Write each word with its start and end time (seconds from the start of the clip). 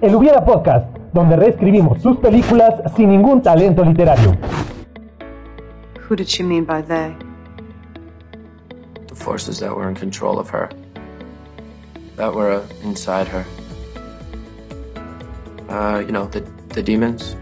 El 0.00 0.14
Hubiera 0.14 0.44
Podcast, 0.44 0.86
donde 1.12 1.36
reescribimos 1.36 2.02
sus 2.02 2.18
películas 2.18 2.74
sin 2.94 3.08
ningún 3.10 3.40
talento 3.40 3.84
literario. 3.84 4.36
Who 6.08 6.16
did 6.16 6.26
she 6.26 6.42
mean 6.42 6.66
by 6.66 6.82
they? 6.82 7.16
The 9.08 9.14
forces 9.14 9.58
that 9.60 9.74
were 9.74 9.88
in 9.88 9.94
control 9.94 10.38
of 10.38 10.50
her. 10.50 10.68
That 12.16 12.34
were 12.34 12.56
uh, 12.56 12.62
inside 12.82 13.26
her. 13.28 13.44
Uh, 15.68 16.00
you 16.00 16.12
know, 16.12 16.26
the, 16.26 16.42
the 16.74 16.82
demons. 16.82 17.36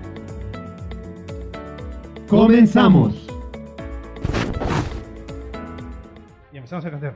Comenzamos. 2.29 3.15
Y 6.53 6.59
empezamos 6.59 6.85
a 6.85 6.91
cantar. 6.91 7.15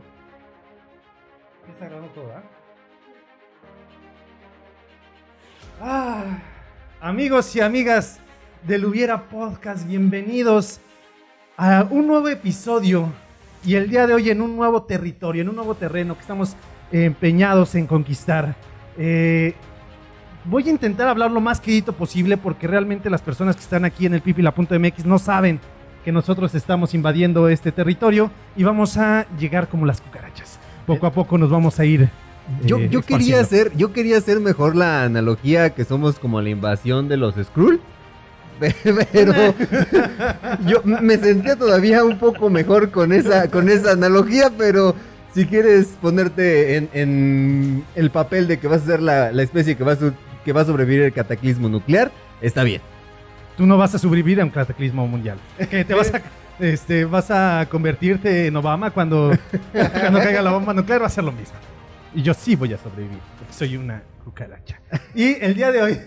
Está 1.68 1.86
grabando 1.86 2.08
todo, 2.10 2.32
¿ah? 2.34 2.42
Ah, 5.80 6.38
amigos 7.02 7.54
y 7.54 7.60
amigas 7.60 8.18
del 8.66 8.86
Hubiera 8.86 9.28
Podcast, 9.28 9.86
bienvenidos 9.86 10.80
a 11.58 11.86
un 11.90 12.06
nuevo 12.06 12.28
episodio 12.28 13.12
y 13.62 13.74
el 13.74 13.90
día 13.90 14.06
de 14.06 14.14
hoy 14.14 14.30
en 14.30 14.40
un 14.40 14.56
nuevo 14.56 14.84
territorio, 14.84 15.42
en 15.42 15.50
un 15.50 15.56
nuevo 15.56 15.74
terreno 15.74 16.14
que 16.14 16.22
estamos 16.22 16.56
empeñados 16.92 17.74
en 17.74 17.86
conquistar. 17.86 18.56
Eh, 18.96 19.54
voy 20.46 20.66
a 20.66 20.70
intentar 20.70 21.08
hablar 21.08 21.30
lo 21.30 21.42
más 21.42 21.60
quedito 21.60 21.92
posible 21.92 22.38
porque 22.38 22.66
realmente 22.66 23.10
las 23.10 23.20
personas 23.20 23.54
que 23.54 23.62
están 23.62 23.84
aquí 23.84 24.06
en 24.06 24.14
el 24.14 24.22
pipila.mx 24.22 25.04
no 25.04 25.18
saben 25.18 25.60
que 26.06 26.10
nosotros 26.10 26.54
estamos 26.54 26.94
invadiendo 26.94 27.50
este 27.50 27.70
territorio 27.70 28.30
y 28.56 28.64
vamos 28.64 28.96
a 28.96 29.26
llegar 29.38 29.68
como 29.68 29.84
las 29.84 30.00
cucarachas. 30.00 30.58
Poco 30.86 31.06
a 31.06 31.12
poco 31.12 31.36
nos 31.36 31.50
vamos 31.50 31.78
a 31.78 31.84
ir. 31.84 32.08
Yo, 32.64 32.78
eh, 32.78 32.88
yo 32.90 33.02
quería 33.02 33.40
hacer, 33.40 33.72
yo 33.76 33.92
quería 33.92 34.18
hacer 34.18 34.40
mejor 34.40 34.76
la 34.76 35.04
analogía 35.04 35.70
que 35.70 35.84
somos 35.84 36.18
como 36.18 36.40
la 36.40 36.48
invasión 36.50 37.08
de 37.08 37.16
los 37.16 37.34
Skrull. 37.34 37.80
Pero 39.12 39.32
yo 40.66 40.82
me 40.84 41.18
sentía 41.18 41.56
todavía 41.56 42.04
un 42.04 42.18
poco 42.18 42.48
mejor 42.48 42.90
con 42.90 43.12
esa, 43.12 43.50
con 43.50 43.68
esa 43.68 43.92
analogía, 43.92 44.50
pero 44.56 44.94
si 45.34 45.44
quieres 45.44 45.88
ponerte 46.00 46.76
en, 46.76 46.88
en 46.94 47.84
el 47.94 48.10
papel 48.10 48.48
de 48.48 48.58
que 48.58 48.66
vas 48.66 48.82
a 48.82 48.86
ser 48.86 49.02
la, 49.02 49.30
la 49.32 49.42
especie 49.42 49.76
que 49.76 49.84
va, 49.84 49.92
a, 49.92 49.96
su- 49.96 50.14
que 50.44 50.52
va 50.52 50.62
a 50.62 50.64
sobrevivir 50.64 51.02
el 51.02 51.12
cataclismo 51.12 51.68
nuclear, 51.68 52.10
está 52.40 52.62
bien. 52.62 52.80
Tú 53.58 53.66
no 53.66 53.76
vas 53.76 53.94
a 53.94 53.98
sobrevivir 53.98 54.40
a 54.40 54.44
un 54.44 54.50
cataclismo 54.50 55.06
mundial. 55.06 55.36
Que 55.70 55.84
te 55.84 55.92
vas 55.92 56.12
a, 56.14 56.22
este, 56.64 57.04
vas 57.04 57.30
a 57.30 57.66
convertirte 57.70 58.46
en 58.46 58.56
Obama 58.56 58.90
cuando, 58.90 59.32
cuando 59.72 60.18
caiga 60.20 60.40
la 60.40 60.52
bomba 60.52 60.72
nuclear, 60.72 61.02
va 61.02 61.06
a 61.06 61.10
ser 61.10 61.24
lo 61.24 61.32
mismo. 61.32 61.56
Y 62.14 62.22
yo 62.22 62.34
sí 62.34 62.56
voy 62.56 62.72
a 62.72 62.78
sobrevivir, 62.78 63.18
porque 63.38 63.52
soy 63.52 63.76
una 63.76 64.02
cucaracha. 64.24 64.80
Y 65.14 65.34
el 65.40 65.54
día 65.54 65.70
de 65.70 65.82
hoy, 65.82 65.98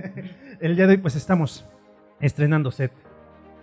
el 0.60 0.76
día 0.76 0.86
de 0.86 0.94
hoy, 0.94 0.98
pues 0.98 1.16
estamos 1.16 1.64
estrenando 2.20 2.70
set. 2.70 2.92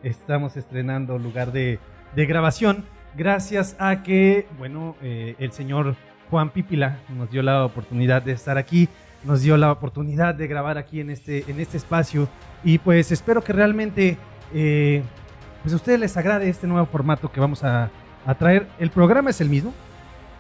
Estamos 0.03 0.57
estrenando 0.57 1.17
lugar 1.17 1.51
de, 1.51 1.79
de 2.15 2.25
grabación. 2.25 2.85
Gracias 3.17 3.75
a 3.79 4.03
que, 4.03 4.45
bueno, 4.57 4.95
eh, 5.01 5.35
el 5.39 5.51
señor 5.51 5.95
Juan 6.29 6.49
Pípila 6.49 6.99
nos 7.09 7.31
dio 7.31 7.41
la 7.41 7.65
oportunidad 7.65 8.21
de 8.21 8.33
estar 8.33 8.57
aquí, 8.57 8.89
nos 9.23 9.41
dio 9.41 9.57
la 9.57 9.71
oportunidad 9.71 10.35
de 10.35 10.47
grabar 10.47 10.77
aquí 10.77 10.99
en 10.99 11.09
este, 11.09 11.49
en 11.49 11.59
este 11.59 11.77
espacio. 11.77 12.27
Y 12.63 12.77
pues 12.77 13.11
espero 13.11 13.43
que 13.43 13.53
realmente 13.53 14.17
eh, 14.53 15.01
pues 15.63 15.73
a 15.73 15.77
ustedes 15.77 15.99
les 15.99 16.17
agrade 16.17 16.49
este 16.49 16.67
nuevo 16.67 16.85
formato 16.85 17.31
que 17.31 17.39
vamos 17.39 17.63
a, 17.63 17.89
a 18.25 18.35
traer. 18.35 18.67
El 18.79 18.89
programa 18.89 19.29
es 19.29 19.41
el 19.41 19.49
mismo. 19.49 19.73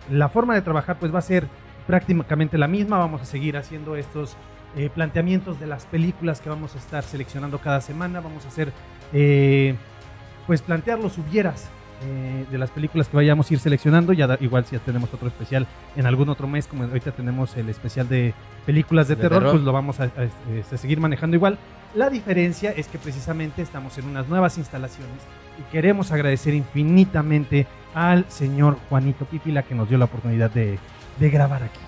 La 0.09 0.29
forma 0.29 0.53
de 0.53 0.61
trabajar 0.61 0.97
pues 0.99 1.13
va 1.13 1.19
a 1.19 1.23
ser 1.23 1.47
prácticamente 1.87 2.57
la 2.57 2.67
misma. 2.67 2.97
Vamos 2.97 3.21
a 3.21 3.25
seguir 3.25 3.57
haciendo 3.57 3.95
estos 3.95 4.35
eh, 4.75 4.89
planteamientos 4.93 5.59
de 5.59 5.67
las 5.67 5.85
películas 5.85 6.41
que 6.41 6.49
vamos 6.49 6.75
a 6.75 6.77
estar 6.77 7.03
seleccionando 7.03 7.59
cada 7.59 7.81
semana. 7.81 8.19
Vamos 8.21 8.45
a 8.45 8.47
hacer 8.49 8.71
eh, 9.13 9.75
pues 10.47 10.61
plantear 10.61 10.99
los 10.99 11.17
hubieras 11.17 11.69
eh, 12.03 12.45
de 12.51 12.57
las 12.57 12.69
películas 12.71 13.07
que 13.07 13.15
vayamos 13.17 13.49
a 13.49 13.53
ir 13.53 13.59
seleccionando. 13.59 14.13
Ya 14.13 14.27
da- 14.27 14.37
igual 14.41 14.65
si 14.65 14.75
ya 14.75 14.81
tenemos 14.83 15.13
otro 15.13 15.27
especial 15.27 15.65
en 15.95 16.05
algún 16.05 16.29
otro 16.29 16.47
mes, 16.47 16.67
como 16.67 16.83
ahorita 16.83 17.11
tenemos 17.11 17.55
el 17.57 17.69
especial 17.69 18.07
de 18.09 18.33
películas 18.65 19.07
de, 19.07 19.15
De 19.15 19.21
terror, 19.23 19.39
terror. 19.39 19.53
pues 19.53 19.63
lo 19.63 19.71
vamos 19.71 19.99
a, 19.99 20.03
a- 20.03 20.73
a 20.73 20.77
seguir 20.77 20.99
manejando 20.99 21.35
igual. 21.35 21.57
La 21.95 22.09
diferencia 22.09 22.71
es 22.71 22.87
que 22.89 22.97
precisamente 22.97 23.61
estamos 23.61 23.97
en 23.97 24.05
unas 24.07 24.27
nuevas 24.27 24.57
instalaciones 24.57 25.15
y 25.59 25.71
queremos 25.71 26.11
agradecer 26.11 26.53
infinitamente 26.53 27.67
al 27.93 28.25
señor 28.29 28.77
Juanito 28.89 29.25
Pipila 29.25 29.63
que 29.63 29.75
nos 29.75 29.89
dio 29.89 29.97
la 29.97 30.05
oportunidad 30.05 30.51
de, 30.51 30.79
de 31.19 31.29
grabar 31.29 31.63
aquí. 31.63 31.79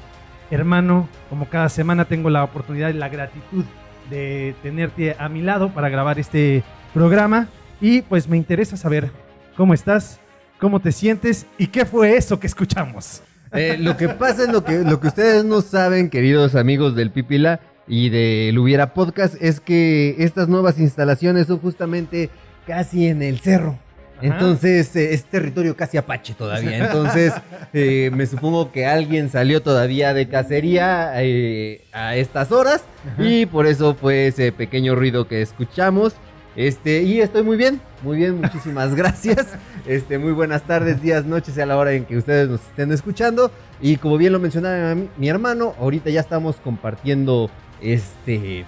Hermano, 0.50 1.10
como 1.30 1.50
cada 1.50 1.70
semana 1.70 2.06
tengo 2.06 2.30
la 2.30 2.44
oportunidad 2.44 2.90
y 2.90 2.94
la 2.94 3.10
gratitud 3.10 3.66
de 4.10 4.56
tenerte 4.64 5.16
a 5.20 5.28
mi 5.28 5.42
lado 5.42 5.74
para 5.74 5.90
grabar 5.90 6.20
este 6.20 6.64
programa 6.94 7.48
y 7.82 8.02
pues 8.02 8.28
me 8.28 8.38
interesa 8.38 8.78
saber 8.78 9.12
cómo 9.56 9.74
estás, 9.74 10.20
cómo 10.60 10.80
te 10.80 10.92
sientes 10.92 11.46
y 11.58 11.68
qué 11.68 11.86
fue 11.86 12.16
eso 12.16 12.40
que 12.40 12.48
escuchamos. 12.48 13.22
Eh, 13.54 13.78
lo 13.80 13.96
que 13.98 14.10
pasa 14.10 14.44
es 14.44 14.50
lo 14.50 14.64
que, 14.64 14.80
lo 14.80 15.00
que 15.00 15.08
ustedes 15.08 15.44
no 15.46 15.62
saben, 15.62 16.10
queridos 16.10 16.56
amigos 16.56 16.96
del 16.96 17.12
Pipila 17.12 17.60
y 17.88 18.10
del 18.10 18.58
Hubiera 18.58 18.94
Podcast, 18.94 19.36
es 19.40 19.60
que 19.60 20.16
estas 20.20 20.48
nuevas 20.48 20.80
instalaciones 20.80 21.48
son 21.48 21.60
justamente 21.60 22.30
casi 22.68 23.08
en 23.08 23.24
el 23.24 23.40
cerro. 23.40 23.80
Ajá. 24.18 24.26
Entonces 24.26 24.96
eh, 24.96 25.14
es 25.14 25.26
territorio 25.26 25.76
casi 25.76 25.98
apache 25.98 26.34
todavía. 26.34 26.78
Entonces 26.86 27.34
eh, 27.74 28.12
me 28.14 28.26
supongo 28.26 28.72
que 28.72 28.86
alguien 28.86 29.30
salió 29.30 29.62
todavía 29.62 30.14
de 30.14 30.28
cacería 30.28 31.12
eh, 31.16 31.86
a 31.94 32.16
estas 32.16 32.52
horas 32.52 32.84
y 33.18 33.46
por 33.46 33.66
eso 33.66 33.96
fue 33.96 34.28
ese 34.28 34.52
pequeño 34.52 34.96
ruido 34.96 35.28
que 35.28 35.42
escuchamos. 35.42 36.14
Este, 36.56 37.04
y 37.04 37.22
estoy 37.22 37.44
muy 37.44 37.56
bien, 37.56 37.80
muy 38.02 38.18
bien, 38.18 38.42
muchísimas 38.42 38.96
gracias. 38.96 39.48
Este, 39.86 40.18
muy 40.18 40.32
buenas 40.32 40.64
tardes, 40.64 41.02
días, 41.04 41.24
noches 41.24 41.56
a 41.60 41.68
la 41.68 41.78
hora 41.78 41.94
en 41.94 42.04
que 42.04 42.18
ustedes 42.18 42.50
nos 42.50 42.62
estén 42.62 42.92
escuchando. 42.92 43.52
Y 43.80 43.98
como 43.98 44.18
bien 44.18 44.34
lo 44.34 44.40
mencionaba 44.40 44.96
mi, 44.96 45.08
mi 45.18 45.30
hermano, 45.30 45.76
ahorita 45.80 46.10
ya 46.10 46.20
estamos 46.20 46.56
compartiendo 46.56 47.52
este, 47.80 48.66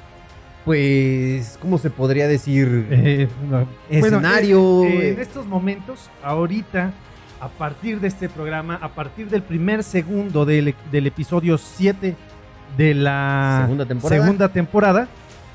pues, 0.65 1.57
¿cómo 1.61 1.77
se 1.77 1.89
podría 1.89 2.27
decir? 2.27 2.87
Eh, 2.91 3.27
no. 3.49 3.67
Escenario, 3.89 4.61
Bueno, 4.61 5.01
en 5.01 5.19
estos 5.19 5.45
momentos, 5.45 6.09
ahorita, 6.23 6.91
a 7.39 7.47
partir 7.47 7.99
de 7.99 8.07
este 8.07 8.29
programa, 8.29 8.77
a 8.81 8.89
partir 8.89 9.29
del 9.29 9.41
primer 9.41 9.83
segundo 9.83 10.45
del, 10.45 10.75
del 10.91 11.07
episodio 11.07 11.57
7 11.57 12.15
de 12.77 12.93
la 12.93 13.61
Segunda 13.63 13.85
temporada. 13.85 14.21
segunda 14.21 14.49
temporada, 14.49 15.07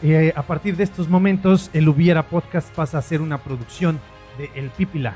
eh, 0.03 0.32
a 0.34 0.42
partir 0.42 0.76
de 0.76 0.84
estos 0.84 1.09
momentos, 1.09 1.71
el 1.72 1.88
Hubiera 1.88 2.22
Podcast 2.25 2.75
pasa 2.75 2.98
a 2.98 3.03
ser 3.03 3.21
una 3.21 3.38
producción 3.38 4.00
de 4.38 4.50
elpipila.mx. 4.54 5.15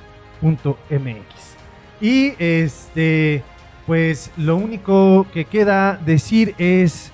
Y 2.00 2.34
este, 2.38 3.42
pues 3.86 4.30
lo 4.36 4.56
único 4.56 5.26
que 5.32 5.44
queda 5.44 5.96
decir 5.96 6.54
es, 6.58 7.10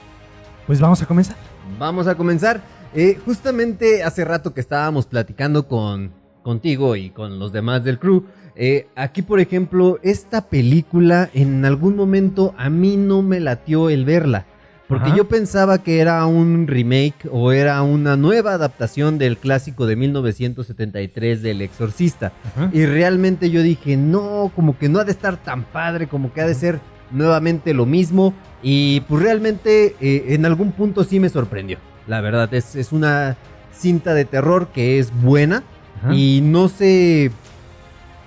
pues 0.66 0.80
vamos 0.80 1.00
a 1.02 1.06
comenzar. 1.06 1.36
Vamos 1.78 2.06
a 2.06 2.14
comenzar. 2.14 2.60
Eh, 2.94 3.18
justamente 3.24 4.02
hace 4.04 4.24
rato 4.24 4.54
que 4.54 4.60
estábamos 4.60 5.06
platicando 5.06 5.66
con 5.66 6.12
contigo 6.42 6.94
y 6.94 7.10
con 7.10 7.38
los 7.38 7.52
demás 7.52 7.82
del 7.84 7.98
crew. 7.98 8.24
eh, 8.54 8.86
aquí, 8.94 9.22
por 9.22 9.40
ejemplo, 9.40 9.98
esta 10.02 10.48
película 10.48 11.28
en 11.34 11.64
algún 11.64 11.96
momento 11.96 12.54
a 12.56 12.70
mí 12.70 12.96
no 12.96 13.22
me 13.22 13.40
latió 13.40 13.90
el 13.90 14.04
verla. 14.04 14.46
Porque 14.86 15.06
Ajá. 15.06 15.16
yo 15.16 15.28
pensaba 15.28 15.82
que 15.82 15.98
era 15.98 16.24
un 16.26 16.66
remake 16.66 17.26
o 17.32 17.52
era 17.52 17.82
una 17.82 18.16
nueva 18.16 18.52
adaptación 18.52 19.16
del 19.16 19.38
clásico 19.38 19.86
de 19.86 19.96
1973 19.96 21.42
del 21.42 21.62
Exorcista. 21.62 22.32
Y 22.72 22.84
realmente 22.84 23.50
yo 23.50 23.62
dije, 23.62 23.96
no, 23.96 24.52
como 24.54 24.78
que 24.78 24.90
no 24.90 24.98
ha 24.98 25.04
de 25.04 25.12
estar 25.12 25.38
tan 25.38 25.64
padre, 25.64 26.06
como 26.06 26.32
que 26.34 26.42
ha 26.42 26.46
de 26.46 26.54
ser 26.54 26.80
nuevamente 27.10 27.72
lo 27.72 27.86
mismo. 27.86 28.34
Y 28.66 29.00
pues 29.02 29.22
realmente 29.22 29.94
eh, 30.00 30.24
en 30.30 30.46
algún 30.46 30.72
punto 30.72 31.04
sí 31.04 31.20
me 31.20 31.28
sorprendió. 31.28 31.78
La 32.06 32.20
verdad, 32.22 32.52
es, 32.54 32.74
es 32.76 32.92
una 32.92 33.36
cinta 33.72 34.14
de 34.14 34.24
terror 34.24 34.68
que 34.68 34.98
es 34.98 35.12
buena 35.22 35.62
Ajá. 36.02 36.14
y 36.14 36.40
no 36.42 36.68
se... 36.68 37.30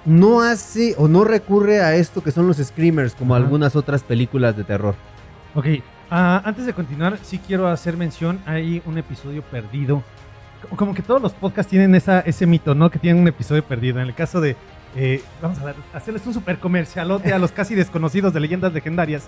No 0.05 0.41
hace 0.41 0.95
o 0.97 1.07
no 1.09 1.25
recurre 1.25 1.81
a 1.81 1.95
esto 1.95 2.23
que 2.23 2.31
son 2.31 2.47
los 2.47 2.57
screamers 2.57 3.13
como 3.13 3.35
Ajá. 3.35 3.43
algunas 3.43 3.75
otras 3.75 4.03
películas 4.03 4.55
de 4.55 4.63
terror. 4.63 4.95
Ok, 5.53 5.65
ah, 6.09 6.41
antes 6.45 6.65
de 6.65 6.71
continuar, 6.73 7.17
sí 7.23 7.39
quiero 7.45 7.67
hacer 7.67 7.97
mención, 7.97 8.39
hay 8.45 8.81
un 8.85 8.97
episodio 8.97 9.41
perdido. 9.41 10.03
Co- 10.69 10.77
Como 10.77 10.93
que 10.93 11.01
todos 11.01 11.21
los 11.21 11.33
podcasts 11.33 11.69
tienen 11.69 11.93
esa, 11.93 12.21
ese 12.21 12.45
mito, 12.45 12.73
¿no? 12.73 12.89
Que 12.89 12.99
tienen 12.99 13.21
un 13.21 13.27
episodio 13.27 13.63
perdido. 13.65 13.99
En 13.99 14.07
el 14.07 14.13
caso 14.15 14.39
de, 14.39 14.55
eh, 14.95 15.21
vamos 15.41 15.59
a 15.59 15.65
dar- 15.65 15.75
hacerles 15.93 16.25
un 16.25 16.33
super 16.33 16.57
comercialote 16.59 17.33
a 17.33 17.39
los 17.39 17.51
casi 17.51 17.75
desconocidos 17.75 18.33
de 18.33 18.39
leyendas 18.39 18.71
legendarias 18.71 19.27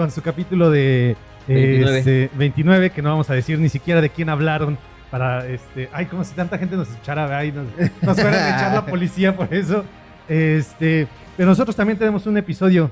con 0.00 0.10
su 0.10 0.22
capítulo 0.22 0.70
de 0.70 1.10
eh, 1.10 1.16
29. 1.46 1.98
este, 1.98 2.30
29, 2.38 2.88
que 2.90 3.02
no 3.02 3.10
vamos 3.10 3.28
a 3.28 3.34
decir 3.34 3.58
ni 3.58 3.68
siquiera 3.68 4.00
de 4.00 4.08
quién 4.08 4.30
hablaron. 4.30 4.78
Para, 5.10 5.46
este, 5.46 5.90
ay, 5.92 6.06
como 6.06 6.24
si 6.24 6.32
tanta 6.34 6.56
gente 6.56 6.74
nos 6.74 6.88
escuchara, 6.88 7.26
¿verdad? 7.26 7.42
y 7.42 7.52
nos, 7.52 7.66
nos 8.00 8.14
fueran 8.18 8.42
a 8.42 8.56
echar 8.56 8.72
la 8.72 8.86
policía 8.86 9.36
por 9.36 9.52
eso. 9.52 9.84
Este, 10.26 11.06
pero 11.36 11.50
nosotros 11.50 11.76
también 11.76 11.98
tenemos 11.98 12.26
un 12.26 12.38
episodio, 12.38 12.90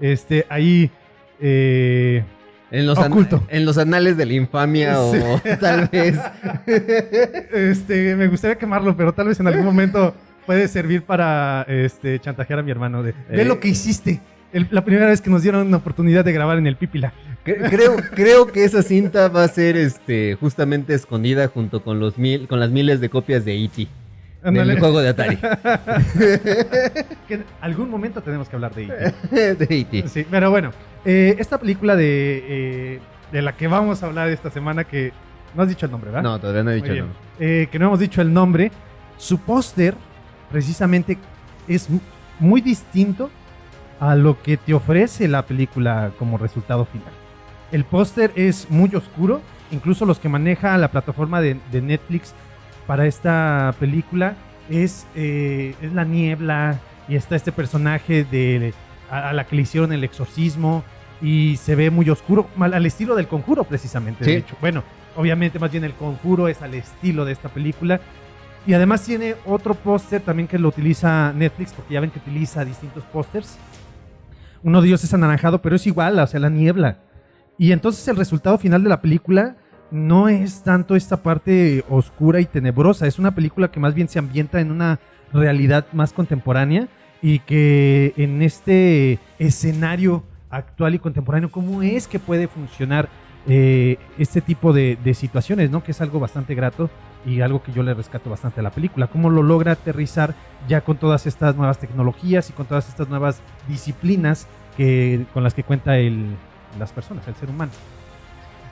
este, 0.00 0.44
ahí, 0.50 0.90
eh, 1.40 2.22
En 2.70 2.86
los, 2.86 2.98
Oculto. 2.98 3.42
en 3.48 3.64
los 3.64 3.78
anales 3.78 4.18
de 4.18 4.26
la 4.26 4.34
infamia 4.34 5.00
o 5.00 5.14
tal 5.60 5.88
vez. 5.90 6.18
Este, 7.52 8.16
me 8.16 8.28
gustaría 8.28 8.56
quemarlo, 8.58 8.94
pero 8.96 9.14
tal 9.14 9.28
vez 9.28 9.40
en 9.40 9.46
algún 9.46 9.64
momento 9.64 10.14
puede 10.44 10.68
servir 10.68 11.04
para 11.04 11.64
este, 11.68 12.18
chantajear 12.18 12.58
a 12.58 12.62
mi 12.62 12.70
hermano. 12.70 13.02
De, 13.02 13.12
ve 13.30 13.42
Eh. 13.42 13.44
lo 13.46 13.60
que 13.60 13.68
hiciste. 13.68 14.20
El- 14.52 14.66
la 14.70 14.84
primera 14.84 15.06
vez 15.06 15.20
que 15.20 15.30
nos 15.30 15.42
dieron 15.42 15.66
una 15.66 15.76
oportunidad 15.76 16.24
de 16.24 16.32
grabar 16.32 16.58
en 16.58 16.66
el 16.66 16.76
Pipila. 16.76 17.12
Cre- 17.44 17.70
Creo, 17.70 17.96
creo 18.14 18.46
que 18.48 18.64
esa 18.64 18.82
cinta 18.82 19.28
va 19.28 19.44
a 19.44 19.48
ser 19.48 19.76
este, 19.76 20.36
justamente 20.40 20.92
escondida 20.94 21.48
junto 21.48 21.82
con, 21.82 22.00
los 22.00 22.18
mil, 22.18 22.48
con 22.48 22.58
las 22.60 22.70
miles 22.70 23.00
de 23.00 23.08
copias 23.08 23.44
de 23.44 23.64
E.T. 23.64 23.86
Ándale. 24.42 24.72
del 24.72 24.80
juego 24.80 25.00
de 25.02 25.08
Atari. 25.10 25.36
Que 27.28 27.34
en 27.34 27.44
algún 27.60 27.90
momento 27.90 28.22
tenemos 28.22 28.48
que 28.48 28.56
hablar 28.56 28.74
de 28.74 28.84
E.T. 28.84 29.54
de 29.66 29.66
E.T. 29.80 30.08
Sí, 30.08 30.26
pero 30.30 30.50
bueno, 30.50 30.72
eh, 31.04 31.36
esta 31.38 31.58
película 31.58 31.94
de, 31.96 32.44
eh, 32.48 33.00
de 33.32 33.42
la 33.42 33.56
que 33.56 33.68
vamos 33.68 34.02
a 34.02 34.06
hablar 34.06 34.28
esta 34.30 34.50
semana, 34.50 34.84
que 34.84 35.12
no 35.54 35.62
has 35.62 35.68
dicho 35.68 35.86
el 35.86 35.92
nombre, 35.92 36.10
¿verdad? 36.10 36.22
No, 36.22 36.38
todavía 36.40 36.62
no 36.62 36.70
he 36.70 36.76
dicho 36.76 36.92
bien. 36.92 37.06
nada. 37.06 37.18
Eh, 37.38 37.68
que 37.70 37.78
no 37.78 37.86
hemos 37.86 37.98
dicho 38.00 38.20
el 38.20 38.32
nombre, 38.32 38.70
su 39.16 39.38
póster 39.38 39.94
precisamente 40.50 41.16
es 41.68 41.88
mu- 41.88 42.00
muy 42.38 42.60
distinto 42.60 43.30
a 44.00 44.14
lo 44.16 44.42
que 44.42 44.56
te 44.56 44.74
ofrece 44.74 45.28
la 45.28 45.44
película 45.46 46.10
como 46.18 46.38
resultado 46.38 46.86
final. 46.86 47.12
El 47.70 47.84
póster 47.84 48.32
es 48.34 48.68
muy 48.70 48.94
oscuro, 48.96 49.40
incluso 49.70 50.06
los 50.06 50.18
que 50.18 50.28
maneja 50.28 50.76
la 50.78 50.90
plataforma 50.90 51.40
de, 51.40 51.58
de 51.70 51.82
Netflix 51.82 52.34
para 52.86 53.06
esta 53.06 53.74
película 53.78 54.34
es, 54.68 55.06
eh, 55.14 55.74
es 55.80 55.92
la 55.92 56.04
niebla 56.04 56.80
y 57.08 57.14
está 57.14 57.36
este 57.36 57.52
personaje 57.52 58.24
de, 58.24 58.72
a, 59.10 59.28
a 59.28 59.32
la 59.32 59.46
que 59.46 59.54
le 59.54 59.62
hicieron 59.62 59.92
el 59.92 60.02
exorcismo 60.02 60.82
y 61.20 61.58
se 61.58 61.74
ve 61.74 61.90
muy 61.90 62.08
oscuro, 62.08 62.48
mal 62.56 62.72
al 62.72 62.86
estilo 62.86 63.14
del 63.14 63.28
conjuro 63.28 63.64
precisamente. 63.64 64.24
Sí. 64.24 64.30
De 64.32 64.36
hecho, 64.38 64.56
bueno, 64.60 64.82
obviamente 65.16 65.58
más 65.58 65.70
bien 65.70 65.84
el 65.84 65.92
conjuro 65.92 66.48
es 66.48 66.62
al 66.62 66.74
estilo 66.74 67.24
de 67.24 67.32
esta 67.32 67.48
película. 67.48 68.00
Y 68.66 68.74
además 68.74 69.02
tiene 69.02 69.36
otro 69.46 69.74
póster 69.74 70.20
también 70.20 70.46
que 70.46 70.58
lo 70.58 70.68
utiliza 70.68 71.32
Netflix, 71.34 71.72
porque 71.72 71.94
ya 71.94 72.00
ven 72.00 72.10
que 72.10 72.18
utiliza 72.18 72.64
distintos 72.64 73.04
pósters. 73.04 73.58
Uno 74.62 74.80
de 74.80 74.88
ellos 74.88 75.04
es 75.04 75.14
anaranjado, 75.14 75.62
pero 75.62 75.76
es 75.76 75.86
igual, 75.86 76.18
o 76.18 76.26
sea, 76.26 76.40
la 76.40 76.50
niebla. 76.50 76.98
Y 77.58 77.72
entonces 77.72 78.06
el 78.08 78.16
resultado 78.16 78.58
final 78.58 78.82
de 78.82 78.88
la 78.88 79.00
película 79.00 79.56
no 79.90 80.28
es 80.28 80.62
tanto 80.62 80.96
esta 80.96 81.22
parte 81.22 81.84
oscura 81.88 82.40
y 82.40 82.46
tenebrosa, 82.46 83.06
es 83.06 83.18
una 83.18 83.34
película 83.34 83.70
que 83.70 83.80
más 83.80 83.94
bien 83.94 84.08
se 84.08 84.18
ambienta 84.18 84.60
en 84.60 84.70
una 84.70 85.00
realidad 85.32 85.86
más 85.92 86.12
contemporánea 86.12 86.88
y 87.22 87.40
que 87.40 88.14
en 88.16 88.40
este 88.42 89.18
escenario 89.38 90.24
actual 90.48 90.94
y 90.94 90.98
contemporáneo, 90.98 91.50
¿cómo 91.50 91.82
es 91.82 92.08
que 92.08 92.18
puede 92.18 92.48
funcionar 92.48 93.08
eh, 93.46 93.98
este 94.18 94.40
tipo 94.40 94.72
de, 94.72 94.96
de 95.02 95.14
situaciones, 95.14 95.70
¿no? 95.70 95.82
Que 95.82 95.92
es 95.92 96.00
algo 96.00 96.20
bastante 96.20 96.54
grato 96.54 96.90
y 97.26 97.40
algo 97.40 97.62
que 97.62 97.72
yo 97.72 97.82
le 97.82 97.94
rescato 97.94 98.30
bastante 98.30 98.60
a 98.60 98.62
la 98.62 98.70
película. 98.70 99.06
Cómo 99.06 99.30
lo 99.30 99.42
logra 99.42 99.72
aterrizar 99.72 100.34
ya 100.68 100.80
con 100.80 100.96
todas 100.96 101.26
estas 101.26 101.56
nuevas 101.56 101.78
tecnologías 101.78 102.50
y 102.50 102.52
con 102.52 102.66
todas 102.66 102.88
estas 102.88 103.08
nuevas 103.08 103.40
disciplinas 103.68 104.46
que, 104.76 105.26
con 105.32 105.42
las 105.42 105.54
que 105.54 105.64
cuenta 105.64 105.98
el, 105.98 106.26
las 106.78 106.92
personas, 106.92 107.26
el 107.28 107.34
ser 107.34 107.50
humano. 107.50 107.72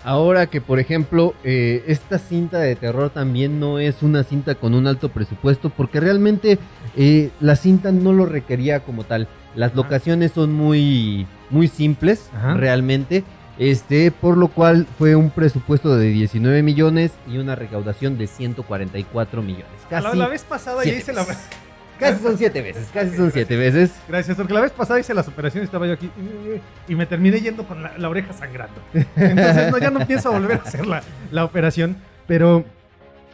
Ahora 0.04 0.46
que, 0.46 0.60
por 0.60 0.78
ejemplo, 0.78 1.34
eh, 1.44 1.84
esta 1.86 2.18
cinta 2.18 2.58
de 2.60 2.76
terror 2.76 3.10
también 3.10 3.58
no 3.58 3.78
es 3.78 4.02
una 4.02 4.22
cinta 4.22 4.54
con 4.54 4.74
un 4.74 4.86
alto 4.86 5.08
presupuesto, 5.08 5.70
porque 5.70 6.00
realmente 6.00 6.58
eh, 6.96 7.30
la 7.40 7.56
cinta 7.56 7.90
no 7.90 8.12
lo 8.12 8.24
requería 8.24 8.80
como 8.80 9.04
tal. 9.04 9.28
Las 9.54 9.72
Ajá. 9.72 9.76
locaciones 9.76 10.32
son 10.32 10.52
muy, 10.52 11.26
muy 11.50 11.66
simples, 11.68 12.30
Ajá. 12.34 12.54
realmente. 12.54 13.24
Este, 13.58 14.12
por 14.12 14.36
lo 14.36 14.48
cual 14.48 14.86
fue 14.98 15.16
un 15.16 15.30
presupuesto 15.30 15.96
de 15.96 16.08
19 16.08 16.62
millones 16.62 17.12
y 17.26 17.38
una 17.38 17.56
recaudación 17.56 18.16
de 18.16 18.28
144 18.28 19.42
millones. 19.42 19.66
la, 19.90 20.02
Casi, 20.02 20.16
la 20.16 20.28
vez 20.28 20.44
pasada 20.44 20.84
ya 20.84 20.92
hice 20.92 21.12
la... 21.12 21.26
casi 21.98 22.22
son 22.22 22.38
siete 22.38 22.62
veces, 22.62 22.88
casi 22.94 23.16
son 23.16 23.32
siete 23.32 23.56
veces. 23.56 23.92
Gracias, 24.08 24.36
porque 24.36 24.54
la 24.54 24.60
vez 24.60 24.70
pasada 24.70 25.00
hice 25.00 25.12
las 25.12 25.26
operaciones, 25.26 25.66
estaba 25.66 25.88
yo 25.88 25.94
aquí 25.94 26.08
y 26.86 26.94
me 26.94 27.06
terminé 27.06 27.40
yendo 27.40 27.64
con 27.66 27.82
la, 27.82 27.98
la 27.98 28.08
oreja 28.08 28.32
sangrando. 28.32 28.80
Entonces 29.16 29.72
no, 29.72 29.78
ya 29.78 29.90
no 29.90 30.06
pienso 30.06 30.30
volver 30.30 30.60
a 30.64 30.68
hacer 30.68 30.86
la, 30.86 31.02
la 31.32 31.44
operación, 31.44 31.96
pero, 32.28 32.64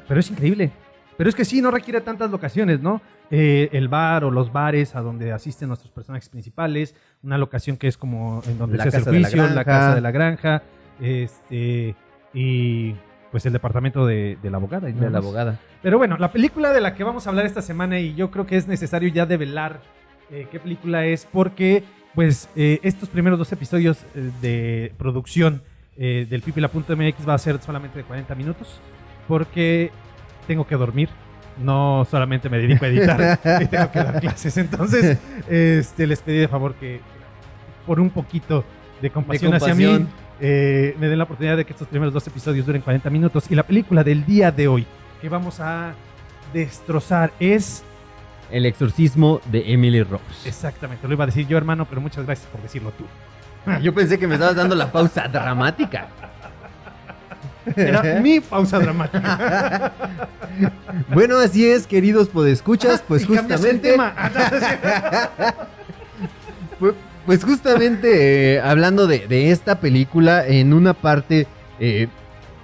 pero 0.09 0.21
es 0.21 0.31
increíble. 0.31 0.73
Pero 1.17 1.31
es 1.31 1.37
que 1.37 1.45
sí, 1.45 1.63
no 1.63 1.71
requiere 1.71 2.01
tantas 2.01 2.31
locaciones, 2.31 2.81
¿no? 2.81 3.01
Eh, 3.31 3.69
el 3.73 3.89
bar 3.89 4.25
o 4.25 4.31
los 4.31 4.53
bares 4.53 4.95
a 4.95 5.01
donde 5.01 5.33
asisten 5.33 5.69
nuestros 5.69 5.91
personajes 5.93 6.29
principales, 6.29 6.95
una 7.23 7.39
locación 7.39 7.77
que 7.77 7.89
es 7.89 7.97
como 7.97 8.43
en 8.47 8.59
donde 8.59 8.77
La 8.79 8.85
se 8.85 8.89
hace 8.89 8.99
el 8.99 9.05
casa 9.05 9.11
de 9.13 9.21
la 9.21 9.29
juicio, 9.29 9.43
la, 9.43 9.49
granja. 9.49 9.65
casa 9.65 9.95
de 9.95 10.01
la 10.01 10.11
granja, 10.11 10.63
este, 11.01 11.95
y 12.33 12.95
pues 13.31 13.47
el 13.47 13.53
departamento 13.53 14.07
de, 14.07 14.39
de 14.43 14.51
la 14.51 14.59
abogada. 14.59 14.89
y 14.89 14.93
De 14.93 15.11
la 15.11 15.19
abogada. 15.19 15.59
Pero 15.83 15.99
bueno, 15.99 16.17
la 16.19 16.31
película 16.33 16.73
de 16.73 16.81
la 16.81 16.95
que 16.95 17.05
vamos 17.05 17.27
a 17.27 17.31
hablar 17.31 17.47
esta 17.47 17.63
semana 17.63 17.99
y 17.99 18.15
yo 18.15 18.31
creo 18.31 18.47
que 18.47 18.57
es 18.57 18.69
necesario 18.69 19.09
ya 19.09 19.27
develar 19.27 19.81
eh, 20.31 20.47
qué 20.51 20.59
película 20.59 21.05
es 21.05 21.27
porque 21.31 21.85
pues 22.15 22.49
eh, 22.57 22.79
estos 22.83 23.09
primeros 23.09 23.39
dos 23.39 23.53
episodios 23.53 23.99
eh, 24.15 24.31
de 24.41 24.93
producción 24.97 25.63
eh, 25.97 26.27
del 26.29 26.43
pipila.mx 26.43 27.29
va 27.29 27.35
a 27.35 27.39
ser 27.39 27.61
solamente 27.61 27.99
de 27.99 28.05
40 28.05 28.35
minutos 28.35 28.81
porque 29.29 29.91
tengo 30.47 30.67
que 30.67 30.77
dormir. 30.77 31.09
No 31.59 32.05
solamente 32.11 32.49
me 32.49 32.59
dedico 32.59 32.85
a 32.85 32.89
editar 32.89 33.39
y 33.63 33.67
tengo 33.67 33.91
que 33.93 33.99
dar 34.01 34.21
clases. 34.21 34.57
Entonces, 34.57 35.19
este, 35.49 36.07
les 36.07 36.21
pedí 36.21 36.39
de 36.39 36.49
favor 36.49 36.75
que 36.75 37.01
por 37.87 38.01
un 38.01 38.11
poquito 38.11 38.65
de 39.01 39.11
compasión, 39.11 39.55
hacia 39.55 39.75
mí 39.75 39.85
compasión. 39.85 40.09
eh, 40.41 40.97
me 40.99 41.07
den 41.09 41.19
la 41.19 41.25
oportunidad 41.25 41.57
de 41.57 41.65
que 41.65 41.73
estos 41.73 41.87
primeros 41.87 42.13
dos 42.13 42.27
episodios 42.27 42.67
duren 42.67 42.83
40 42.83 43.09
minutos. 43.11 43.45
Y 43.51 43.55
la 43.55 43.63
película 43.63 44.03
del 44.03 44.25
día 44.27 44.51
de 44.51 44.67
hoy 44.69 44.87
que 45.21 45.29
vamos 45.29 45.61
a 45.61 45.95
destrozar 46.53 47.33
es 47.39 47.83
El 48.51 48.67
exorcismo 48.67 49.41
de 49.47 49.73
Emily 49.73 50.03
Rose. 50.03 50.47
exactamente, 50.49 51.07
lo 51.09 51.15
iba 51.15 51.25
a 51.25 51.27
decir 51.27 51.47
yo 51.47 51.57
hermano, 51.57 51.85
pero 51.87 52.01
muchas 52.01 52.25
gracias 52.27 52.49
por 52.51 52.61
decirlo 52.63 52.91
tú. 52.93 53.05
Yo 53.81 53.95
pensé 53.95 54.19
que 54.19 54.27
me 54.27 54.35
estabas 54.35 54.57
dando 54.57 54.75
la 54.75 54.93
pausa 54.93 55.27
dramática. 55.29 56.09
Era 57.77 58.03
mi 58.23 58.41
pausa 58.41 58.79
dramática. 58.79 59.93
Bueno, 61.13 61.39
así 61.39 61.67
es, 61.69 61.87
queridos 61.89 62.29
podescuchas, 62.29 63.03
pues 63.07 63.23
Y 63.23 63.27
cambias 63.27 63.65
el 63.65 63.81
justamente, 63.81 63.91
tema. 63.91 64.15
Ah, 64.17 64.31
no, 64.33 64.59
sí. 64.61 64.67
pu- 66.81 66.95
pues 67.27 67.43
justamente 67.45 68.55
eh, 68.55 68.61
hablando 68.61 69.07
de, 69.09 69.27
de 69.27 69.51
esta 69.51 69.81
película, 69.81 70.47
en 70.47 70.73
una 70.73 70.95
parte 70.95 71.47
eh, 71.81 72.07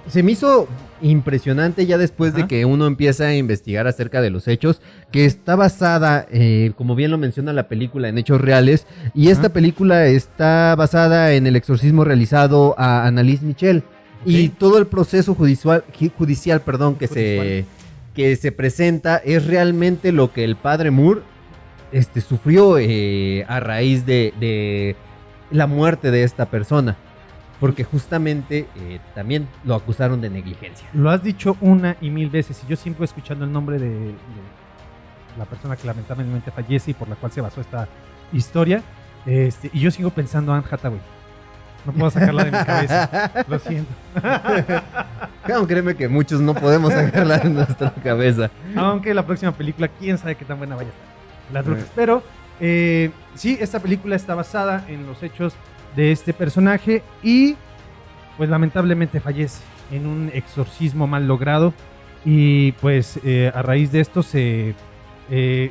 se 0.06 0.23
me 0.23 0.32
hizo 0.32 0.69
impresionante 1.02 1.87
ya 1.87 1.97
después 1.99 2.35
de 2.35 2.47
que 2.47 2.64
uno 2.66 2.87
empieza 2.87 3.25
a 3.25 3.35
investigar 3.35 3.87
acerca 3.87 4.21
de 4.21 4.28
los 4.30 4.47
hechos, 4.49 4.80
que 5.11 5.25
está 5.25 5.57
basada, 5.57 6.26
eh, 6.30 6.73
como 6.76 6.95
bien 6.95 7.11
lo 7.11 7.16
menciona 7.19 7.52
la 7.54 7.69
película, 7.69 8.09
en 8.09 8.19
hechos 8.19 8.38
reales, 8.40 8.87
y 9.14 9.30
esta 9.30 9.49
película 9.49 10.07
está 10.07 10.75
basada 10.76 11.33
en 11.33 11.47
el 11.47 11.57
exorcismo 11.57 12.04
realizado 12.04 12.75
a 12.78 13.07
Annalise 13.07 13.45
Michel. 13.47 13.83
Y 14.24 14.48
todo 14.50 14.78
el 14.78 14.86
proceso 14.86 15.34
judicial, 15.34 15.84
ju- 15.98 16.12
judicial 16.16 16.60
perdón, 16.60 16.96
que 16.96 17.06
se, 17.08 17.64
que 18.14 18.36
se 18.36 18.52
presenta 18.52 19.16
es 19.16 19.46
realmente 19.46 20.12
lo 20.12 20.32
que 20.32 20.44
el 20.44 20.56
padre 20.56 20.90
Moore 20.90 21.22
este, 21.92 22.20
sufrió 22.20 22.78
eh, 22.78 23.44
a 23.48 23.60
raíz 23.60 24.04
de, 24.06 24.32
de 24.38 24.96
la 25.50 25.66
muerte 25.66 26.10
de 26.10 26.22
esta 26.24 26.46
persona. 26.46 26.96
Porque 27.60 27.84
justamente 27.84 28.66
eh, 28.76 29.00
también 29.14 29.46
lo 29.64 29.74
acusaron 29.74 30.20
de 30.22 30.30
negligencia. 30.30 30.88
Lo 30.94 31.10
has 31.10 31.22
dicho 31.22 31.58
una 31.60 31.96
y 32.00 32.08
mil 32.08 32.30
veces 32.30 32.62
y 32.64 32.70
yo 32.70 32.76
sigo 32.76 33.04
escuchando 33.04 33.44
el 33.44 33.52
nombre 33.52 33.78
de, 33.78 33.88
de 33.90 34.14
la 35.38 35.44
persona 35.44 35.76
que 35.76 35.86
lamentablemente 35.86 36.50
fallece 36.50 36.92
y 36.92 36.94
por 36.94 37.08
la 37.08 37.16
cual 37.16 37.32
se 37.32 37.42
basó 37.42 37.60
esta 37.60 37.86
historia. 38.32 38.82
Este, 39.26 39.70
y 39.74 39.80
yo 39.80 39.90
sigo 39.90 40.08
pensando 40.08 40.54
Anne 40.54 40.64
Hathaway. 40.70 41.00
No 41.84 41.92
puedo 41.92 42.10
sacarla 42.10 42.44
de 42.44 42.50
mi 42.50 42.64
cabeza. 42.64 43.44
Lo 43.49 43.58
siento. 43.60 43.92
Claro, 45.44 45.66
créeme 45.66 45.94
que 45.94 46.08
muchos 46.08 46.40
no 46.40 46.54
podemos 46.54 46.92
sacarla 46.92 47.38
de 47.38 47.49
nuestra 47.49 47.92
cabeza. 47.94 48.50
Aunque 48.76 49.14
la 49.14 49.25
próxima 49.25 49.52
película, 49.52 49.88
quién 49.88 50.18
sabe 50.18 50.34
qué 50.34 50.44
tan 50.44 50.58
buena 50.58 50.76
vaya 50.76 50.88
a 50.88 50.92
estar. 50.92 51.06
Las 51.52 51.64
brujas. 51.64 51.90
Pero 51.94 52.22
eh, 52.60 53.10
sí, 53.34 53.56
esta 53.60 53.80
película 53.80 54.16
está 54.16 54.34
basada 54.34 54.84
en 54.88 55.06
los 55.06 55.22
hechos 55.22 55.54
de 55.96 56.12
este 56.12 56.32
personaje 56.32 57.02
y 57.22 57.56
pues 58.37 58.49
lamentablemente 58.49 59.20
fallece 59.20 59.62
en 59.90 60.06
un 60.06 60.30
exorcismo 60.32 61.06
mal 61.06 61.26
logrado 61.26 61.75
y 62.25 62.72
pues 62.72 63.18
eh, 63.25 63.50
a 63.54 63.62
raíz 63.62 63.92
de 63.92 64.00
esto 64.00 64.22
se 64.22 64.75
eh, 65.30 65.70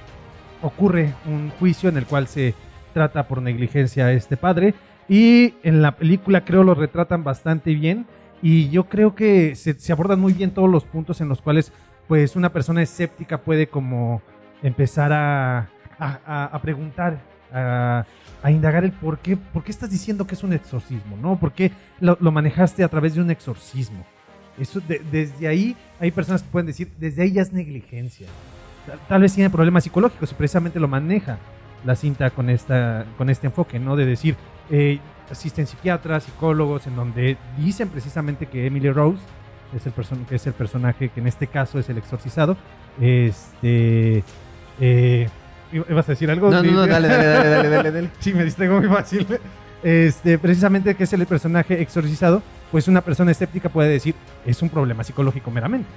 ocurre 0.62 1.14
un 1.26 1.52
juicio 1.52 1.90
en 1.90 1.98
el 1.98 2.06
cual 2.06 2.28
se 2.28 2.54
trata 2.94 3.28
por 3.28 3.42
negligencia 3.42 4.08
a 4.08 4.12
este 4.12 4.36
padre 4.36 4.74
y 5.10 5.56
en 5.64 5.82
la 5.82 5.96
película 5.98 6.46
creo 6.46 6.64
lo 6.64 6.76
retratan 6.76 7.24
bastante 7.24 7.74
bien 7.74 8.06
y 8.42 8.70
yo 8.70 8.86
creo 8.86 9.16
que 9.16 9.56
se, 9.56 9.74
se 9.80 9.92
abordan 9.92 10.20
muy 10.20 10.34
bien 10.34 10.52
todos 10.52 10.70
los 10.70 10.86
puntos 10.86 11.20
en 11.20 11.28
los 11.28 11.42
cuales 11.42 11.74
pues 12.08 12.36
una 12.36 12.54
persona 12.54 12.82
escéptica 12.82 13.40
puede 13.40 13.68
como 13.68 14.22
empezar 14.64 15.12
a, 15.12 15.70
a- 16.00 16.50
a- 16.54 16.62
preguntar 16.62 17.20
a, 17.52 18.06
a 18.44 18.52
indagar 18.52 18.84
el 18.84 18.92
por 18.92 19.20
qué, 19.20 19.36
por 19.36 19.64
qué 19.64 19.72
estás 19.72 19.90
diciendo 19.90 20.26
que 20.28 20.36
es 20.36 20.44
un 20.44 20.54
exorcismo, 20.54 21.18
¿no? 21.18 21.38
¿Por 21.40 21.52
qué 21.52 21.72
lo, 22.00 22.18
lo 22.22 22.32
manejaste 22.32 22.84
a 22.84 22.88
través 22.88 23.16
de 23.16 23.22
un 23.22 23.32
exorcismo? 23.32 24.06
Eso, 24.58 24.80
de- 24.82 25.02
desde 25.12 25.48
ahí 25.48 25.76
hay 26.00 26.12
personas 26.12 26.44
que 26.44 26.50
pueden 26.50 26.68
decir, 26.68 26.90
desde 27.00 27.24
ahí 27.24 27.32
ya 27.34 27.42
es 27.42 27.52
negligencia. 27.54 28.28
Tal, 28.86 29.00
tal 29.08 29.22
vez 29.22 29.34
tiene 29.34 29.50
problemas 29.50 29.84
psicológicos 29.84 30.32
y 30.32 30.36
precisamente 30.36 30.80
lo 30.80 30.88
maneja 30.88 31.38
la 31.86 31.96
cinta 31.96 32.30
con, 32.30 32.50
esta, 32.50 33.06
con 33.18 33.30
este 33.30 33.48
enfoque, 33.48 33.80
¿no? 33.80 33.96
De 33.96 34.06
decir, 34.06 34.36
eh, 34.70 35.00
asisten 35.32 35.68
psiquiatras, 35.68 36.24
psicólogos, 36.24 36.88
en 36.88 36.96
donde 36.96 37.38
dicen 37.58 37.90
precisamente 37.90 38.46
que 38.48 38.66
Emily 38.68 38.92
Rose 38.92 39.20
es 39.76 39.86
el, 39.86 39.94
person- 39.94 40.26
que 40.26 40.36
es 40.36 40.48
el 40.48 40.54
personaje 40.54 41.10
que 41.10 41.20
en 41.20 41.28
este 41.28 41.48
caso 41.48 41.80
es 41.80 41.90
el 41.90 41.98
exorcizado. 41.98 42.58
Este. 43.00 44.24
Eh, 44.80 45.28
¿Ibas 45.72 46.08
a 46.10 46.14
decir 46.14 46.32
algo? 46.32 46.50
No, 46.50 46.64
no, 46.64 46.72
no, 46.72 46.88
dale, 46.88 47.08
dale, 47.08 47.28
dale, 47.28 47.50
dale, 47.50 47.70
dale, 47.70 47.92
dale. 47.92 48.10
Sí, 48.20 48.34
me 48.34 48.44
distraigo 48.44 48.80
muy 48.80 48.90
fácil. 48.90 49.28
Este, 49.84 50.38
precisamente 50.40 50.96
que 50.96 51.04
es 51.04 51.14
el 51.14 51.26
personaje 51.26 51.80
exorcizado, 51.82 52.42
pues 52.72 52.88
una 52.88 53.02
persona 53.02 53.32
escéptica 53.32 53.70
puede 53.70 53.90
decir, 53.90 54.16
es 54.46 54.62
un 54.62 54.70
problema 54.70 55.04
psicológico 55.04 55.52
meramente. 55.52 55.88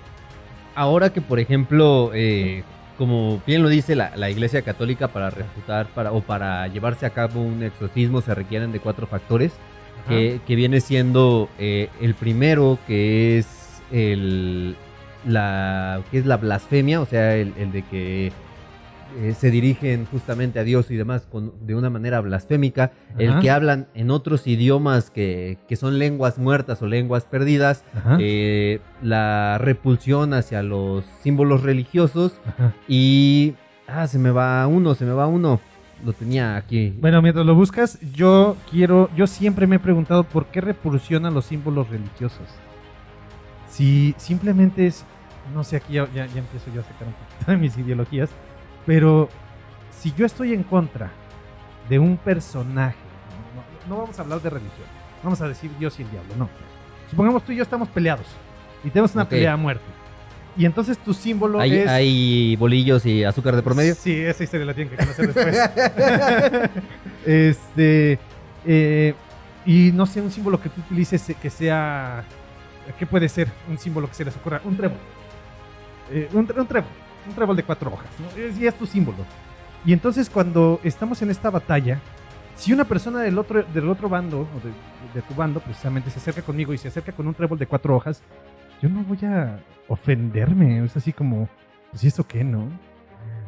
Ahora 0.75 1.11
que, 1.12 1.21
por 1.21 1.38
ejemplo, 1.41 2.11
eh, 2.14 2.62
como 3.02 3.42
bien 3.44 3.64
lo 3.64 3.68
dice 3.68 3.97
la, 3.97 4.12
la 4.14 4.30
Iglesia 4.30 4.62
Católica, 4.62 5.09
para 5.09 5.28
refutar 5.28 5.88
para, 5.88 6.12
o 6.12 6.21
para 6.21 6.68
llevarse 6.68 7.04
a 7.04 7.11
cabo 7.11 7.40
un 7.42 7.64
exorcismo 7.64 8.21
se 8.21 8.32
requieren 8.32 8.71
de 8.71 8.78
cuatro 8.78 9.09
factores, 9.09 9.50
que, 10.06 10.38
que 10.47 10.54
viene 10.54 10.80
siendo 10.80 11.49
eh, 11.59 11.88
el 12.00 12.14
primero, 12.14 12.78
que 12.87 13.38
es 13.38 13.82
el 13.90 14.76
la 15.26 16.00
que 16.12 16.18
es 16.18 16.26
la 16.26 16.37
blasfemia, 16.37 17.00
o 17.00 17.06
sea, 17.06 17.35
el, 17.35 17.52
el 17.59 17.73
de 17.73 17.82
que 17.82 18.30
eh, 19.19 19.35
se 19.38 19.50
dirigen 19.50 20.07
justamente 20.07 20.59
a 20.59 20.64
Dios 20.64 20.90
y 20.90 20.97
demás 20.97 21.26
con, 21.31 21.52
de 21.66 21.75
una 21.75 21.90
manera 21.90 22.21
blasfémica, 22.21 22.92
el 23.19 23.38
que 23.40 23.50
hablan 23.50 23.88
en 23.95 24.11
otros 24.11 24.47
idiomas 24.47 25.11
que, 25.11 25.59
que 25.69 25.76
son 25.76 25.99
lenguas 25.99 26.38
muertas 26.38 26.81
o 26.83 26.87
lenguas 26.87 27.25
perdidas, 27.25 27.85
eh, 28.19 28.81
la 29.02 29.59
repulsión 29.59 30.35
hacia 30.35 30.62
los 30.62 31.04
símbolos 31.23 31.62
religiosos 31.62 32.35
ajá. 32.47 32.73
y... 32.88 33.54
Ah, 33.88 34.07
se 34.07 34.19
me 34.19 34.31
va 34.31 34.66
uno, 34.69 34.95
se 34.95 35.04
me 35.04 35.12
va 35.12 35.26
uno. 35.26 35.61
Lo 36.04 36.12
tenía 36.14 36.57
aquí. 36.57 36.95
Bueno, 37.00 37.21
mientras 37.21 37.45
lo 37.45 37.54
buscas, 37.54 37.99
yo 38.14 38.57
quiero, 38.71 39.11
yo 39.14 39.26
siempre 39.26 39.66
me 39.66 39.76
he 39.76 39.78
preguntado 39.78 40.25
por 40.25 40.47
qué 40.47 40.61
repulsionan 40.62 41.35
los 41.35 41.45
símbolos 41.45 41.90
religiosos. 41.90 42.47
Si 43.69 44.14
simplemente 44.16 44.87
es, 44.87 45.04
no 45.54 45.64
sé, 45.64 45.76
aquí 45.76 45.95
ya, 45.95 46.07
ya- 46.14 46.26
ya 46.26 46.38
empiezo 46.40 46.71
yo 46.75 46.81
a 46.81 46.85
sacar 46.85 47.09
un 47.09 47.14
poquito 47.14 47.50
de 47.50 47.57
mis 47.59 47.76
ideologías, 47.78 48.31
pero 48.87 49.29
si 49.91 50.12
yo 50.12 50.27
estoy 50.27 50.53
en 50.53 50.62
contra 50.62 51.11
de 51.89 51.99
un 51.99 52.17
personaje, 52.17 52.97
no, 53.55 53.89
no- 53.91 53.97
no 53.97 54.03
vamos 54.03 54.19
a 54.19 54.23
hablar 54.23 54.41
de 54.41 54.51
religión, 54.51 54.87
vamos 55.23 55.41
a 55.41 55.49
decir 55.49 55.71
Dios 55.79 55.99
y 55.99 56.03
el 56.03 56.11
diablo, 56.11 56.35
no. 56.37 56.49
Supongamos 57.11 57.43
tú 57.45 57.53
y 57.53 57.57
yo 57.57 57.62
estamos 57.62 57.89
peleados 57.89 58.27
y 58.85 58.89
tenemos 58.91 59.15
una 59.15 59.29
pelea 59.29 59.53
a 59.53 59.57
muerte. 59.57 59.85
Y 60.57 60.67
entonces 60.67 60.99
tu 60.99 61.15
símbolo 61.15 61.59
¿Hay, 61.61 61.75
es... 61.77 61.89
hay 61.89 62.57
bolillos 62.57 63.07
y 63.07 63.25
azúcar 63.25 63.57
de 63.57 63.62
promedio? 63.62 63.95
Sí, 63.95 64.15
esa 64.21 64.45
historia 64.45 64.67
la 64.67 64.75
tienen 64.75 64.91
que 64.95 65.03
conocer 65.03 65.33
después. 65.33 65.57
este. 67.27 68.19
eh, 68.67 69.15
y 69.65 69.93
no 69.93 70.07
sé, 70.07 70.21
un 70.21 70.31
símbolo 70.31 70.61
que 70.61 70.69
tú 70.69 70.81
utilices 70.81 71.29
eh, 71.31 71.37
que 71.41 71.49
sea. 71.51 72.25
¿Qué 72.99 73.07
puede 73.07 73.29
ser 73.29 73.49
un 73.71 73.79
símbolo 73.79 74.09
que 74.09 74.15
se 74.15 74.25
les 74.25 74.37
ocurra? 74.37 74.61
Un 74.65 74.77
trébol. 74.77 74.99
Eh, 76.11 76.29
un, 76.33 76.41
un 76.57 76.67
trébol. 76.67 76.91
Un 77.29 77.35
trébol 77.35 77.57
de 77.57 77.62
cuatro 77.62 77.93
hojas. 77.93 78.09
¿no? 78.21 78.43
Es, 78.43 78.59
y 78.59 78.67
es 78.67 78.75
tu 78.75 78.87
símbolo. 78.87 79.19
Y 79.85 79.93
entonces, 79.93 80.31
cuando 80.31 80.81
estamos 80.85 81.23
en 81.23 81.31
esta 81.31 81.50
batalla, 81.50 82.00
si 82.55 82.73
una 82.73 82.85
persona 82.85 83.21
del 83.21 83.38
otro, 83.38 83.62
del 83.62 83.88
otro 83.88 84.09
bando, 84.09 84.41
o 84.41 84.61
de, 84.67 84.73
de 85.14 85.26
tu 85.26 85.35
bando, 85.35 85.61
precisamente, 85.61 86.11
se 86.11 86.19
acerca 86.19 86.43
conmigo 86.43 86.73
y 86.73 86.79
se 86.79 86.88
acerca 86.88 87.12
con 87.12 87.26
un 87.26 87.35
trébol 87.35 87.59
de 87.59 87.67
cuatro 87.67 87.97
hojas, 87.97 88.23
yo 88.81 88.88
no 88.88 89.02
voy 89.05 89.19
a 89.25 89.59
ofenderme. 89.88 90.85
Es 90.85 90.97
así 90.97 91.12
como, 91.12 91.49
pues, 91.91 92.05
¿y 92.05 92.09
eso 92.09 92.26
qué, 92.26 92.45
no? 92.45 92.69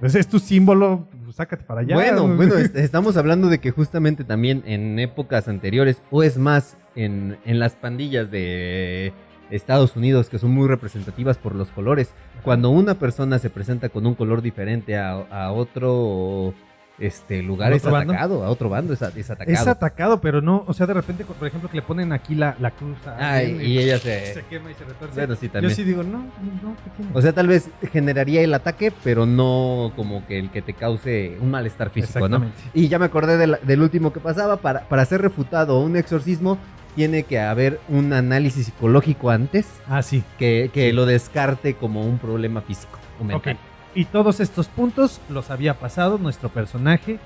Pues 0.01 0.15
es 0.17 0.29
tu 0.29 0.39
símbolo, 0.39 1.09
pues, 1.25 1.37
sácate 1.37 1.65
para 1.65 1.81
allá. 1.83 1.95
Bueno, 1.95 2.27
bueno, 2.29 2.55
est- 2.59 2.77
estamos 2.77 3.17
hablando 3.17 3.49
de 3.49 3.59
que 3.59 3.71
justamente 3.71 4.25
también 4.25 4.63
en 4.67 4.99
épocas 4.99 5.49
anteriores, 5.49 6.03
o 6.11 6.23
es 6.23 6.37
más, 6.39 6.77
en, 6.97 7.39
en 7.45 7.59
las 7.59 7.75
pandillas 7.75 8.31
de 8.31 9.13
Estados 9.51 9.97
Unidos, 9.97 10.29
que 10.29 10.39
son 10.39 10.51
muy 10.51 10.69
representativas 10.69 11.39
por 11.39 11.55
los 11.55 11.69
colores, 11.71 12.13
cuando 12.43 12.71
una 12.71 12.95
persona 12.95 13.39
se 13.39 13.51
presenta 13.51 13.89
con 13.89 14.07
un 14.07 14.15
color 14.15 14.43
diferente 14.43 14.97
a, 14.97 15.13
a 15.13 15.53
otro 15.53 16.55
este 16.99 17.43
lugar, 17.43 17.73
¿A 17.73 17.77
es 17.77 17.83
bando? 17.83 18.13
atacado, 18.13 18.45
a 18.45 18.51
otro 18.51 18.69
bando 18.69 18.93
es, 18.93 19.03
atacado. 19.03 19.51
Es 19.51 19.67
atacado, 19.67 20.21
pero 20.21 20.41
no, 20.41 20.65
o 20.67 20.73
sea, 20.73 20.87
de 20.87 20.95
repente, 20.95 21.25
por 21.25 21.47
ejemplo, 21.49 21.69
que 21.69 21.77
le 21.77 21.83
ponen 21.83 22.13
aquí 22.13 22.35
la, 22.37 22.57
la 22.61 22.71
cruz. 22.71 22.97
a 23.07 23.17
Ay, 23.19 23.47
alguien 23.51 23.71
y 23.71 23.79
ella 23.79 23.99
se... 24.01 24.35
se 24.35 24.45
quema 24.45 24.71
y 24.71 24.75
se 24.75 24.85
retuerce. 24.85 25.17
Bueno, 25.17 25.35
sí, 25.35 25.51
Yo 25.61 25.71
sí 25.71 25.83
digo, 25.83 26.03
no, 26.05 26.19
no, 26.19 26.77
¿qué 26.85 26.91
tiene? 26.97 27.11
O 27.13 27.21
sea, 27.21 27.33
tal 27.33 27.49
vez 27.49 27.69
generaría 27.93 28.43
el 28.43 28.55
ataque, 28.55 28.93
pero 29.03 29.27
no 29.27 29.93
como 29.97 30.25
que 30.27 30.39
el 30.39 30.51
que 30.51 30.63
te 30.63 30.75
cause 30.75 31.37
un 31.41 31.51
malestar 31.51 31.91
físico, 31.91 32.29
¿no? 32.29 32.45
Y 32.73 32.89
ya 32.89 32.99
me 32.99 33.07
acordé 33.07 33.37
del, 33.39 33.59
del 33.63 33.83
último 33.83 34.13
que 34.13 34.21
pasaba. 34.21 34.59
Para, 34.59 34.83
para 34.89 35.05
ser 35.05 35.21
refutado 35.21 35.81
un 35.81 35.97
exorcismo, 35.97 36.59
tiene 36.95 37.25
que 37.25 37.41
haber 37.41 37.81
un 37.89 38.13
análisis 38.13 38.67
psicológico 38.67 39.31
antes 39.31 39.67
Ah, 39.89 40.03
sí. 40.03 40.23
que, 40.39 40.71
que 40.73 40.93
lo 40.93 41.07
descarte 41.07 41.75
como 41.75 42.03
un 42.03 42.19
problema 42.19 42.61
físico 42.61 42.99
o 43.21 43.25
mental. 43.25 43.59
Y 43.95 44.07
todos 44.07 44.41
estos 44.41 44.69
puntos 44.69 45.21
los 45.29 45.51
había 45.51 45.75
pasado 45.75 46.19
nuestro 46.19 46.49
personaje 46.49 47.19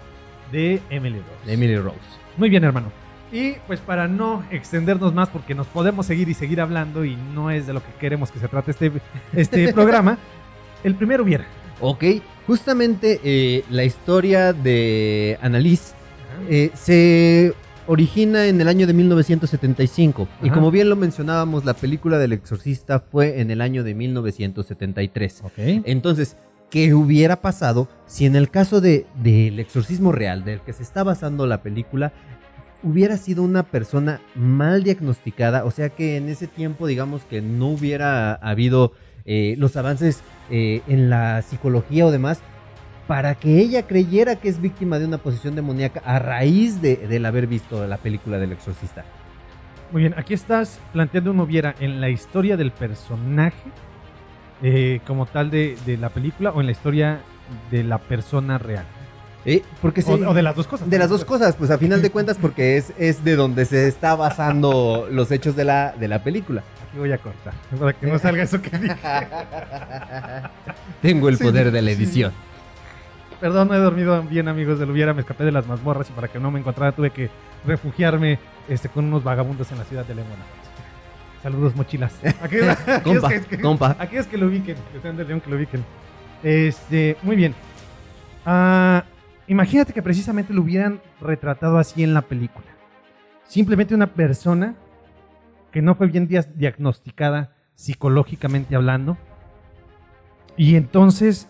de 0.52 0.80
Emily 0.90 1.18
Rose. 1.18 1.46
De 1.46 1.52
Emily 1.54 1.76
Rose. 1.76 1.96
Muy 2.36 2.50
bien, 2.50 2.64
hermano. 2.64 2.90
Y 3.30 3.52
pues 3.66 3.80
para 3.80 4.08
no 4.08 4.42
extendernos 4.50 5.12
más, 5.12 5.28
porque 5.28 5.54
nos 5.54 5.66
podemos 5.66 6.06
seguir 6.06 6.28
y 6.28 6.34
seguir 6.34 6.60
hablando 6.60 7.04
y 7.04 7.16
no 7.34 7.50
es 7.50 7.66
de 7.66 7.74
lo 7.74 7.80
que 7.82 7.92
queremos 8.00 8.30
que 8.30 8.38
se 8.38 8.48
trate 8.48 8.70
este, 8.70 8.90
este 9.34 9.72
programa, 9.74 10.18
el 10.84 10.94
primero 10.94 11.24
hubiera. 11.24 11.44
Ok, 11.80 12.04
justamente 12.46 13.20
eh, 13.22 13.64
la 13.70 13.84
historia 13.84 14.52
de 14.52 15.38
Annalise 15.42 15.92
eh, 16.48 16.70
se 16.74 17.54
origina 17.88 18.46
en 18.46 18.60
el 18.60 18.68
año 18.68 18.86
de 18.86 18.92
1975. 18.92 20.28
Y 20.42 20.50
como 20.50 20.70
bien 20.70 20.88
lo 20.88 20.96
mencionábamos, 20.96 21.64
la 21.64 21.74
película 21.74 22.18
del 22.18 22.34
exorcista 22.34 23.00
fue 23.00 23.40
en 23.40 23.50
el 23.50 23.60
año 23.60 23.82
de 23.82 23.94
1973. 23.94 25.42
Ok. 25.42 25.52
Entonces, 25.56 26.36
¿qué 26.70 26.94
hubiera 26.94 27.40
pasado 27.40 27.88
si 28.06 28.26
en 28.26 28.36
el 28.36 28.50
caso 28.50 28.80
de, 28.80 29.06
del 29.22 29.58
exorcismo 29.58 30.12
real, 30.12 30.44
del 30.44 30.60
que 30.60 30.74
se 30.74 30.82
está 30.82 31.02
basando 31.02 31.46
la 31.46 31.62
película, 31.62 32.12
hubiera 32.82 33.16
sido 33.16 33.42
una 33.42 33.62
persona 33.62 34.20
mal 34.34 34.84
diagnosticada? 34.84 35.64
O 35.64 35.70
sea 35.70 35.88
que 35.88 36.18
en 36.18 36.28
ese 36.28 36.46
tiempo, 36.46 36.86
digamos 36.86 37.22
que 37.22 37.40
no 37.40 37.68
hubiera 37.68 38.34
habido 38.34 38.92
eh, 39.24 39.54
los 39.58 39.76
avances 39.76 40.20
eh, 40.50 40.82
en 40.88 41.08
la 41.08 41.40
psicología 41.40 42.06
o 42.06 42.10
demás 42.10 42.40
para 43.08 43.34
que 43.34 43.58
ella 43.58 43.86
creyera 43.86 44.36
que 44.36 44.48
es 44.48 44.60
víctima 44.60 44.98
de 45.00 45.06
una 45.06 45.18
posición 45.18 45.56
demoníaca 45.56 46.00
a 46.04 46.18
raíz 46.20 46.80
de, 46.80 46.96
del 47.08 47.26
haber 47.26 47.48
visto 47.48 47.84
la 47.86 47.96
película 47.96 48.38
del 48.38 48.52
exorcista. 48.52 49.04
Muy 49.90 50.02
bien, 50.02 50.14
aquí 50.18 50.34
estás 50.34 50.78
planteando 50.92 51.30
un 51.32 51.40
hubiera 51.40 51.74
en 51.80 52.00
la 52.00 52.10
historia 52.10 52.56
del 52.58 52.70
personaje 52.70 53.56
eh, 54.62 55.00
como 55.06 55.24
tal 55.26 55.50
de, 55.50 55.76
de 55.86 55.96
la 55.96 56.10
película 56.10 56.50
o 56.50 56.60
en 56.60 56.66
la 56.66 56.72
historia 56.72 57.20
de 57.70 57.82
la 57.82 57.96
persona 57.98 58.58
real. 58.58 58.84
Eh, 59.46 59.62
porque 59.80 60.02
se- 60.02 60.12
O, 60.12 60.30
o 60.30 60.34
de 60.34 60.42
las 60.42 60.54
dos 60.54 60.66
cosas. 60.66 60.90
De 60.90 60.98
las 60.98 61.08
dos 61.08 61.24
cosas, 61.24 61.56
pues 61.56 61.70
a 61.70 61.78
final 61.78 62.02
de 62.02 62.10
cuentas, 62.10 62.36
porque 62.38 62.76
es, 62.76 62.92
es 62.98 63.24
de 63.24 63.36
donde 63.36 63.64
se 63.64 63.88
está 63.88 64.14
basando 64.16 65.08
los 65.10 65.30
hechos 65.30 65.56
de 65.56 65.64
la, 65.64 65.94
de 65.98 66.08
la 66.08 66.22
película. 66.22 66.62
Aquí 66.90 66.98
voy 66.98 67.12
a 67.12 67.16
cortar, 67.18 67.54
para 67.78 67.94
que 67.94 68.06
no 68.06 68.18
salga 68.18 68.42
eso 68.42 68.60
que 68.60 68.76
dije. 68.76 68.94
Tengo 71.02 71.28
el 71.28 71.36
Sí, 71.38 71.44
poder 71.44 71.70
de 71.70 71.82
la 71.82 71.90
sí. 71.92 71.96
Perdón, 73.40 73.68
no 73.68 73.74
he 73.74 73.78
dormido 73.78 74.20
bien, 74.22 74.48
amigos 74.48 74.78
del 74.80 74.90
Hubiera. 74.90 75.14
Me 75.14 75.20
escapé 75.20 75.44
de 75.44 75.52
las 75.52 75.66
mazmorras 75.66 76.10
y 76.10 76.12
para 76.12 76.28
que 76.28 76.40
no 76.40 76.50
me 76.50 76.58
encontrara 76.58 76.92
tuve 76.92 77.10
que 77.10 77.30
refugiarme 77.64 78.38
este, 78.68 78.88
con 78.88 79.04
unos 79.04 79.22
vagabundos 79.22 79.70
en 79.70 79.78
la 79.78 79.84
ciudad 79.84 80.04
de 80.04 80.14
León. 80.16 80.26
Saludos, 81.42 81.76
mochilas. 81.76 82.18
Aquellos, 82.42 82.68
aquellos 82.88 83.02
Compa, 83.22 83.28
que, 83.28 83.40
que- 83.42 83.60
compa. 83.60 83.96
aquellos 84.00 84.26
que 84.26 84.36
lo 84.38 84.46
ubiquen, 84.46 84.76
que 84.92 85.00
sean 85.00 85.16
de 85.16 85.24
León, 85.24 85.40
que 85.40 85.50
lo 85.50 85.56
ubiquen. 85.56 85.84
Este, 86.42 87.16
muy 87.22 87.36
bien. 87.36 87.54
Ah, 88.44 89.04
imagínate 89.46 89.92
que 89.92 90.02
precisamente 90.02 90.52
lo 90.52 90.62
hubieran 90.62 91.00
retratado 91.20 91.78
así 91.78 92.02
en 92.02 92.14
la 92.14 92.22
película. 92.22 92.66
Simplemente 93.44 93.94
una 93.94 94.08
persona 94.08 94.74
que 95.70 95.80
no 95.80 95.94
fue 95.94 96.08
bien 96.08 96.26
dia- 96.26 96.42
diagnosticada 96.54 97.52
psicológicamente 97.76 98.74
hablando. 98.74 99.16
Y 100.56 100.74
entonces 100.74 101.48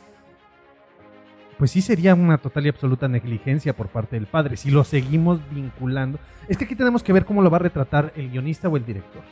pues 1.58 1.72
sí 1.72 1.82
sería 1.82 2.14
una 2.14 2.38
total 2.38 2.66
y 2.66 2.68
absoluta 2.68 3.08
negligencia 3.08 3.76
por 3.76 3.88
parte 3.88 4.16
del 4.16 4.26
padre 4.26 4.56
si 4.56 4.70
lo 4.70 4.84
seguimos 4.84 5.40
vinculando. 5.50 6.18
Es 6.48 6.56
que 6.56 6.64
aquí 6.64 6.76
tenemos 6.76 7.02
que 7.02 7.12
ver 7.12 7.24
cómo 7.24 7.42
lo 7.42 7.50
va 7.50 7.56
a 7.56 7.60
retratar 7.60 8.12
el 8.16 8.30
guionista 8.30 8.68
o 8.68 8.76
el 8.76 8.86
director. 8.86 9.22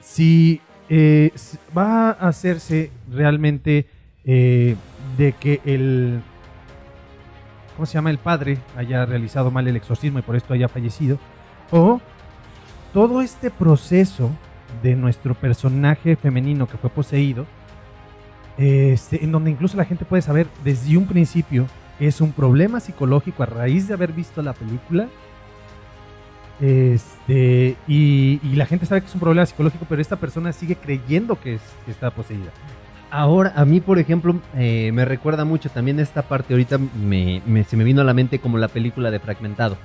Si 0.00 0.60
eh, 0.88 1.30
va 1.76 2.10
a 2.10 2.28
hacerse 2.28 2.90
realmente 3.10 3.86
eh, 4.24 4.74
de 5.16 5.32
que 5.32 5.60
el... 5.64 6.20
¿cómo 7.76 7.86
se 7.86 7.94
llama? 7.94 8.10
El 8.10 8.18
padre 8.18 8.58
haya 8.76 9.06
realizado 9.06 9.50
mal 9.50 9.68
el 9.68 9.76
exorcismo 9.76 10.18
y 10.18 10.22
por 10.22 10.34
esto 10.34 10.54
haya 10.54 10.68
fallecido. 10.68 11.18
O 11.70 12.00
todo 12.92 13.20
este 13.20 13.50
proceso 13.50 14.30
de 14.82 14.96
nuestro 14.96 15.34
personaje 15.34 16.16
femenino 16.16 16.66
que 16.66 16.78
fue 16.78 16.90
poseído, 16.90 17.46
este, 18.58 19.24
en 19.24 19.32
donde 19.32 19.50
incluso 19.50 19.76
la 19.76 19.84
gente 19.86 20.04
puede 20.04 20.20
saber 20.22 20.46
desde 20.64 20.96
un 20.98 21.06
principio 21.06 21.66
que 21.98 22.06
es 22.08 22.20
un 22.20 22.32
problema 22.32 22.80
psicológico 22.80 23.42
a 23.42 23.46
raíz 23.46 23.88
de 23.88 23.94
haber 23.94 24.12
visto 24.12 24.42
la 24.42 24.52
película. 24.52 25.08
Este, 26.60 27.76
y, 27.86 28.40
y 28.42 28.56
la 28.56 28.66
gente 28.66 28.84
sabe 28.86 29.00
que 29.00 29.06
es 29.06 29.14
un 29.14 29.20
problema 29.20 29.46
psicológico, 29.46 29.86
pero 29.88 30.02
esta 30.02 30.16
persona 30.16 30.52
sigue 30.52 30.76
creyendo 30.76 31.38
que, 31.40 31.54
es, 31.54 31.60
que 31.84 31.92
está 31.92 32.10
poseída. 32.10 32.50
Ahora, 33.10 33.52
a 33.56 33.64
mí, 33.64 33.80
por 33.80 33.98
ejemplo, 33.98 34.36
eh, 34.56 34.90
me 34.92 35.04
recuerda 35.04 35.44
mucho 35.44 35.70
también 35.70 35.98
esta 36.00 36.22
parte, 36.22 36.52
ahorita 36.54 36.78
me, 36.78 37.40
me- 37.46 37.64
se 37.64 37.76
me 37.76 37.84
vino 37.84 38.00
a 38.02 38.04
la 38.04 38.12
mente 38.12 38.38
como 38.38 38.58
la 38.58 38.68
película 38.68 39.10
de 39.10 39.18
Fragmentado, 39.18 39.76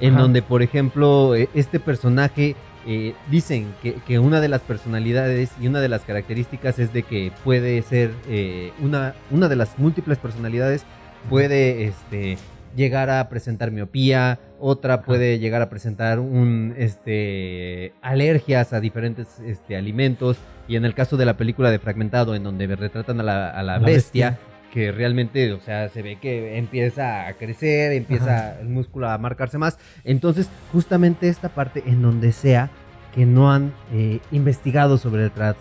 en 0.00 0.14
Ajá. 0.14 0.22
donde, 0.22 0.42
por 0.42 0.62
ejemplo, 0.62 1.34
eh, 1.34 1.48
este 1.54 1.80
personaje, 1.80 2.54
eh, 2.86 3.14
dicen 3.30 3.74
que, 3.82 3.94
que 3.94 4.18
una 4.18 4.40
de 4.40 4.48
las 4.48 4.60
personalidades 4.60 5.50
y 5.60 5.66
una 5.66 5.80
de 5.80 5.88
las 5.88 6.02
características 6.02 6.78
es 6.78 6.92
de 6.92 7.02
que 7.02 7.32
puede 7.44 7.82
ser, 7.82 8.12
eh, 8.28 8.72
una, 8.80 9.14
una 9.30 9.48
de 9.48 9.56
las 9.56 9.78
múltiples 9.78 10.18
personalidades 10.18 10.84
puede 11.28 11.84
este, 11.84 12.38
llegar 12.76 13.10
a 13.10 13.28
presentar 13.28 13.72
miopía, 13.72 14.38
otra 14.60 15.02
puede 15.02 15.38
llegar 15.38 15.62
a 15.62 15.68
presentar 15.68 16.20
un, 16.20 16.74
este, 16.76 17.92
alergias 18.02 18.72
a 18.72 18.80
diferentes 18.80 19.40
este, 19.40 19.76
alimentos, 19.76 20.36
y 20.68 20.76
en 20.76 20.84
el 20.84 20.94
caso 20.94 21.16
de 21.16 21.24
la 21.24 21.36
película 21.36 21.70
de 21.70 21.78
Fragmentado, 21.78 22.34
en 22.34 22.44
donde 22.44 22.66
retratan 22.74 23.20
a 23.20 23.22
la, 23.22 23.50
a 23.50 23.62
la 23.62 23.78
La 23.78 23.86
bestia, 23.86 24.30
bestia. 24.30 24.55
Que 24.76 24.92
realmente, 24.92 25.54
o 25.54 25.60
sea, 25.60 25.88
se 25.88 26.02
ve 26.02 26.16
que 26.20 26.58
empieza 26.58 27.26
a 27.28 27.32
crecer, 27.32 27.92
empieza 27.92 28.60
el 28.60 28.68
músculo 28.68 29.08
a 29.08 29.16
marcarse 29.16 29.56
más. 29.56 29.78
Entonces, 30.04 30.50
justamente 30.70 31.30
esta 31.30 31.48
parte 31.48 31.82
en 31.86 32.02
donde 32.02 32.30
sea 32.30 32.68
que 33.14 33.24
no 33.24 33.50
han 33.50 33.72
eh, 33.94 34.20
investigado 34.32 34.98
sobre, 34.98 35.24
el 35.24 35.32
tras- 35.32 35.56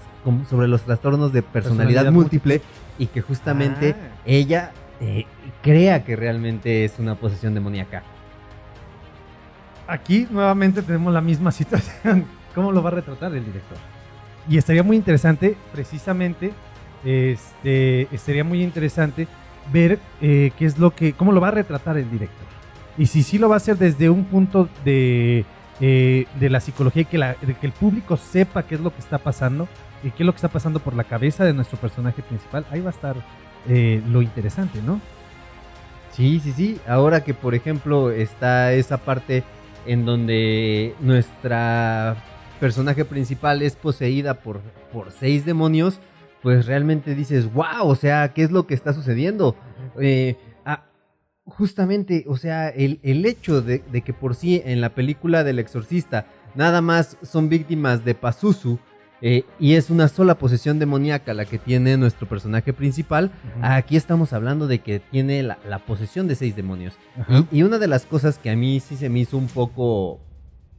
sobre 0.49 0.67
los 0.67 0.81
trastornos 0.81 1.31
de 1.31 1.43
personalidad, 1.43 2.01
Personalidad 2.01 2.11
múltiple 2.11 2.61
y 2.99 3.07
que 3.07 3.21
justamente 3.21 3.95
Ah. 3.97 4.19
ella 4.25 4.71
eh, 4.99 5.23
crea 5.63 6.03
que 6.03 6.17
realmente 6.17 6.83
es 6.83 6.99
una 6.99 7.15
posesión 7.15 7.53
demoníaca. 7.53 8.03
Aquí 9.87 10.27
nuevamente 10.29 10.81
tenemos 10.81 11.13
la 11.13 11.21
misma 11.21 11.51
situación. 11.53 12.25
¿Cómo 12.53 12.73
lo 12.73 12.83
va 12.83 12.89
a 12.89 12.93
retratar 12.95 13.33
el 13.33 13.45
director? 13.45 13.77
Y 14.49 14.57
estaría 14.57 14.83
muy 14.83 14.97
interesante, 14.97 15.55
precisamente, 15.71 16.51
este, 17.05 18.13
estaría 18.13 18.43
muy 18.43 18.61
interesante 18.61 19.27
ver 19.71 19.99
eh, 20.21 20.51
qué 20.57 20.65
es 20.65 20.77
lo 20.77 20.93
que, 20.93 21.13
cómo 21.13 21.31
lo 21.31 21.39
va 21.39 21.49
a 21.49 21.51
retratar 21.51 21.97
el 21.97 22.09
director. 22.09 22.45
Y 22.97 23.07
si 23.07 23.23
sí 23.23 23.37
lo 23.37 23.49
va 23.49 23.55
a 23.55 23.57
hacer 23.57 23.77
desde 23.77 24.09
un 24.09 24.25
punto 24.25 24.69
de, 24.83 25.45
eh, 25.81 26.25
de 26.39 26.49
la 26.49 26.59
psicología 26.59 27.03
y 27.03 27.05
que 27.05 27.65
el 27.67 27.71
público 27.71 28.17
sepa 28.17 28.63
qué 28.63 28.75
es 28.75 28.81
lo 28.81 28.93
que 28.93 28.99
está 28.99 29.17
pasando 29.17 29.67
y 30.03 30.11
qué 30.11 30.23
es 30.23 30.25
lo 30.25 30.31
que 30.31 30.37
está 30.37 30.47
pasando 30.47 30.79
por 30.79 30.95
la 30.95 31.03
cabeza 31.03 31.43
de 31.43 31.53
nuestro 31.53 31.77
personaje 31.77 32.21
principal, 32.21 32.65
ahí 32.71 32.81
va 32.81 32.89
a 32.89 32.93
estar 32.93 33.15
eh, 33.67 34.01
lo 34.07 34.21
interesante, 34.21 34.81
¿no? 34.81 35.01
Sí, 36.11 36.39
sí, 36.39 36.53
sí. 36.53 36.79
Ahora 36.87 37.23
que, 37.23 37.33
por 37.33 37.55
ejemplo, 37.55 38.11
está 38.11 38.71
esa 38.71 38.97
parte 38.97 39.43
en 39.85 40.05
donde 40.05 40.95
nuestra 41.01 42.15
personaje 42.59 43.03
principal 43.03 43.61
es 43.61 43.75
poseída 43.75 44.35
por, 44.35 44.61
por 44.93 45.11
seis 45.11 45.43
demonios, 45.43 45.99
pues 46.45 46.67
realmente 46.67 47.15
dices, 47.15 47.51
wow, 47.51 47.87
o 47.87 47.95
sea, 47.95 48.31
¿qué 48.31 48.43
es 48.43 48.51
lo 48.51 48.67
que 48.67 48.75
está 48.75 48.93
sucediendo? 48.93 49.55
Eh, 49.99 50.37
ah, 50.63 50.85
justamente, 51.43 52.23
o 52.27 52.37
sea, 52.37 52.69
el, 52.69 52.99
el 53.01 53.25
hecho 53.25 53.63
de, 53.63 53.79
de 53.91 54.01
que 54.03 54.13
por 54.13 54.35
sí 54.35 54.61
en 54.63 54.79
la 54.79 54.93
película 54.93 55.43
del 55.43 55.57
exorcista 55.57 56.27
nada 56.53 56.81
más 56.81 57.17
son 57.23 57.49
víctimas 57.49 58.05
de 58.05 58.13
Pazuzu 58.13 58.77
eh, 59.23 59.43
y 59.59 59.73
es 59.73 59.89
una 59.89 60.07
sola 60.07 60.37
posesión 60.37 60.77
demoníaca 60.77 61.33
la 61.33 61.45
que 61.45 61.57
tiene 61.57 61.97
nuestro 61.97 62.29
personaje 62.29 62.73
principal, 62.73 63.31
aquí 63.63 63.97
estamos 63.97 64.31
hablando 64.31 64.67
de 64.67 64.81
que 64.81 64.99
tiene 64.99 65.41
la, 65.41 65.57
la 65.67 65.79
posesión 65.79 66.27
de 66.27 66.35
seis 66.35 66.55
demonios. 66.55 66.93
Y, 67.27 67.57
y 67.57 67.63
una 67.63 67.79
de 67.79 67.87
las 67.87 68.05
cosas 68.05 68.37
que 68.37 68.51
a 68.51 68.55
mí 68.55 68.79
sí 68.81 68.97
se 68.97 69.09
me 69.09 69.17
hizo 69.17 69.35
un 69.39 69.47
poco 69.47 70.19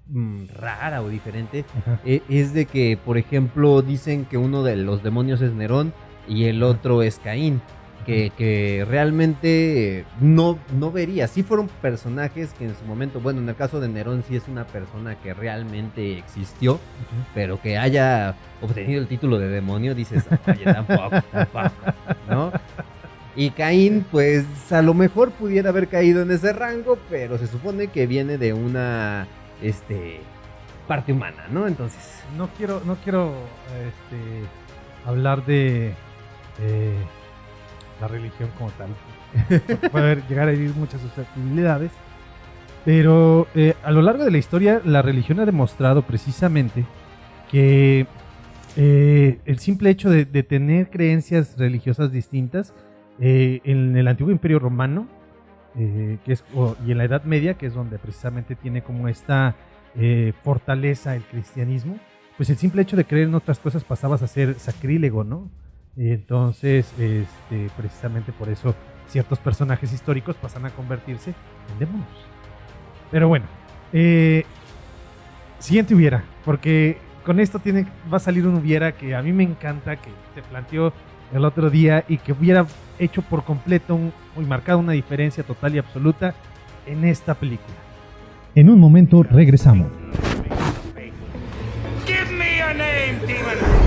mm, 0.09 0.45
rara 0.59 1.03
o 1.03 1.09
diferente 1.09 1.65
e- 2.05 2.23
es 2.29 2.55
de 2.55 2.67
que, 2.67 2.99
por 3.03 3.19
ejemplo, 3.19 3.83
dicen 3.83 4.25
que 4.25 4.37
uno 4.39 4.63
de 4.63 4.77
los 4.77 5.03
demonios 5.03 5.41
es 5.41 5.53
Nerón 5.53 5.93
y 6.29 6.45
el 6.45 6.63
otro 6.63 7.03
es 7.03 7.19
Caín. 7.19 7.61
Que, 8.05 8.31
que 8.39 8.87
realmente 8.89 10.05
no, 10.21 10.59
no 10.79 10.93
vería. 10.93 11.27
Si 11.27 11.43
fueron 11.43 11.69
personajes 11.83 12.53
que 12.57 12.67
en 12.67 12.77
su 12.77 12.85
momento, 12.85 13.19
bueno, 13.19 13.41
en 13.41 13.49
el 13.49 13.57
caso 13.57 13.81
de 13.81 13.89
Nerón 13.89 14.23
sí 14.23 14.37
es 14.37 14.47
una 14.47 14.65
persona 14.65 15.17
que 15.17 15.35
realmente 15.35 16.17
existió, 16.17 16.79
pero 17.35 17.61
que 17.61 17.79
haya 17.79 18.37
obtenido 18.63 19.01
el 19.01 19.09
título 19.09 19.41
de 19.41 19.49
demonio, 19.49 19.93
dices, 19.93 20.25
oye, 20.47 20.63
tampoco, 20.73 21.11
tampoco, 21.33 21.71
¿no? 22.31 22.53
Y 23.35 23.51
Caín, 23.51 24.07
pues 24.13 24.45
a 24.71 24.83
lo 24.83 24.95
mejor 24.95 25.33
pudiera 25.33 25.71
haber 25.71 25.89
caído 25.89 26.23
en 26.23 26.31
ese 26.31 26.53
rango, 26.53 26.99
pero 27.11 27.39
se 27.39 27.49
supone 27.49 27.89
que 27.89 28.07
viene 28.07 28.39
de 28.39 28.53
una, 28.53 29.27
este, 29.63 30.21
parte 30.87 31.13
humana, 31.13 31.47
¿no? 31.51 31.67
Entonces, 31.67 32.23
no 32.37 32.49
quiero, 32.57 32.83
no 32.85 32.97
quiero 32.97 33.33
este, 33.87 34.47
hablar 35.05 35.45
de 35.45 35.95
eh, 36.61 36.99
la 38.01 38.09
religión 38.09 38.51
como 38.59 38.71
tal. 38.73 38.89
Puede 39.91 40.23
llegar 40.29 40.49
a 40.49 40.53
herir 40.53 40.75
muchas 40.75 41.01
susceptibilidades. 41.01 41.91
Pero 42.85 43.49
eh, 43.55 43.75
a 43.83 43.91
lo 43.91 44.01
largo 44.01 44.25
de 44.25 44.31
la 44.31 44.39
historia, 44.39 44.81
la 44.85 45.03
religión 45.03 45.41
ha 45.41 45.47
demostrado 45.47 46.03
precisamente 46.03 46.85
que 47.51 48.07
eh, 48.77 49.41
el 49.45 49.59
simple 49.59 49.91
hecho 49.91 50.09
de, 50.09 50.25
de 50.25 50.43
tener 50.45 50.91
creencias 50.91 51.59
religiosas 51.59 52.13
distintas 52.13 52.75
en 53.19 53.97
el 53.97 54.09
antiguo 54.09 54.31
imperio 54.31 54.59
romano 54.59 55.09
eh, 55.79 56.19
que 56.25 56.33
es, 56.33 56.45
y 56.87 56.93
en 56.93 56.99
la 56.99 57.05
Edad 57.05 57.25
Media, 57.25 57.55
que 57.55 57.67
es 57.67 57.75
donde 57.75 57.99
precisamente 57.99 58.55
tiene 58.55 58.83
como 58.83 59.09
esta 59.09 59.55
eh, 59.95 60.33
fortaleza 60.43 61.15
el 61.17 61.23
cristianismo, 61.23 61.99
pues 62.37 62.51
el 62.51 62.57
simple 62.57 62.83
hecho 62.83 62.97
de 62.97 63.05
creer 63.05 63.29
en 63.29 63.35
otras 63.35 63.59
cosas 63.59 63.85
pasabas 63.85 64.23
a 64.23 64.27
ser 64.27 64.55
sacrílego, 64.55 65.25
¿no? 65.25 65.51
Entonces, 65.97 66.93
este, 66.99 67.71
precisamente 67.77 68.33
por 68.33 68.49
eso 68.49 68.75
ciertos 69.09 69.39
personajes 69.39 69.93
históricos 69.93 70.37
pasan 70.37 70.67
a 70.67 70.71
convertirse 70.71 71.35
en 71.73 71.79
demonios. 71.79 72.27
Pero 73.11 73.29
bueno, 73.29 73.47
eh, 73.93 74.45
siguiente 75.59 75.95
hubiera, 75.95 76.25
porque 76.45 76.99
con 77.25 77.41
esto 77.41 77.59
tiene, 77.59 77.87
va 78.13 78.19
a 78.19 78.21
salir 78.21 78.47
un 78.47 78.57
hubiera 78.57 78.93
que 78.93 79.15
a 79.15 79.23
mí 79.23 79.33
me 79.33 79.45
encanta, 79.45 79.97
que 79.97 80.11
se 80.35 80.43
planteó 80.43 80.93
el 81.33 81.45
otro 81.45 81.71
día 81.71 82.05
y 82.09 82.19
que 82.19 82.33
hubiera 82.33 82.67
hecho 82.99 83.23
por 83.23 83.45
completo 83.45 83.95
un, 83.95 84.13
y 84.37 84.41
marcado 84.41 84.79
una 84.79 84.93
diferencia 84.93 85.43
total 85.45 85.75
y 85.75 85.79
absoluta 85.79 86.35
en 86.87 87.05
esta 87.05 87.35
película. 87.35 87.77
En 88.55 88.71
un 88.71 88.79
momento 88.79 89.23
regresamos. 89.23 89.89
Give 92.07 92.31
me 92.33 92.59
your 92.59 92.75
name, 92.75 93.19
demon! 93.27 93.87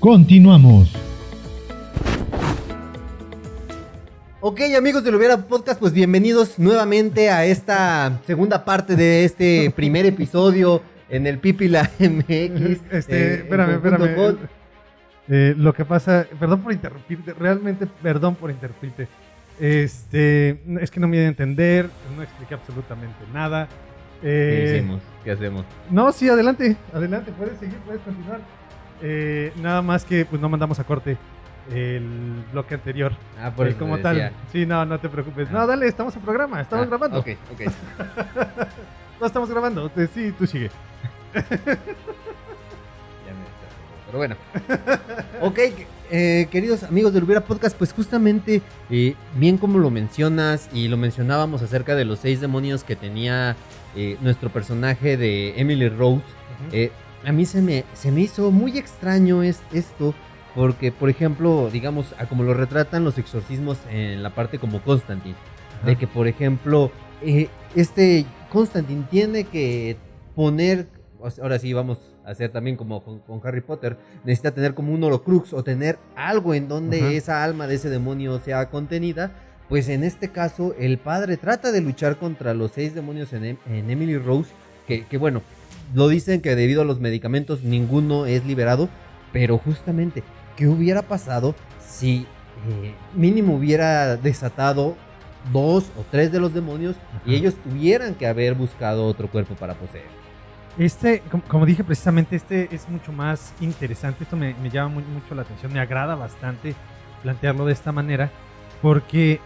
Continuamos. 0.00 1.05
Ok, 4.48 4.60
amigos 4.78 5.02
de 5.02 5.12
Hubiera 5.12 5.38
Podcast, 5.38 5.80
pues 5.80 5.92
bienvenidos 5.92 6.56
nuevamente 6.60 7.30
a 7.30 7.44
esta 7.44 8.20
segunda 8.28 8.64
parte 8.64 8.94
de 8.94 9.24
este 9.24 9.72
primer 9.74 10.06
episodio 10.06 10.82
en 11.08 11.26
el 11.26 11.40
Pipila 11.40 11.90
MX. 11.98 12.80
Este, 12.92 13.34
eh, 13.34 13.34
espérame, 13.38 13.70
espérame. 13.70 14.36
Eh, 15.26 15.52
lo 15.58 15.74
que 15.74 15.84
pasa, 15.84 16.28
perdón 16.38 16.60
por 16.62 16.72
interrumpirte, 16.72 17.32
realmente 17.34 17.88
perdón 18.00 18.36
por 18.36 18.52
interrumpirte. 18.52 19.08
Este, 19.58 20.62
es 20.80 20.92
que 20.92 21.00
no 21.00 21.08
me 21.08 21.16
iba 21.16 21.26
a 21.26 21.28
entender, 21.28 21.90
no 22.16 22.22
expliqué 22.22 22.54
absolutamente 22.54 23.18
nada. 23.34 23.66
¿Qué 24.22 24.28
Eh, 24.28 24.76
hicimos? 24.76 25.02
¿Qué 25.24 25.32
hacemos? 25.32 25.64
no, 25.90 26.12
sí, 26.12 26.28
adelante, 26.28 26.76
adelante, 26.94 27.32
puedes 27.36 27.58
seguir, 27.58 27.78
puedes 27.78 28.00
continuar. 28.02 28.38
Eh, 29.02 29.52
nada 29.60 29.82
más 29.82 30.04
que 30.04 30.24
pues 30.24 30.40
no 30.40 30.48
mandamos 30.48 30.78
a 30.78 30.84
corte 30.84 31.16
el 31.74 32.44
bloque 32.52 32.74
anterior. 32.74 33.12
Ah, 33.40 33.50
por 33.54 33.66
Eh, 33.66 33.70
eso 33.70 33.78
como 33.78 33.98
tal. 33.98 34.32
Sí, 34.52 34.66
no, 34.66 34.84
no 34.84 34.98
te 35.00 35.08
preocupes. 35.08 35.48
Ah. 35.50 35.52
No, 35.54 35.66
dale, 35.66 35.86
estamos 35.88 36.14
en 36.16 36.22
programa, 36.22 36.60
estamos 36.60 36.84
Ah, 36.86 36.88
grabando. 36.88 37.18
Ok, 37.18 37.28
ok. 37.52 37.60
No 39.20 39.26
estamos 39.26 39.48
grabando. 39.50 39.90
Sí, 40.14 40.32
tú 40.38 40.46
sigue. 40.46 40.70
Ya 43.26 43.32
me 43.32 43.44
Pero 44.06 44.18
bueno. 44.18 44.36
ok, 45.40 45.58
eh, 46.10 46.46
queridos 46.50 46.82
amigos 46.84 47.12
del 47.12 47.24
Hubiera 47.24 47.40
Podcast, 47.42 47.76
pues 47.76 47.92
justamente, 47.92 48.62
eh, 48.90 49.14
bien 49.34 49.58
como 49.58 49.78
lo 49.78 49.90
mencionas 49.90 50.68
y 50.72 50.88
lo 50.88 50.96
mencionábamos 50.96 51.62
acerca 51.62 51.94
de 51.94 52.04
los 52.04 52.20
seis 52.20 52.40
demonios 52.40 52.84
que 52.84 52.94
tenía 52.96 53.56
eh, 53.96 54.16
nuestro 54.20 54.50
personaje 54.50 55.16
de 55.16 55.58
Emily 55.60 55.88
Rose, 55.88 56.22
eh, 56.72 56.92
a 57.24 57.32
mí 57.32 57.44
se 57.46 57.60
me, 57.62 57.84
se 57.94 58.12
me 58.12 58.20
hizo 58.20 58.50
muy 58.50 58.78
extraño 58.78 59.42
es- 59.42 59.62
esto, 59.72 60.14
porque, 60.56 60.90
por 60.90 61.10
ejemplo, 61.10 61.68
digamos, 61.70 62.14
a 62.18 62.24
como 62.26 62.42
lo 62.42 62.54
retratan 62.54 63.04
los 63.04 63.18
exorcismos 63.18 63.76
en 63.90 64.22
la 64.22 64.30
parte 64.34 64.58
como 64.58 64.80
Constantine, 64.80 65.36
de 65.84 65.96
que, 65.96 66.06
por 66.06 66.26
ejemplo, 66.26 66.90
eh, 67.22 67.48
este 67.74 68.24
Constantine 68.50 69.04
tiene 69.10 69.44
que 69.44 69.98
poner, 70.34 70.88
ahora 71.42 71.58
sí 71.58 71.74
vamos 71.74 71.98
a 72.24 72.30
hacer 72.30 72.50
también 72.50 72.76
como 72.76 73.04
con, 73.04 73.18
con 73.20 73.40
Harry 73.44 73.60
Potter, 73.60 73.98
necesita 74.24 74.52
tener 74.52 74.72
como 74.72 74.94
un 74.94 75.04
Horocrux 75.04 75.52
o 75.52 75.62
tener 75.62 75.98
algo 76.16 76.54
en 76.54 76.68
donde 76.68 77.00
Ajá. 77.00 77.12
esa 77.12 77.44
alma 77.44 77.66
de 77.66 77.74
ese 77.74 77.90
demonio 77.90 78.40
sea 78.40 78.70
contenida. 78.70 79.32
Pues 79.68 79.88
en 79.90 80.04
este 80.04 80.30
caso, 80.30 80.74
el 80.78 80.96
padre 80.96 81.36
trata 81.36 81.70
de 81.70 81.82
luchar 81.82 82.16
contra 82.16 82.54
los 82.54 82.70
seis 82.70 82.94
demonios 82.94 83.32
en, 83.34 83.44
Em- 83.44 83.56
en 83.68 83.90
Emily 83.90 84.16
Rose, 84.16 84.50
que, 84.86 85.04
que 85.04 85.18
bueno, 85.18 85.42
lo 85.94 86.08
dicen 86.08 86.40
que 86.40 86.56
debido 86.56 86.80
a 86.80 86.84
los 86.86 86.98
medicamentos 87.00 87.62
ninguno 87.62 88.24
es 88.26 88.46
liberado, 88.46 88.88
pero 89.32 89.58
justamente, 89.58 90.22
¿qué 90.56 90.66
hubiera 90.68 91.02
pasado 91.02 91.54
si 91.86 92.26
eh, 92.68 92.94
mínimo 93.14 93.54
hubiera 93.56 94.16
desatado 94.16 94.96
dos 95.52 95.90
o 95.96 96.04
tres 96.10 96.32
de 96.32 96.40
los 96.40 96.52
demonios 96.52 96.96
y 97.24 97.34
ellos 97.34 97.54
tuvieran 97.62 98.14
que 98.14 98.26
haber 98.26 98.54
buscado 98.54 99.06
otro 99.06 99.28
cuerpo 99.28 99.54
para 99.54 99.74
poseer? 99.74 100.06
Este, 100.78 101.20
com- 101.30 101.40
como 101.48 101.64
dije 101.64 101.84
precisamente, 101.84 102.36
este 102.36 102.74
es 102.74 102.88
mucho 102.88 103.12
más 103.12 103.54
interesante. 103.60 104.24
Esto 104.24 104.36
me, 104.36 104.54
me 104.54 104.68
llama 104.70 104.94
muy- 104.94 105.04
mucho 105.04 105.34
la 105.34 105.42
atención. 105.42 105.72
Me 105.72 105.80
agrada 105.80 106.14
bastante 106.16 106.74
plantearlo 107.22 107.64
de 107.64 107.72
esta 107.72 107.92
manera. 107.92 108.30
Porque 108.82 109.40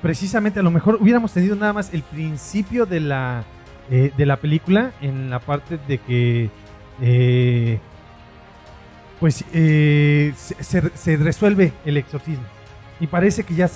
precisamente 0.00 0.60
a 0.60 0.62
lo 0.62 0.70
mejor 0.70 0.96
hubiéramos 1.00 1.32
tenido 1.32 1.56
nada 1.56 1.74
más 1.74 1.92
el 1.92 2.02
principio 2.02 2.86
de 2.86 3.00
la, 3.00 3.44
eh, 3.90 4.12
de 4.16 4.24
la 4.26 4.38
película 4.38 4.92
en 5.02 5.28
la 5.28 5.40
parte 5.40 5.78
de 5.86 5.98
que 5.98 6.48
eh, 7.02 7.78
pues 9.22 9.44
eh, 9.52 10.34
se, 10.34 11.16
resuelve 11.16 11.72
el 11.84 11.96
exorcismo. 11.96 12.42
Y 12.98 13.06
parece 13.06 13.44
que 13.44 13.54
ya, 13.54 13.68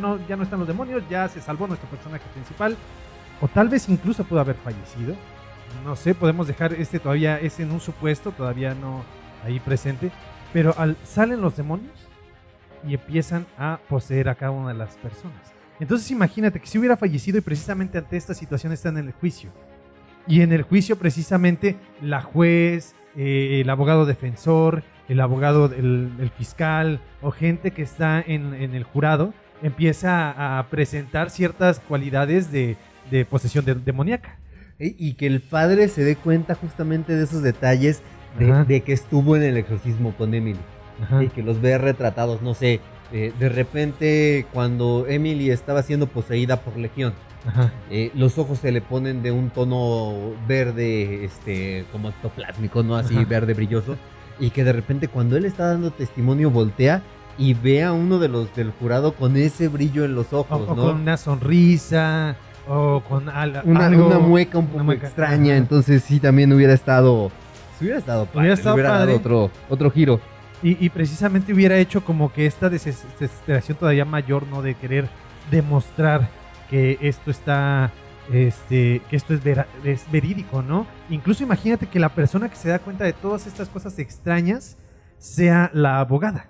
no, 0.00 0.18
ya 0.26 0.36
no 0.36 0.42
están 0.42 0.58
los 0.58 0.66
demonios, 0.66 1.04
ya 1.08 1.28
se 1.28 1.40
salvó 1.40 1.68
nuestro 1.68 1.88
personaje 1.88 2.24
principal. 2.34 2.76
O 3.40 3.46
tal 3.46 3.68
vez 3.68 3.88
incluso 3.88 4.24
pudo 4.24 4.40
haber 4.40 4.56
fallecido. 4.56 5.14
No 5.84 5.94
sé, 5.94 6.12
podemos 6.12 6.48
dejar 6.48 6.72
este 6.72 6.98
todavía, 6.98 7.38
es 7.38 7.60
en 7.60 7.70
un 7.70 7.78
supuesto, 7.78 8.32
todavía 8.32 8.74
no 8.74 9.04
ahí 9.44 9.60
presente. 9.60 10.10
Pero 10.52 10.74
al, 10.76 10.96
salen 11.04 11.40
los 11.40 11.56
demonios 11.56 11.94
y 12.84 12.94
empiezan 12.94 13.46
a 13.56 13.78
poseer 13.88 14.28
a 14.28 14.34
cada 14.34 14.50
una 14.50 14.70
de 14.70 14.78
las 14.78 14.96
personas. 14.96 15.52
Entonces 15.78 16.10
imagínate 16.10 16.58
que 16.58 16.66
si 16.66 16.78
hubiera 16.78 16.96
fallecido 16.96 17.38
y 17.38 17.42
precisamente 17.42 17.96
ante 17.96 18.16
esta 18.16 18.34
situación 18.34 18.72
está 18.72 18.88
en 18.88 18.98
el 18.98 19.12
juicio. 19.12 19.52
Y 20.26 20.42
en 20.42 20.52
el 20.52 20.62
juicio 20.62 20.96
precisamente 20.96 21.76
la 22.02 22.20
juez, 22.20 22.94
eh, 23.16 23.60
el 23.62 23.70
abogado 23.70 24.06
defensor, 24.06 24.82
el 25.08 25.20
abogado, 25.20 25.66
el, 25.66 26.10
el 26.20 26.30
fiscal 26.30 27.00
o 27.22 27.30
gente 27.30 27.70
que 27.70 27.82
está 27.82 28.20
en, 28.26 28.54
en 28.54 28.74
el 28.74 28.82
jurado 28.84 29.32
empieza 29.62 30.58
a, 30.58 30.66
presentar 30.68 31.30
ciertas 31.30 31.80
cualidades 31.80 32.50
de, 32.52 32.76
de 33.10 33.24
posesión 33.24 33.64
de- 33.64 33.74
demoníaca. 33.76 34.38
Y 34.78 35.14
que 35.14 35.26
el 35.26 35.40
padre 35.40 35.88
se 35.88 36.04
dé 36.04 36.16
cuenta 36.16 36.54
justamente 36.54 37.14
de 37.14 37.24
esos 37.24 37.42
detalles 37.42 38.02
de, 38.68 38.82
que 38.82 38.92
estuvo 38.92 39.34
en 39.36 39.42
el 39.44 39.56
exorcismo 39.56 40.14
con 40.14 40.34
Emily. 40.34 40.58
Ajá. 41.02 41.24
Y 41.24 41.28
que 41.28 41.42
los 41.42 41.62
ve 41.62 41.78
retratados, 41.78 42.42
no 42.42 42.52
sé, 42.52 42.80
eh, 43.12 43.32
de 43.38 43.48
repente 43.48 44.44
cuando 44.52 45.06
Emily 45.08 45.50
estaba 45.50 45.82
siendo 45.82 46.06
poseída 46.08 46.60
por 46.60 46.76
Legión. 46.76 47.14
Eh, 47.90 48.10
los 48.14 48.38
ojos 48.38 48.58
se 48.58 48.72
le 48.72 48.80
ponen 48.80 49.22
de 49.22 49.30
un 49.32 49.50
tono 49.50 50.14
verde, 50.48 51.24
este, 51.24 51.84
como 51.92 52.08
ectoplásmico, 52.08 52.82
¿no? 52.82 52.96
Así 52.96 53.14
Ajá. 53.16 53.24
verde 53.28 53.54
brilloso. 53.54 53.96
Y 54.38 54.50
que 54.50 54.64
de 54.64 54.72
repente 54.72 55.08
cuando 55.08 55.36
él 55.36 55.44
está 55.44 55.68
dando 55.68 55.90
testimonio 55.90 56.50
voltea 56.50 57.02
y 57.38 57.54
ve 57.54 57.82
a 57.84 57.92
uno 57.92 58.18
de 58.18 58.28
los 58.28 58.54
del 58.54 58.70
jurado 58.72 59.14
con 59.14 59.36
ese 59.36 59.68
brillo 59.68 60.04
en 60.04 60.14
los 60.14 60.32
ojos, 60.32 60.62
o 60.68 60.74
¿no? 60.74 60.82
con 60.82 60.96
una 61.02 61.16
sonrisa, 61.16 62.36
o 62.68 63.02
con 63.08 63.28
al- 63.28 63.62
una, 63.64 63.86
algo. 63.86 64.06
una 64.06 64.18
mueca 64.18 64.58
un 64.58 64.66
poco 64.66 64.84
mueca, 64.84 65.06
extraña, 65.06 65.56
entonces 65.56 66.02
sí 66.02 66.18
también 66.20 66.52
hubiera 66.52 66.72
estado, 66.72 67.30
se 67.78 67.84
hubiera 67.84 67.98
estado 67.98 68.24
padre, 68.26 68.38
Hubiera 68.40 68.54
estado 68.54 68.74
hubiera 68.74 68.98
dado 68.98 69.16
otro, 69.16 69.50
otro 69.68 69.90
giro. 69.90 70.20
Y, 70.62 70.82
y 70.84 70.88
precisamente 70.88 71.52
hubiera 71.52 71.76
hecho 71.76 72.02
como 72.04 72.32
que 72.32 72.46
esta 72.46 72.68
deses- 72.70 73.04
desesperación 73.20 73.76
todavía 73.78 74.04
mayor, 74.06 74.46
¿no? 74.46 74.62
De 74.62 74.74
querer 74.74 75.06
demostrar 75.50 76.28
que 76.70 76.98
esto 77.00 77.30
está, 77.30 77.92
este, 78.32 79.02
que 79.08 79.16
esto 79.16 79.34
es, 79.34 79.40
es 79.84 80.10
verídico, 80.10 80.62
¿no? 80.62 80.86
Incluso 81.10 81.42
imagínate 81.42 81.86
que 81.86 82.00
la 82.00 82.10
persona 82.10 82.48
que 82.48 82.56
se 82.56 82.68
da 82.68 82.78
cuenta 82.78 83.04
de 83.04 83.12
todas 83.12 83.46
estas 83.46 83.68
cosas 83.68 83.98
extrañas 83.98 84.76
sea 85.18 85.70
la 85.72 86.00
abogada. 86.00 86.48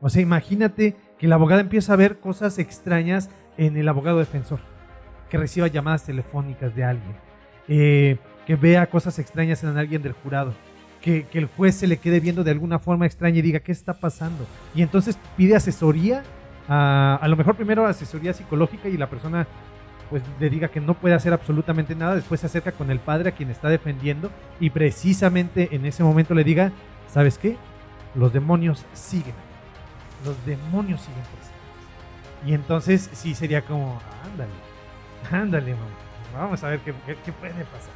O 0.00 0.08
sea, 0.08 0.22
imagínate 0.22 0.96
que 1.18 1.28
la 1.28 1.36
abogada 1.36 1.60
empieza 1.60 1.92
a 1.92 1.96
ver 1.96 2.18
cosas 2.18 2.58
extrañas 2.58 3.30
en 3.56 3.76
el 3.76 3.88
abogado 3.88 4.18
defensor, 4.18 4.60
que 5.30 5.38
reciba 5.38 5.68
llamadas 5.68 6.04
telefónicas 6.04 6.74
de 6.74 6.84
alguien, 6.84 7.16
eh, 7.68 8.18
que 8.46 8.56
vea 8.56 8.88
cosas 8.88 9.18
extrañas 9.18 9.64
en 9.64 9.76
alguien 9.76 10.02
del 10.02 10.12
jurado, 10.12 10.52
que, 11.00 11.24
que 11.24 11.38
el 11.38 11.46
juez 11.46 11.74
se 11.74 11.86
le 11.86 11.96
quede 11.96 12.20
viendo 12.20 12.44
de 12.44 12.50
alguna 12.50 12.78
forma 12.78 13.06
extraña 13.06 13.38
y 13.38 13.42
diga, 13.42 13.60
¿qué 13.60 13.72
está 13.72 13.94
pasando? 13.94 14.46
Y 14.74 14.82
entonces 14.82 15.18
pide 15.36 15.56
asesoría, 15.56 16.22
a, 16.68 17.18
a 17.20 17.28
lo 17.28 17.36
mejor 17.36 17.54
primero 17.56 17.86
asesoría 17.86 18.32
psicológica 18.32 18.88
y 18.88 18.96
la 18.96 19.08
persona 19.08 19.46
pues 20.10 20.22
le 20.38 20.48
diga 20.50 20.68
que 20.68 20.80
no 20.80 20.94
puede 20.94 21.14
hacer 21.16 21.32
absolutamente 21.32 21.94
nada, 21.96 22.14
después 22.14 22.40
se 22.40 22.46
acerca 22.46 22.70
con 22.72 22.90
el 22.92 23.00
padre 23.00 23.30
a 23.30 23.32
quien 23.32 23.50
está 23.50 23.68
defendiendo 23.68 24.30
y 24.60 24.70
precisamente 24.70 25.68
en 25.72 25.84
ese 25.84 26.04
momento 26.04 26.32
le 26.34 26.44
diga, 26.44 26.70
¿sabes 27.08 27.38
qué? 27.38 27.56
Los 28.14 28.32
demonios 28.32 28.84
siguen, 28.94 29.34
los 30.24 30.36
demonios 30.46 31.00
siguen 31.00 31.22
presentes. 31.22 31.50
Y 32.46 32.54
entonces 32.54 33.10
sí 33.14 33.34
sería 33.34 33.62
como, 33.62 34.00
ándale, 34.32 34.50
ándale, 35.32 35.72
mamá, 35.72 36.44
vamos 36.44 36.62
a 36.62 36.68
ver 36.68 36.78
qué, 36.80 36.94
qué- 37.04 37.16
qué 37.24 37.32
puede 37.32 37.52
pasar. 37.64 37.90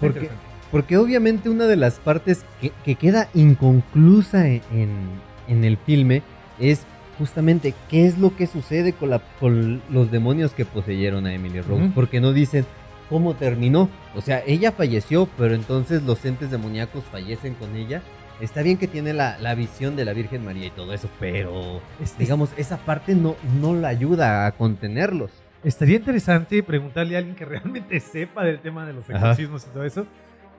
Porque-. 0.00 0.30
Porque 0.70 0.96
obviamente 0.96 1.50
una 1.50 1.66
de 1.66 1.76
las 1.76 1.96
partes 2.00 2.44
que, 2.60 2.72
que 2.84 2.94
queda 2.96 3.28
inconclusa 3.34 4.48
en- 4.48 5.20
en 5.46 5.62
el 5.64 5.76
filme 5.76 6.22
es 6.58 6.86
justamente 7.18 7.74
qué 7.90 8.06
es 8.06 8.18
lo 8.18 8.36
que 8.36 8.46
sucede 8.46 8.92
con, 8.92 9.10
la- 9.10 9.22
con 9.40 9.82
los 9.90 10.10
demonios 10.10 10.52
que 10.52 10.64
poseyeron 10.64 11.26
a 11.26 11.34
Emily 11.34 11.60
Rose. 11.60 11.90
Porque 11.94 12.20
no 12.20 12.32
dicen 12.32 12.64
cómo 13.08 13.34
terminó. 13.34 13.88
O 14.14 14.20
sea, 14.20 14.42
ella 14.46 14.72
falleció, 14.72 15.28
pero 15.38 15.54
entonces 15.54 16.02
los 16.02 16.24
entes 16.24 16.50
demoníacos 16.50 17.04
fallecen 17.04 17.54
con 17.54 17.74
ella. 17.76 18.02
Está 18.40 18.62
bien 18.62 18.78
que 18.78 18.88
tiene 18.88 19.12
la, 19.12 19.38
la 19.38 19.54
visión 19.54 19.94
de 19.94 20.04
la 20.04 20.12
Virgen 20.12 20.44
María 20.44 20.66
y 20.66 20.70
todo 20.70 20.92
eso, 20.92 21.08
pero 21.20 21.80
Es- 22.02 22.18
digamos, 22.18 22.50
esa 22.56 22.78
parte 22.78 23.14
no, 23.14 23.36
no 23.60 23.74
la 23.74 23.88
ayuda 23.88 24.46
a 24.46 24.52
contenerlos. 24.52 25.30
Estaría 25.62 25.96
interesante 25.96 26.62
preguntarle 26.62 27.14
a 27.14 27.18
alguien 27.18 27.36
que 27.36 27.44
realmente 27.44 27.98
sepa 28.00 28.44
del 28.44 28.58
tema 28.58 28.84
de 28.86 28.92
los 28.92 29.04
Ajá. 29.08 29.18
exorcismos 29.30 29.64
y 29.66 29.72
todo 29.72 29.84
eso. 29.84 30.06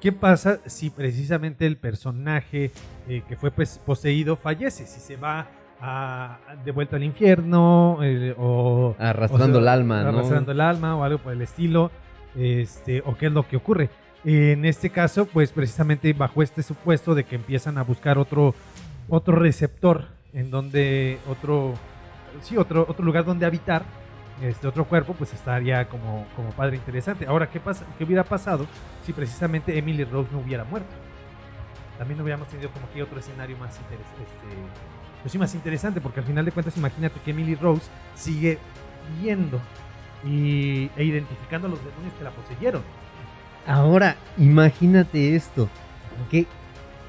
¿Qué 0.02 0.12
pasa 0.12 0.60
si 0.65 0.89
precisamente 0.89 1.65
el 1.65 1.78
personaje 1.78 2.72
eh, 3.08 3.24
que 3.28 3.36
fue 3.36 3.50
pues, 3.52 3.80
poseído 3.86 4.36
fallece? 4.36 4.86
Si 4.86 5.00
se 5.00 5.15
va 5.15 5.48
a- 5.86 6.56
de 6.63 6.71
vuelta 6.71 6.95
al 6.95 7.04
infierno 7.04 8.00
eh, 8.02 8.34
o... 8.38 8.95
Arrastrando 9.00 9.60
o 9.60 9.62
sea, 9.62 9.62
el 9.62 9.67
alma, 9.67 10.04
¿no? 10.04 10.10
Arrastrando 10.10 10.52
el 10.52 10.62
alma 10.62 10.95
o 10.95 11.04
algo 11.04 11.19
por 11.19 11.34
el 11.34 11.41
estilo. 11.41 11.91
Este, 12.36 13.02
o 13.06 13.15
qué 13.15 13.28
es 13.28 13.32
lo 13.32 13.48
que 13.48 13.56
ocurre. 13.56 13.89
En 14.26 14.65
este 14.65 14.89
caso, 14.89 15.26
pues 15.26 15.52
precisamente 15.52 16.12
bajo 16.13 16.41
este 16.41 16.63
supuesto 16.63 17.13
de 17.15 17.24
que 17.24 17.36
empiezan 17.36 17.78
a 17.78 17.84
buscar 17.84 18.17
otro, 18.17 18.54
otro 19.08 19.36
receptor 19.36 20.06
en 20.34 20.52
donde 20.52 21.19
otro, 21.30 21.76
sí, 22.41 22.58
otro, 22.58 22.86
otro 22.89 23.06
lugar 23.06 23.24
donde 23.24 23.45
habitar, 23.45 23.84
este 24.41 24.67
otro 24.67 24.84
cuerpo, 24.84 25.13
pues 25.13 25.32
estaría 25.34 25.88
como, 25.88 26.26
como 26.36 26.50
padre 26.50 26.76
interesante. 26.76 27.26
Ahora, 27.26 27.50
¿qué, 27.50 27.60
pasa, 27.62 27.86
¿qué 27.98 28.04
hubiera 28.04 28.24
pasado 28.24 28.65
si 29.06 29.13
precisamente 29.13 29.78
Emily 29.78 30.04
Rose 30.04 30.28
no 30.34 30.39
hubiera 30.39 30.65
muerto? 30.65 30.93
También 31.98 32.19
hubiéramos 32.19 32.50
tenido 32.50 32.69
como 32.71 32.91
que 32.91 33.02
otro 33.02 33.19
escenario 33.19 33.56
más 33.58 33.80
interesante. 33.80 34.26
Pues 35.26 35.32
sí, 35.32 35.40
más 35.40 35.56
interesante, 35.56 36.00
porque 36.02 36.20
al 36.20 36.26
final 36.28 36.46
de 36.46 36.52
cuentas, 36.52 36.78
imagínate 36.78 37.20
que 37.26 37.32
Emily 37.32 37.56
Rose 37.56 37.82
sigue 38.14 38.60
viendo 39.20 39.60
y, 40.24 40.92
e 40.96 41.04
identificando 41.04 41.66
a 41.68 41.72
los 41.72 41.80
demonios 41.84 42.14
que 42.16 42.24
la 42.24 42.30
poseyeron. 42.30 42.84
Ahora, 43.66 44.18
imagínate 44.38 45.36
esto, 45.36 45.68
que, 46.30 46.46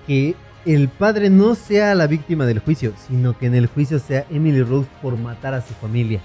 que 0.07 0.35
el 0.64 0.88
padre 0.88 1.29
no 1.29 1.55
sea 1.55 1.94
la 1.94 2.07
víctima 2.07 2.46
del 2.46 2.61
juicio, 2.61 2.94
sino 3.07 3.37
que 3.37 3.44
en 3.48 3.55
el 3.55 3.66
juicio 3.66 3.98
sea 3.98 4.24
Emily 4.31 4.62
Rose 4.62 4.88
por 5.02 5.18
matar 5.18 5.52
a 5.52 5.61
su 5.61 5.74
familia. 5.74 6.20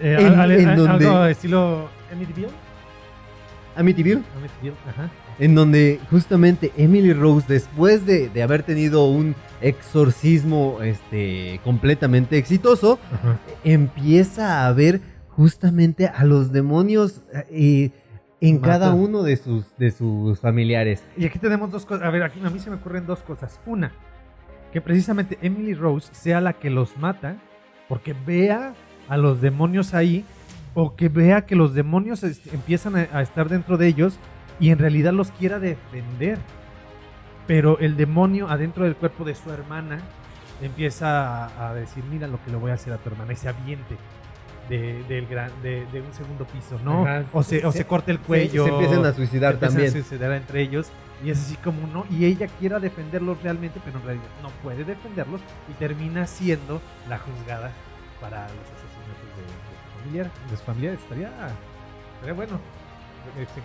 Eh, 0.00 0.16
En- 0.18 0.26
al- 0.26 0.40
al- 0.40 0.50
en 0.50 0.68
al- 0.70 0.76
donde- 0.76 1.06
Algo 1.06 1.24
estilo 1.26 1.88
Amityville. 2.12 2.48
Amityville, 3.76 4.22
Amityville, 4.36 4.74
ajá. 4.88 5.08
En 5.38 5.54
donde 5.54 6.00
justamente 6.10 6.72
Emily 6.76 7.12
Rose, 7.12 7.46
después 7.48 8.04
de, 8.06 8.28
de 8.28 8.42
haber 8.42 8.62
tenido 8.64 9.06
un 9.08 9.34
exorcismo 9.60 10.78
este, 10.82 11.60
completamente 11.64 12.38
exitoso, 12.38 12.98
empieza 13.64 14.66
a 14.66 14.72
ver 14.72 15.00
justamente 15.30 16.06
a 16.08 16.24
los 16.24 16.52
demonios 16.52 17.22
eh, 17.50 17.90
en 18.40 18.56
Mata. 18.56 18.66
cada 18.68 18.94
uno 18.94 19.22
de 19.22 19.36
sus, 19.36 19.76
de 19.76 19.90
sus 19.90 20.40
familiares. 20.40 21.02
Y 21.16 21.26
aquí 21.26 21.38
tenemos 21.38 21.70
dos 21.70 21.86
cosas. 21.86 22.06
A 22.06 22.10
ver, 22.10 22.22
aquí 22.22 22.40
a 22.44 22.50
mí 22.50 22.58
se 22.58 22.70
me 22.70 22.76
ocurren 22.76 23.06
dos 23.06 23.20
cosas. 23.20 23.60
Una, 23.66 23.92
que 24.72 24.80
precisamente 24.80 25.38
Emily 25.42 25.74
Rose 25.74 26.08
sea 26.12 26.40
la 26.40 26.52
que 26.54 26.70
los 26.70 26.96
mata 26.96 27.36
porque 27.88 28.14
vea 28.26 28.74
a 29.08 29.16
los 29.16 29.40
demonios 29.40 29.94
ahí 29.94 30.24
o 30.74 30.94
que 30.94 31.08
vea 31.08 31.46
que 31.46 31.56
los 31.56 31.74
demonios 31.74 32.22
est- 32.22 32.52
empiezan 32.52 32.96
a, 32.96 33.08
a 33.12 33.22
estar 33.22 33.48
dentro 33.48 33.76
de 33.78 33.86
ellos 33.88 34.18
y 34.60 34.70
en 34.70 34.78
realidad 34.78 35.12
los 35.12 35.30
quiera 35.32 35.58
defender. 35.58 36.38
Pero 37.46 37.78
el 37.78 37.96
demonio 37.96 38.48
adentro 38.50 38.84
del 38.84 38.94
cuerpo 38.96 39.24
de 39.24 39.34
su 39.34 39.50
hermana 39.50 39.98
empieza 40.60 41.46
a, 41.46 41.68
a 41.70 41.74
decir, 41.74 42.04
mira 42.04 42.26
lo 42.26 42.42
que 42.44 42.50
le 42.50 42.56
voy 42.58 42.70
a 42.70 42.74
hacer 42.74 42.92
a 42.92 42.98
tu 42.98 43.08
hermana 43.08 43.32
y 43.32 43.36
se 43.36 43.48
aviente. 43.48 43.96
De, 44.68 45.02
del 45.04 45.26
gran, 45.26 45.50
de, 45.62 45.86
de 45.86 46.02
un 46.02 46.12
segundo 46.12 46.44
piso, 46.44 46.78
¿no? 46.84 47.00
Ajá. 47.06 47.24
O, 47.32 47.42
se, 47.42 47.64
o 47.64 47.72
Se- 47.72 47.78
se 47.78 47.86
corta 47.86 48.10
el 48.10 48.18
Se- 48.18 48.22
cuello. 48.24 48.64
Se, 48.66 48.70
empiezan 48.70 49.06
a 49.06 49.14
suicidar 49.14 49.54
empiezan 49.54 49.76
también. 49.76 49.88
a 49.88 49.92
suicidar 49.92 50.32
entre 50.32 50.60
ellos 50.60 50.90
y 51.24 51.30
es 51.30 51.38
así 51.40 51.56
como 51.56 51.86
no 51.86 52.04
y 52.10 52.26
ella 52.26 52.46
quiera 52.60 52.78
defenderlos 52.78 53.42
realmente 53.42 53.80
pero 53.82 53.98
en 53.98 54.04
realidad 54.04 54.26
no 54.42 54.50
puede 54.62 54.84
defenderlos 54.84 55.40
y 55.70 55.72
termina 55.78 56.26
siendo 56.26 56.82
la 57.08 57.18
juzgada 57.18 57.70
para 58.20 58.42
los 58.42 58.50
asesinatos 58.50 59.36
de, 59.36 59.42
de 59.42 60.02
familiar 60.02 60.30
de 60.50 60.56
sus 60.56 60.62
familiares 60.66 61.00
estaría 61.00 61.30
estaría 62.16 62.34
bueno 62.34 62.58
se 62.58 62.77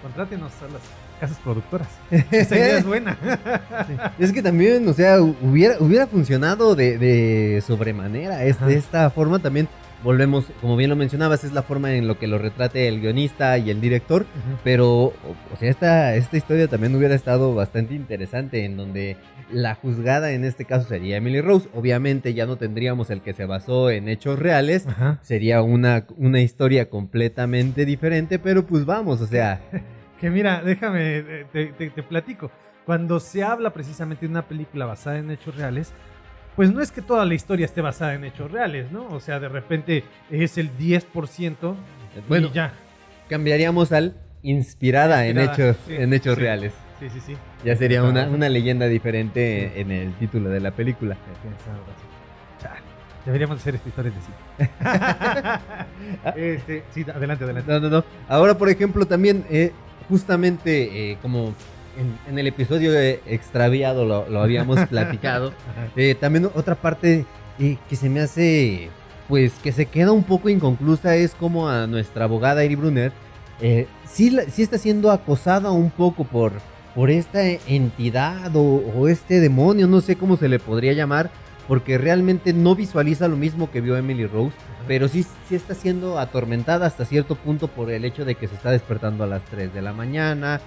contrátenos 0.02 0.52
a 0.62 0.66
las 0.66 0.82
casas 1.20 1.38
productoras 1.44 1.88
esa 2.32 2.56
idea 2.56 2.78
es 2.78 2.86
buena 2.86 3.18
Es 4.20 4.32
que 4.32 4.42
también, 4.42 4.88
o 4.88 4.94
sea, 4.94 5.22
hubiera, 5.22 5.76
hubiera 5.80 6.08
funcionado 6.08 6.76
de, 6.76 6.98
de 6.98 7.62
sobremanera. 7.66 8.44
Es, 8.44 8.58
Ajá. 8.58 8.68
de 8.68 8.76
esta 8.76 9.10
forma 9.10 9.40
también, 9.40 9.68
volvemos, 10.04 10.46
como 10.62 10.76
bien 10.76 10.90
lo 10.90 10.96
mencionabas, 10.96 11.44
es 11.44 11.54
la 11.54 11.64
forma 11.64 11.94
en 11.94 12.08
lo 12.08 12.20
que 12.20 12.28
lo 12.28 12.38
retrate 12.38 12.88
el 12.88 13.02
guionista 13.02 13.58
y 13.58 13.70
el 13.70 13.80
director. 13.82 14.26
Pero, 14.64 14.88
o, 15.06 15.14
o 15.54 15.58
sea, 15.60 15.70
esta, 15.70 16.16
esta 16.16 16.38
historia 16.38 16.68
también 16.68 16.96
hubiera 16.96 17.16
estado 17.16 17.56
bastante 17.56 17.94
interesante, 17.96 18.66
en 18.66 18.78
donde 18.78 19.18
la 19.52 19.76
juzgada 19.76 20.32
en 20.32 20.44
este 20.46 20.66
caso 20.66 20.88
sería 20.88 21.18
Emily 21.18 21.42
Rose. 21.42 21.70
Obviamente 21.74 22.34
ya 22.34 22.46
no 22.46 22.58
tendríamos 22.58 23.10
el 23.10 23.22
que 23.22 23.34
se 23.34 23.46
basó 23.46 23.90
en 23.90 24.10
hechos 24.10 24.40
reales. 24.40 24.88
Ajá. 24.88 25.20
Sería 25.22 25.62
una, 25.62 26.06
una 26.18 26.42
historia 26.42 26.90
completamente 26.90 27.86
diferente, 27.86 28.40
pero 28.40 28.66
pues 28.66 28.86
vamos, 28.86 29.22
o 29.22 29.28
sea, 29.28 29.62
que 30.20 30.30
mira 30.30 30.62
déjame 30.64 31.18
eh, 31.18 31.46
te, 31.52 31.66
te- 31.68 31.90
te 31.90 32.04
platico 32.04 32.50
cuando 32.86 33.20
se 33.20 33.44
habla 33.44 33.72
precisamente 33.72 34.26
de 34.26 34.32
una 34.32 34.48
película 34.48 34.86
basada 34.86 35.18
en 35.18 35.32
hechos 35.32 35.56
reales 35.56 35.92
pues 36.56 36.72
no 36.72 36.82
es 36.82 36.92
que 36.92 37.02
toda 37.02 37.26
la 37.26 37.34
historia 37.34 37.66
esté 37.66 37.82
basada 37.82 38.14
en 38.14 38.24
hechos 38.26 38.52
reales, 38.52 38.92
¿no? 38.92 39.08
O 39.08 39.20
sea, 39.20 39.40
de 39.40 39.50
repente 39.50 40.04
es 40.30 40.58
el 40.58 40.78
10% 40.78 41.76
bueno, 42.28 42.48
y 42.48 42.52
ya. 42.52 42.74
cambiaríamos 43.30 43.92
al 43.92 44.16
inspirada, 44.44 45.26
en 45.26 45.40
hechos, 45.40 45.78
sí, 45.88 45.96
en 45.96 46.14
hechos 46.14 46.36
sí. 46.36 46.42
reales. 46.42 46.74
Sí, 47.00 47.10
sí, 47.10 47.20
sí. 47.20 47.36
Ya 47.66 47.76
sería 47.76 48.04
una, 48.04 48.28
una 48.28 48.50
leyenda 48.50 48.88
diferente 48.88 49.80
en 49.82 49.92
el 49.92 50.14
título 50.14 50.50
de 50.50 50.60
la 50.60 50.72
película. 50.72 51.18
Deberíamos 53.26 53.58
hacer 53.58 53.76
esta 53.76 53.90
historia 53.90 54.12
de 54.12 54.18
cine. 54.22 54.70
este, 56.56 56.84
sí, 56.94 57.06
adelante, 57.14 57.46
adelante. 57.46 57.72
No, 57.72 57.80
no, 57.80 57.90
no. 57.90 58.04
Ahora, 58.28 58.58
por 58.58 58.70
ejemplo, 58.70 59.06
también, 59.06 59.46
eh, 59.50 59.72
justamente 60.10 61.12
eh, 61.12 61.18
como 61.22 61.54
en, 61.98 62.18
en 62.28 62.40
el 62.40 62.48
episodio 62.48 62.98
extraviado 63.00 64.06
lo, 64.06 64.28
lo 64.30 64.42
habíamos 64.42 64.80
platicado, 64.90 65.54
eh, 65.96 66.16
también 66.20 66.50
otra 66.54 66.76
parte 66.76 67.26
eh, 67.60 67.78
que 67.90 67.96
se 67.96 68.10
me 68.10 68.22
hace, 68.22 68.90
pues, 69.28 69.54
que 69.64 69.72
se 69.72 69.86
queda 69.86 70.12
un 70.12 70.24
poco 70.24 70.50
inconclusa 70.50 71.16
es 71.16 71.34
como 71.36 71.70
a 71.70 71.88
nuestra 71.88 72.26
abogada 72.26 72.64
Eri 72.64 72.76
Brunner, 72.76 73.12
eh, 73.62 73.88
sí, 74.06 74.36
está 74.58 74.78
siendo 74.78 75.12
acosada 75.12 75.72
un 75.72 75.92
poco 75.92 76.24
por, 76.24 76.54
por 76.96 77.10
esta 77.10 77.44
entidad 77.46 78.56
o, 78.56 78.84
o 78.96 79.08
este 79.08 79.40
demonio, 79.40 79.88
no 79.88 80.02
sé 80.02 80.16
cómo 80.16 80.38
se 80.38 80.50
le 80.50 80.60
podría 80.60 80.94
llamar, 80.94 81.30
porque 81.68 81.98
realmente 81.98 82.54
no 82.54 82.76
visualiza 82.76 83.28
lo 83.28 83.38
mismo 83.38 83.72
que 83.72 83.82
vio 83.82 83.96
Emily 83.96 84.26
Rose, 84.26 84.56
pero 84.88 85.08
sí, 85.08 85.26
sí 85.48 85.56
está 85.56 85.74
siendo 85.74 86.20
atormentada 86.20 86.86
hasta 86.86 87.06
cierto 87.06 87.36
punto 87.36 87.68
por 87.68 87.90
el 87.90 88.04
hecho 88.06 88.26
de 88.26 88.36
que 88.36 88.48
se 88.48 88.56
está 88.56 88.72
despertando 88.72 89.24
a 89.24 89.28
las 89.28 89.44
3 89.46 89.74
de 89.74 89.82
la 89.82 89.94
mañana, 89.94 90.60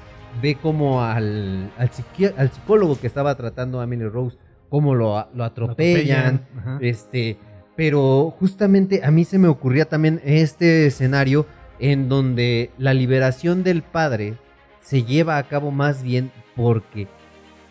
ve 0.42 0.56
como 0.56 1.02
al, 1.02 1.70
al, 1.78 1.90
psicólogo 1.90 2.98
que 2.98 3.06
estaba 3.06 3.34
tratando 3.34 3.80
a 3.80 3.84
Emily 3.84 4.08
Rose, 4.08 4.36
cómo 4.68 4.94
lo, 4.94 5.16
a- 5.18 5.28
lo 5.34 5.44
atropellan, 5.44 6.46
este, 6.80 7.38
pero 7.76 8.34
justamente 8.38 9.04
a 9.04 9.10
mí 9.10 9.24
se 9.24 9.38
me 9.38 9.48
ocurría 9.48 9.86
también 9.86 10.20
este 10.24 10.86
escenario 10.86 11.46
en 11.78 12.08
donde 12.08 12.70
la 12.78 12.94
liberación 12.94 13.62
del 13.62 13.82
padre 13.82 14.34
se 14.80 15.02
lleva 15.02 15.36
a 15.38 15.42
cabo 15.48 15.70
más 15.70 16.02
bien 16.02 16.30
porque 16.54 17.06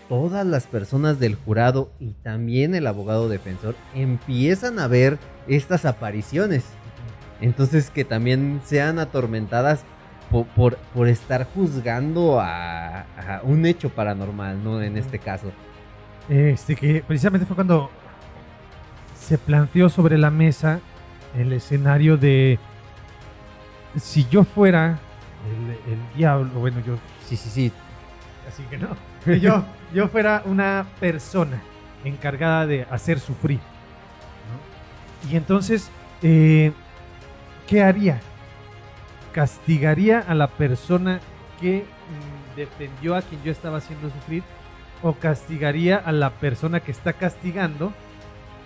todas 0.08 0.45
las 0.45 0.67
personas 0.67 1.19
del 1.19 1.36
jurado 1.36 1.91
y 1.99 2.13
también 2.21 2.75
el 2.75 2.86
abogado 2.86 3.30
defensor 3.30 3.75
empiezan 3.95 4.78
a 4.80 4.88
ver 4.88 5.17
estas 5.47 5.86
apariciones. 5.86 6.63
Entonces 7.41 7.89
que 7.89 8.06
también 8.06 8.62
sean 8.63 8.99
atormentadas 8.99 9.84
po- 10.31 10.45
por, 10.55 10.77
por, 10.93 11.07
estar 11.07 11.45
juzgando 11.53 12.39
a, 12.39 13.01
a 13.01 13.41
un 13.43 13.65
hecho 13.65 13.89
paranormal, 13.89 14.63
¿no? 14.63 14.81
En 14.81 14.97
este 14.97 15.19
caso. 15.19 15.51
Este, 16.29 16.75
que 16.75 17.03
precisamente 17.05 17.45
fue 17.45 17.55
cuando 17.55 17.89
se 19.19 19.38
planteó 19.38 19.89
sobre 19.89 20.17
la 20.17 20.31
mesa 20.31 20.79
el 21.38 21.51
escenario 21.53 22.17
de 22.17 22.57
si 23.97 24.25
yo 24.29 24.43
fuera 24.43 24.99
el, 25.47 25.91
el 25.93 25.99
diablo, 26.17 26.49
bueno, 26.59 26.79
yo 26.85 26.95
Sí, 27.27 27.35
sí, 27.38 27.49
sí. 27.49 27.71
así 28.47 28.63
que 28.69 28.77
no, 28.77 28.89
que 29.25 29.39
yo, 29.39 29.63
yo 29.93 30.07
fuera 30.09 30.41
una 30.45 30.85
persona 30.99 31.61
encargada 32.03 32.65
de 32.67 32.83
hacer 32.89 33.19
sufrir. 33.19 33.59
¿no? 35.23 35.29
Y 35.31 35.35
entonces, 35.38 35.89
eh, 36.21 36.71
¿qué 37.67 37.81
haría? 37.83 38.19
¿Castigaría 39.35 40.19
a 40.19 40.33
la 40.33 40.47
persona 40.47 41.19
que 41.59 41.83
mm, 41.83 42.55
defendió 42.55 43.15
a 43.15 43.21
quien 43.21 43.43
yo 43.43 43.51
estaba 43.51 43.79
haciendo 43.79 44.09
sufrir? 44.09 44.43
¿O 45.03 45.15
castigaría 45.15 45.97
a 45.97 46.13
la 46.13 46.29
persona 46.29 46.79
que 46.79 46.93
está 46.93 47.11
castigando 47.11 47.91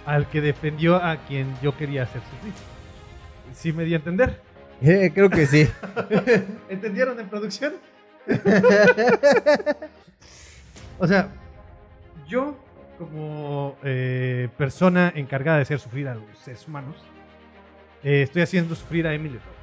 al 0.05 0.29
que 0.29 0.41
defendió 0.41 0.97
a 0.97 1.17
quien 1.25 1.55
yo 1.63 1.75
quería 1.75 2.03
hacer 2.03 2.21
sufrir? 2.21 2.53
¿Sí 3.51 3.73
me 3.73 3.83
di 3.83 3.93
a 3.93 3.95
entender? 3.95 4.43
Eh, 4.79 5.09
creo 5.11 5.31
que 5.31 5.47
sí. 5.47 5.67
¿Entendieron 6.69 7.19
en 7.19 7.29
producción? 7.29 7.73
o 10.99 11.07
sea, 11.07 11.29
yo 12.27 12.55
como 12.99 13.75
eh, 13.81 14.49
persona 14.55 15.11
encargada 15.15 15.57
de 15.57 15.63
hacer 15.63 15.79
sufrir 15.79 16.09
a 16.09 16.13
los 16.13 16.37
seres 16.37 16.67
humanos, 16.67 16.95
eh, 18.03 18.21
estoy 18.21 18.43
haciendo 18.43 18.75
sufrir 18.75 19.07
a 19.07 19.15
Emily 19.15 19.39
Rose. 19.39 19.58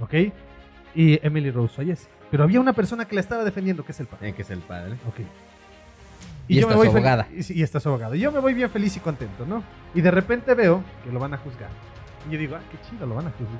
¿Ok? 0.00 0.14
Y 0.94 1.18
Emily 1.26 1.50
Rose 1.50 1.74
fallece. 1.74 2.08
Pero 2.30 2.44
había 2.44 2.60
una 2.60 2.72
persona 2.72 3.04
que 3.06 3.14
la 3.14 3.20
estaba 3.20 3.44
defendiendo, 3.44 3.84
que 3.84 3.92
es 3.92 4.00
el 4.00 4.06
padre. 4.06 4.28
Eh, 4.28 4.32
que 4.34 4.42
es 4.42 4.50
el 4.50 4.60
padre. 4.60 4.94
Ok. 5.08 5.20
Y 6.48 6.58
está 6.58 6.74
su 6.74 6.80
fel- 6.82 6.88
abogada. 6.88 7.26
Y, 7.32 7.60
y 7.60 7.62
está 7.62 7.80
su 7.80 7.88
abogada. 7.88 8.16
Y 8.16 8.20
yo 8.20 8.30
me 8.32 8.38
voy 8.40 8.54
bien 8.54 8.70
feliz 8.70 8.96
y 8.96 9.00
contento, 9.00 9.46
¿no? 9.46 9.62
Y 9.94 10.00
de 10.00 10.10
repente 10.10 10.54
veo 10.54 10.82
que 11.04 11.10
lo 11.10 11.18
van 11.20 11.32
a 11.34 11.38
juzgar. 11.38 11.70
Y 12.28 12.32
yo 12.32 12.38
digo, 12.38 12.56
ah, 12.56 12.60
qué 12.70 12.78
chido, 12.88 13.06
lo 13.06 13.14
van 13.14 13.26
a 13.28 13.30
juzgar. 13.30 13.58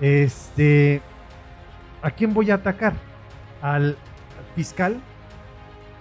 Este. 0.00 1.00
¿A 2.02 2.10
quién 2.10 2.34
voy 2.34 2.50
a 2.50 2.54
atacar? 2.56 2.92
¿Al 3.62 3.96
fiscal 4.54 5.00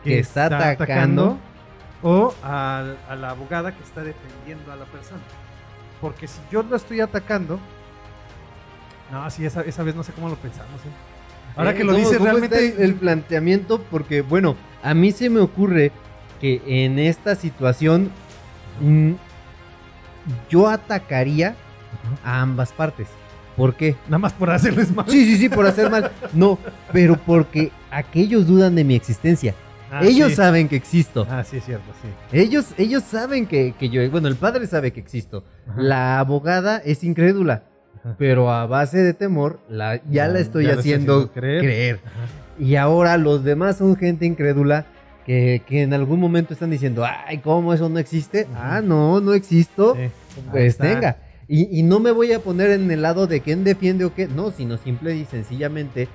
Que 0.03 0.19
está 0.19 0.49
atacando. 0.71 1.37
o 2.01 2.33
al- 2.43 2.97
a 3.07 3.15
la 3.15 3.29
abogada 3.29 3.71
que 3.75 3.81
está 3.83 4.03
defendiendo 4.03 4.71
a 4.71 4.75
la 4.75 4.85
persona? 4.85 5.21
Porque 6.01 6.27
si 6.27 6.39
yo 6.51 6.63
lo 6.63 6.75
estoy 6.75 6.99
atacando. 7.01 7.59
No, 9.13 9.29
sí, 9.29 9.45
esa, 9.45 9.61
esa 9.61 9.83
vez 9.83 9.95
no 9.95 10.03
sé 10.03 10.11
cómo 10.11 10.27
lo 10.29 10.35
pensamos. 10.35 10.81
¿eh? 10.81 10.89
Ahora 11.55 11.71
Eh, 11.71 11.75
que 11.75 11.83
lo 11.83 11.91
¿cómo- 11.93 12.03
dices, 12.03 12.19
realmente. 12.19 12.75
el, 12.77 12.81
el 12.81 12.95
planteamiento, 12.95 13.79
porque 13.91 14.21
bueno, 14.23 14.55
a 14.81 14.93
mí 14.95 15.11
se 15.11 15.29
me 15.29 15.39
ocurre 15.39 15.91
que 16.41 16.61
en 16.65 16.97
esta 16.97 17.35
situación 17.35 18.09
mm, 18.81 19.11
yo 20.49 20.67
atacaría 20.67 21.55
a 22.23 22.41
ambas 22.41 22.71
partes. 22.73 23.07
¿Por 23.55 23.75
qué? 23.75 23.95
Nada 24.07 24.17
más 24.17 24.33
por 24.33 24.49
hacerles 24.49 24.91
mal. 24.95 25.05
Sí, 25.07 25.25
sí, 25.25 25.37
sí, 25.37 25.47
por 25.49 25.67
hacer 25.67 25.91
mal. 25.91 26.11
No, 26.33 26.57
pero 26.91 27.15
porque 27.17 27.71
aquellos 27.91 28.47
dudan 28.47 28.73
de 28.75 28.83
mi 28.83 28.95
existencia. 28.95 29.53
Ah, 29.91 30.01
ellos 30.03 30.29
sí. 30.29 30.35
saben 30.37 30.67
que 30.67 30.75
existo. 30.75 31.27
Ah, 31.29 31.43
sí, 31.43 31.57
es 31.57 31.65
cierto, 31.65 31.85
sí. 32.01 32.07
Ellos, 32.35 32.73
ellos 32.79 33.03
saben 33.03 33.45
que, 33.45 33.75
que 33.77 33.89
yo, 33.89 34.09
bueno, 34.09 34.27
el 34.27 34.35
padre 34.37 34.65
sabe 34.65 34.91
que 34.91 34.99
existo. 34.99 35.43
Ajá. 35.69 35.79
La 35.79 36.19
abogada 36.19 36.77
es 36.83 37.03
incrédula. 37.03 37.65
Ajá. 38.03 38.15
Pero 38.17 38.51
a 38.51 38.65
base 38.65 38.97
de 38.97 39.13
temor, 39.13 39.59
la, 39.69 39.95
ya 39.97 40.01
Ya- 40.11 40.27
la 40.27 40.39
estoy 40.39 40.65
ya 40.65 40.73
haciendo 40.73 41.31
creer. 41.31 41.61
creer. 41.61 41.99
Ajá. 42.05 42.25
Y 42.63 42.75
ahora 42.75 43.17
los 43.17 43.43
demás 43.43 43.77
son 43.77 43.95
gente 43.95 44.25
incrédula 44.25 44.85
que, 45.25 45.61
que 45.65 45.81
en 45.83 45.93
algún 45.93 46.19
momento 46.19 46.53
están 46.53 46.69
diciendo, 46.69 47.05
ay, 47.05 47.37
¿cómo 47.39 47.73
eso 47.73 47.87
no 47.89 47.97
existe? 47.99 48.47
Ah, 48.55 48.81
no, 48.83 49.21
no 49.21 49.33
existo. 49.33 49.95
Sí. 49.95 50.09
Pues 50.51 50.63
está. 50.73 50.83
tenga. 50.83 51.17
Y, 51.47 51.79
y 51.79 51.83
no 51.83 51.99
me 51.99 52.11
voy 52.11 52.31
a 52.33 52.39
poner 52.39 52.71
en 52.71 52.89
el 52.91 53.01
lado 53.01 53.25
de 53.27 53.41
quién 53.41 53.63
defiende 53.63 54.05
o 54.05 54.13
qué, 54.13 54.27
no, 54.27 54.51
sino 54.51 54.77
simple 54.77 55.15
y 55.15 55.25
sencillamente 55.25 56.07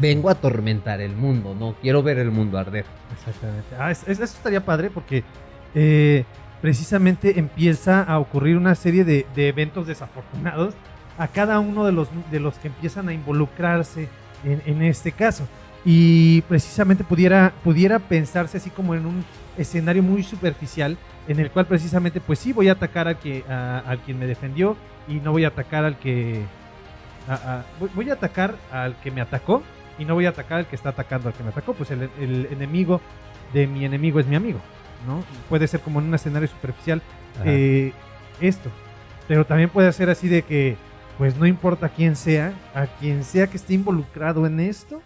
vengo 0.00 0.28
a 0.28 0.32
atormentar 0.32 1.00
el 1.00 1.16
mundo, 1.16 1.54
no 1.58 1.74
quiero 1.80 2.02
ver 2.02 2.18
el 2.18 2.30
mundo 2.30 2.58
arder. 2.58 2.84
Exactamente. 3.18 3.68
Ah, 3.78 3.90
es- 3.90 4.02
es- 4.02 4.20
eso 4.20 4.36
estaría 4.36 4.62
padre 4.64 4.90
porque 4.90 5.24
eh, 5.74 6.24
precisamente 6.60 7.38
empieza 7.38 8.02
a 8.02 8.18
ocurrir 8.18 8.56
una 8.58 8.74
serie 8.74 9.04
de, 9.04 9.24
de 9.34 9.48
eventos 9.48 9.86
desafortunados 9.86 10.74
a 11.18 11.28
cada 11.28 11.58
uno 11.58 11.84
de 11.84 11.92
los, 11.92 12.08
de 12.30 12.40
los 12.40 12.54
que 12.58 12.68
empiezan 12.68 13.08
a 13.08 13.12
involucrarse 13.12 14.08
en, 14.44 14.62
en 14.66 14.82
este 14.82 15.12
caso. 15.12 15.46
Y 15.84 16.42
precisamente 16.42 17.04
pudiera, 17.04 17.52
pudiera 17.64 17.98
pensarse 17.98 18.58
así 18.58 18.70
como 18.70 18.94
en 18.94 19.06
un 19.06 19.24
escenario 19.56 20.02
muy 20.02 20.22
superficial 20.22 20.96
en 21.28 21.40
el 21.40 21.50
cual 21.50 21.66
precisamente 21.66 22.20
pues 22.20 22.38
sí 22.38 22.52
voy 22.52 22.68
a 22.68 22.72
atacar 22.72 23.08
al, 23.08 23.18
que, 23.18 23.44
a- 23.48 23.82
al 23.86 23.98
quien 24.00 24.18
me 24.18 24.26
defendió 24.26 24.76
y 25.08 25.14
no 25.14 25.32
voy 25.32 25.44
a 25.44 25.48
atacar 25.48 25.84
al 25.84 25.98
que... 25.98 26.42
a- 27.28 27.34
a- 27.34 27.64
voy- 27.78 27.90
voy 27.94 28.10
a 28.10 28.14
atacar 28.14 28.54
al 28.72 28.96
que 29.00 29.10
me 29.10 29.20
atacó 29.20 29.62
y 29.98 30.04
no 30.04 30.14
voy 30.14 30.26
a 30.26 30.30
atacar 30.30 30.58
al 30.58 30.66
que 30.66 30.76
está 30.76 30.90
atacando 30.90 31.28
al 31.28 31.34
que 31.34 31.42
me 31.42 31.50
atacó. 31.50 31.74
Pues 31.74 31.90
el, 31.90 32.08
el 32.20 32.48
enemigo 32.52 33.00
de 33.52 33.66
mi 33.66 33.84
enemigo 33.84 34.20
es 34.20 34.26
mi 34.26 34.36
amigo, 34.36 34.60
¿no? 35.06 35.22
Puede 35.48 35.66
ser 35.68 35.80
como 35.80 36.00
en 36.00 36.06
un 36.06 36.14
escenario 36.14 36.48
superficial 36.48 37.02
eh, 37.44 37.92
esto. 38.40 38.70
Pero 39.26 39.44
también 39.44 39.68
puede 39.70 39.92
ser 39.92 40.10
así 40.10 40.28
de 40.28 40.42
que, 40.42 40.76
pues 41.18 41.36
no 41.36 41.46
importa 41.46 41.88
quién 41.88 42.14
sea, 42.14 42.54
a 42.74 42.86
quien 42.86 43.24
sea 43.24 43.48
que 43.48 43.56
esté 43.56 43.74
involucrado 43.74 44.46
en 44.46 44.60
esto, 44.60 45.02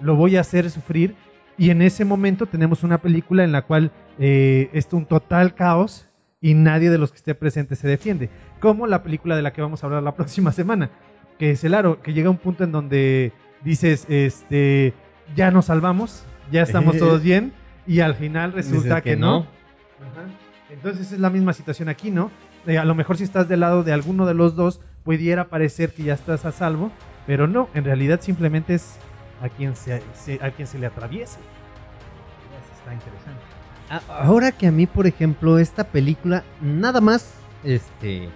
lo 0.00 0.14
voy 0.14 0.36
a 0.36 0.42
hacer 0.42 0.70
sufrir. 0.70 1.16
Y 1.56 1.70
en 1.70 1.80
ese 1.80 2.04
momento 2.04 2.46
tenemos 2.46 2.82
una 2.82 2.98
película 2.98 3.44
en 3.44 3.52
la 3.52 3.62
cual 3.62 3.90
eh, 4.18 4.68
es 4.74 4.92
un 4.92 5.06
total 5.06 5.54
caos 5.54 6.08
y 6.40 6.52
nadie 6.52 6.90
de 6.90 6.98
los 6.98 7.10
que 7.10 7.16
esté 7.16 7.34
presente 7.34 7.76
se 7.76 7.88
defiende. 7.88 8.28
Como 8.60 8.86
la 8.86 9.02
película 9.02 9.36
de 9.36 9.42
la 9.42 9.54
que 9.54 9.62
vamos 9.62 9.82
a 9.82 9.86
hablar 9.86 10.02
la 10.02 10.14
próxima 10.16 10.52
semana, 10.52 10.90
que 11.38 11.52
es 11.52 11.64
el 11.64 11.72
aro, 11.72 12.02
que 12.02 12.12
llega 12.12 12.28
un 12.28 12.36
punto 12.36 12.64
en 12.64 12.72
donde 12.72 13.32
dices, 13.64 14.04
este, 14.10 14.92
ya 15.34 15.50
nos 15.50 15.66
salvamos, 15.66 16.24
ya 16.52 16.62
estamos 16.62 16.98
todos 16.98 17.22
bien, 17.22 17.54
y 17.86 18.00
al 18.00 18.14
final 18.14 18.52
resulta 18.52 19.00
que, 19.00 19.16
no. 19.16 19.38
Ajá. 19.38 20.26
Entonces 20.70 21.12
es 21.12 21.20
la 21.20 21.30
misma 21.30 21.54
situación 21.54 21.88
aquí, 21.88 22.10
¿no? 22.10 22.30
Eh, 22.66 22.78
a 22.78 22.84
lo 22.84 22.94
mejor 22.94 23.16
si 23.16 23.24
estás 23.24 23.48
del 23.48 23.60
lado 23.60 23.82
de 23.84 23.92
alguno 23.92 24.26
de 24.26 24.34
los 24.34 24.56
dos, 24.56 24.80
pudiera 25.04 25.48
parecer 25.48 25.92
que 25.92 26.02
ya 26.02 26.14
estás 26.14 26.44
a 26.44 26.52
salvo, 26.52 26.90
pero 27.26 27.46
no, 27.46 27.68
en 27.74 27.84
realidad 27.84 28.20
simplemente 28.20 28.74
es 28.74 28.96
a 29.42 29.48
quien 29.48 29.76
se, 29.76 30.02
a 30.40 30.50
quien 30.50 30.66
se 30.66 30.78
le 30.78 30.86
atraviese. 30.86 31.38
Eso 31.38 32.74
está 32.78 32.94
interesante. 32.94 33.42
Ahora 34.08 34.50
que 34.50 34.66
a 34.66 34.72
mí, 34.72 34.86
por 34.86 35.06
ejemplo, 35.06 35.58
esta 35.58 35.84
película, 35.84 36.42
nada 36.60 37.00
más, 37.00 37.34
este, 37.62 38.30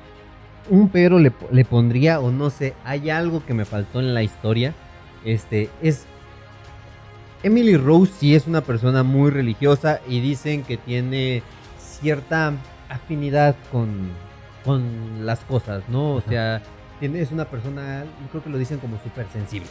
un 0.69 0.91
pero 0.91 1.19
le, 1.19 1.33
le 1.51 1.65
pondría, 1.65 2.21
o 2.21 2.31
no 2.31 2.51
sé, 2.51 2.75
hay 2.85 3.09
algo 3.11 3.45
que 3.45 3.55
me 3.55 3.65
faltó 3.65 4.01
en 4.01 4.15
la 4.15 4.23
historia, 4.23 4.75
este, 5.25 5.71
es... 5.83 6.07
Emily 7.43 7.77
Rose 7.77 8.13
sí 8.19 8.35
es 8.35 8.49
una 8.49 8.63
persona 8.63 9.05
muy 9.05 9.31
religiosa 9.31 10.01
y 10.09 10.21
dicen 10.21 10.65
que 10.65 10.77
tiene 10.77 11.43
cierta 11.79 12.53
afinidad 12.89 13.55
con, 13.71 14.11
con 14.69 15.25
las 15.25 15.41
cosas, 15.41 15.83
¿no? 15.89 16.17
O 16.17 16.21
sea, 16.21 16.61
es 17.01 17.33
una 17.33 17.47
persona, 17.47 18.05
creo 18.31 18.45
que 18.45 18.51
lo 18.51 18.59
dicen 18.59 18.79
como 18.79 19.03
súper 19.03 19.27
sensible, 19.33 19.67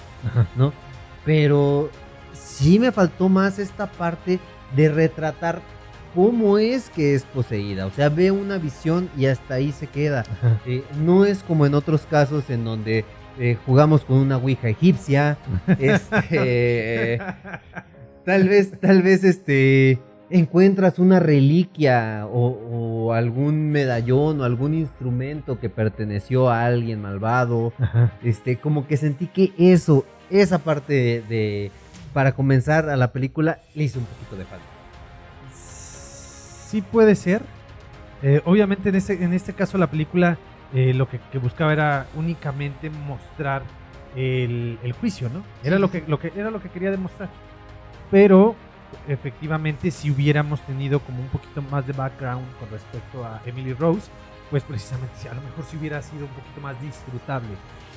¿no? 0.56 0.74
Pero 1.24 1.92
sí 2.34 2.80
me 2.80 2.92
faltó 2.92 3.30
más 3.30 3.60
esta 3.60 3.86
parte 3.86 4.40
de 4.76 4.90
retratar 4.90 5.62
cómo 6.16 6.58
es 6.58 6.90
que 6.90 7.14
es 7.14 7.26
poseída. 7.26 7.86
O 7.86 7.92
sea, 7.92 8.10
ve 8.10 8.32
una 8.32 8.58
visión 8.58 9.08
y 9.16 9.28
hasta 9.28 9.54
ahí 9.54 9.72
se 9.72 9.86
queda. 9.86 10.24
Eh, 10.66 10.84
no 11.06 11.26
es 11.26 11.44
como 11.44 11.68
en 11.68 11.76
otros 11.76 12.08
casos 12.10 12.50
en 12.50 12.66
donde 12.66 13.06
eh, 13.38 13.56
jugamos 13.68 14.04
con 14.04 14.18
una 14.18 14.38
ouija 14.38 14.68
egipcia. 14.68 15.38
este, 15.80 17.20
tal 18.26 18.50
vez, 18.50 18.80
tal 18.80 19.04
vez, 19.04 19.24
este, 19.24 20.00
encuentras 20.30 21.00
una 21.00 21.20
reliquia 21.20 22.26
o, 22.28 22.48
o 23.08 23.14
algún 23.14 23.72
medallón 23.72 24.42
o 24.42 24.44
algún 24.44 24.74
instrumento 24.74 25.60
que 25.60 25.70
perteneció 25.70 26.50
a 26.50 26.66
alguien 26.66 27.02
malvado. 27.02 27.74
Este, 28.24 28.58
como 28.58 28.88
que 28.88 28.98
sentí 28.98 29.28
que 29.28 29.54
eso, 29.58 30.06
esa 30.30 30.60
parte 30.60 30.94
de, 30.94 31.22
de- 31.22 31.72
para 32.14 32.32
comenzar 32.34 32.90
a 32.90 32.96
la 32.98 33.12
película, 33.12 33.60
le 33.76 33.84
hizo 33.84 34.00
un 34.00 34.06
poquito 34.06 34.36
de 34.38 34.46
falta. 34.46 34.66
Sí 35.54 36.82
puede 36.82 37.16
ser. 37.16 37.42
Eh, 38.24 38.42
obviamente 38.46 38.90
en 38.90 38.96
este, 38.96 39.24
en 39.24 39.32
este 39.34 39.54
caso 39.54 39.78
la 39.78 39.88
película 39.88 40.38
eh, 40.74 40.94
lo 40.94 41.08
que, 41.08 41.20
que 41.32 41.38
buscaba 41.38 41.72
era 41.72 42.08
únicamente 42.16 42.90
mostrar 42.90 43.62
el, 44.16 44.80
el 44.84 44.92
juicio, 44.94 45.30
¿no? 45.30 45.44
Era 45.64 45.78
lo 45.78 45.92
que, 45.92 46.04
lo 46.08 46.20
que 46.20 46.34
era 46.36 46.50
lo 46.50 46.62
que 46.62 46.70
quería 46.70 46.90
demostrar. 46.92 47.30
Pero 48.10 48.56
efectivamente 49.08 49.92
si 49.92 50.12
hubiéramos 50.12 50.62
tenido 50.66 51.00
como 51.00 51.22
un 51.22 51.28
poquito 51.28 51.62
más 51.62 51.86
de 51.86 51.94
background 51.94 52.46
con 52.60 52.70
respecto 52.70 53.26
a 53.26 53.42
Emily 53.46 53.74
Rose, 53.74 54.10
pues 54.50 54.64
precisamente 54.64 55.30
a 55.30 55.34
lo 55.34 55.42
mejor 55.42 55.66
si 55.66 55.78
hubiera 55.78 56.02
sido 56.02 56.26
un 56.26 56.32
poquito 56.32 56.62
más 56.62 56.80
disfrutable 56.82 57.50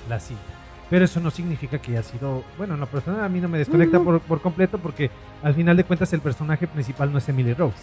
la 0.09 0.19
cinta. 0.19 0.43
Pero 0.89 1.05
eso 1.05 1.21
no 1.21 1.31
significa 1.31 1.79
que 1.79 1.93
haya 1.93 2.03
sido, 2.03 2.43
bueno, 2.59 2.75
en 2.75 2.81
lo 2.81 2.87
personal 2.87 3.23
a 3.23 3.29
mí 3.29 3.41
no 3.41 3.49
me 3.49 3.59
desconecta 3.59 4.01
por, 4.01 4.21
por 4.21 4.41
completo 4.41 4.79
porque 4.79 5.11
al 5.43 5.55
final 5.55 5.77
de 5.77 5.85
cuentas 5.85 6.13
el 6.13 6.21
personaje 6.21 6.67
principal 6.67 7.13
no 7.13 7.19
es 7.19 7.29
Emily 7.29 7.55
Rose. 7.55 7.79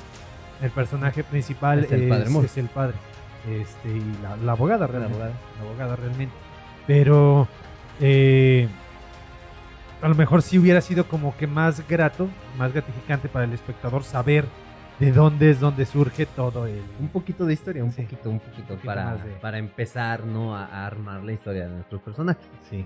El 0.61 0.71
personaje 0.71 1.23
principal 1.23 1.85
Es 1.85 1.91
el 1.91 2.09
padre 2.09 2.45
es 2.45 2.57
el 2.57 2.67
padre. 2.67 2.95
Este, 3.49 3.89
y 3.89 4.17
la, 4.21 4.35
la 4.37 4.51
abogada 4.51 4.87
realmente. 4.87 5.15
abogada. 5.15 5.39
La 5.57 5.69
abogada 5.69 5.95
realmente. 5.95 6.35
Pero 6.85 7.47
eh, 8.01 8.67
a 10.01 10.07
lo 10.07 10.15
mejor 10.15 10.41
sí 10.41 10.57
hubiera 10.59 10.81
sido 10.81 11.07
como 11.07 11.35
que 11.37 11.47
más 11.47 11.87
grato, 11.87 12.27
más 12.57 12.73
gratificante 12.73 13.27
para 13.29 13.45
el 13.45 13.53
espectador 13.53 14.03
saber 14.03 14.45
de 14.99 15.11
dónde 15.11 15.51
es 15.51 15.59
donde 15.59 15.85
surge 15.85 16.25
todo 16.25 16.65
el... 16.65 16.81
Un 16.99 17.09
poquito 17.09 17.45
de 17.45 17.53
historia, 17.53 17.83
un 17.83 17.91
Sí. 17.91 18.01
poquito, 18.01 18.29
un 18.29 18.39
poquito, 18.39 18.67
poquito 18.69 18.85
para, 18.85 19.15
de- 19.15 19.31
para 19.33 19.57
empezar, 19.59 20.23
¿no? 20.25 20.55
A, 20.55 20.65
a 20.65 20.85
armar 20.87 21.23
la 21.23 21.33
historia 21.33 21.67
de 21.67 21.75
nuestros 21.75 22.01
personajes. 22.01 22.45
Sí. 22.69 22.85